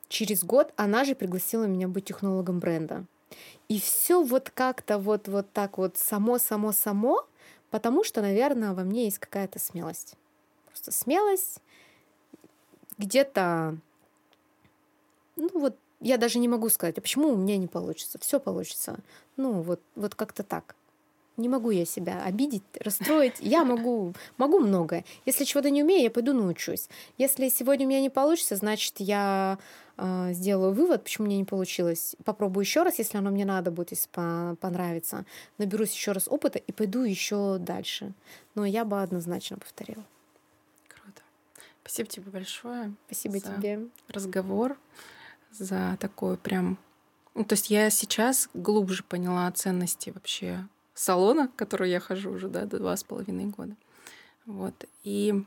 через 0.10 0.44
год 0.44 0.74
она 0.76 1.06
же 1.06 1.16
пригласила 1.16 1.64
меня 1.64 1.88
быть 1.88 2.04
технологом 2.04 2.60
бренда. 2.60 3.06
И 3.68 3.80
все 3.80 4.24
вот 4.24 4.50
как-то 4.50 4.98
вот, 5.00 5.28
вот 5.28 5.52
так 5.52 5.78
вот 5.78 5.98
само-само-само, 5.98 7.28
потому 7.72 8.04
что, 8.04 8.22
наверное, 8.22 8.74
во 8.74 8.84
мне 8.84 9.06
есть 9.06 9.20
какая-то 9.20 9.60
смелость. 9.60 10.16
Просто 10.68 10.92
смелость, 10.92 11.60
где-то, 12.98 13.78
ну 15.36 15.50
вот 15.54 15.76
я 16.00 16.18
даже 16.18 16.40
не 16.40 16.48
могу 16.48 16.70
сказать, 16.70 16.98
а 16.98 17.02
почему 17.02 17.30
у 17.30 17.36
меня 17.36 17.58
не 17.58 17.68
получится? 17.68 18.20
Все 18.20 18.40
получится. 18.40 19.00
Ну, 19.38 19.62
вот, 19.62 19.82
вот 19.96 20.14
как-то 20.14 20.44
так. 20.44 20.76
Не 21.38 21.50
могу 21.50 21.70
я 21.72 21.86
себя 21.86 22.24
обидеть, 22.24 22.64
расстроить. 22.80 23.36
Я 23.40 23.66
могу, 23.66 24.14
могу 24.38 24.60
многое. 24.60 25.04
Если 25.26 25.44
чего-то 25.44 25.70
не 25.70 25.84
умею, 25.84 26.04
я 26.04 26.12
пойду 26.12 26.34
научусь. 26.34 26.88
Если 27.18 27.50
сегодня 27.50 27.86
у 27.86 27.90
меня 27.90 28.02
не 28.02 28.10
получится, 28.10 28.56
значит, 28.56 28.96
я 29.00 29.60
э, 29.98 30.32
сделаю 30.32 30.74
вывод, 30.74 31.04
почему 31.04 31.28
мне 31.28 31.38
не 31.38 31.44
получилось. 31.44 32.16
Попробую 32.24 32.64
еще 32.64 32.84
раз, 32.84 33.00
если 33.00 33.18
оно 33.18 33.32
мне 33.32 33.44
надо 33.44 33.70
будет, 33.70 33.92
если 33.92 34.08
понравится. 34.56 35.26
Наберусь 35.58 35.94
еще 35.94 36.14
раз 36.14 36.30
опыта 36.30 36.58
и 36.58 36.72
пойду 36.72 37.04
еще 37.04 37.58
дальше. 37.60 38.14
Но 38.56 38.66
я 38.66 38.86
бы 38.86 39.02
однозначно 39.02 39.58
повторила. 39.58 40.06
Круто. 40.88 41.22
Спасибо 41.82 42.10
тебе 42.10 42.32
большое. 42.32 42.94
Спасибо 43.08 43.42
тебе. 43.42 43.88
Разговор 44.08 44.78
за 45.52 45.98
такое 46.00 46.38
прям... 46.38 46.78
Ну, 47.34 47.44
то 47.44 47.54
есть 47.54 47.70
я 47.70 47.90
сейчас 47.90 48.50
глубже 48.54 49.04
поняла 49.04 49.52
ценности 49.52 50.12
вообще 50.12 50.66
салона, 50.96 51.50
в 51.50 51.56
который 51.56 51.92
я 51.92 52.00
хожу 52.00 52.32
уже 52.32 52.48
да, 52.48 52.66
два 52.66 52.98
с 52.98 53.04
половиной 53.04 53.46
года. 53.46 53.76
Вот. 54.46 54.86
И 55.04 55.44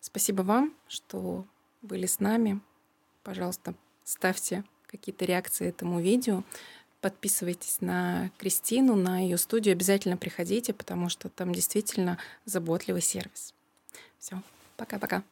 спасибо 0.00 0.42
вам, 0.42 0.74
что 0.88 1.44
были 1.82 2.06
с 2.06 2.18
нами. 2.18 2.60
Пожалуйста, 3.22 3.74
ставьте 4.02 4.64
какие-то 4.86 5.24
реакции 5.24 5.68
этому 5.68 6.00
видео. 6.00 6.42
Подписывайтесь 7.00 7.80
на 7.80 8.30
Кристину, 8.38 8.96
на 8.96 9.20
ее 9.20 9.36
студию. 9.36 9.72
Обязательно 9.72 10.16
приходите, 10.16 10.72
потому 10.72 11.08
что 11.08 11.28
там 11.28 11.52
действительно 11.52 12.18
заботливый 12.46 13.02
сервис. 13.02 13.54
Все, 14.18 14.42
пока-пока. 14.76 15.22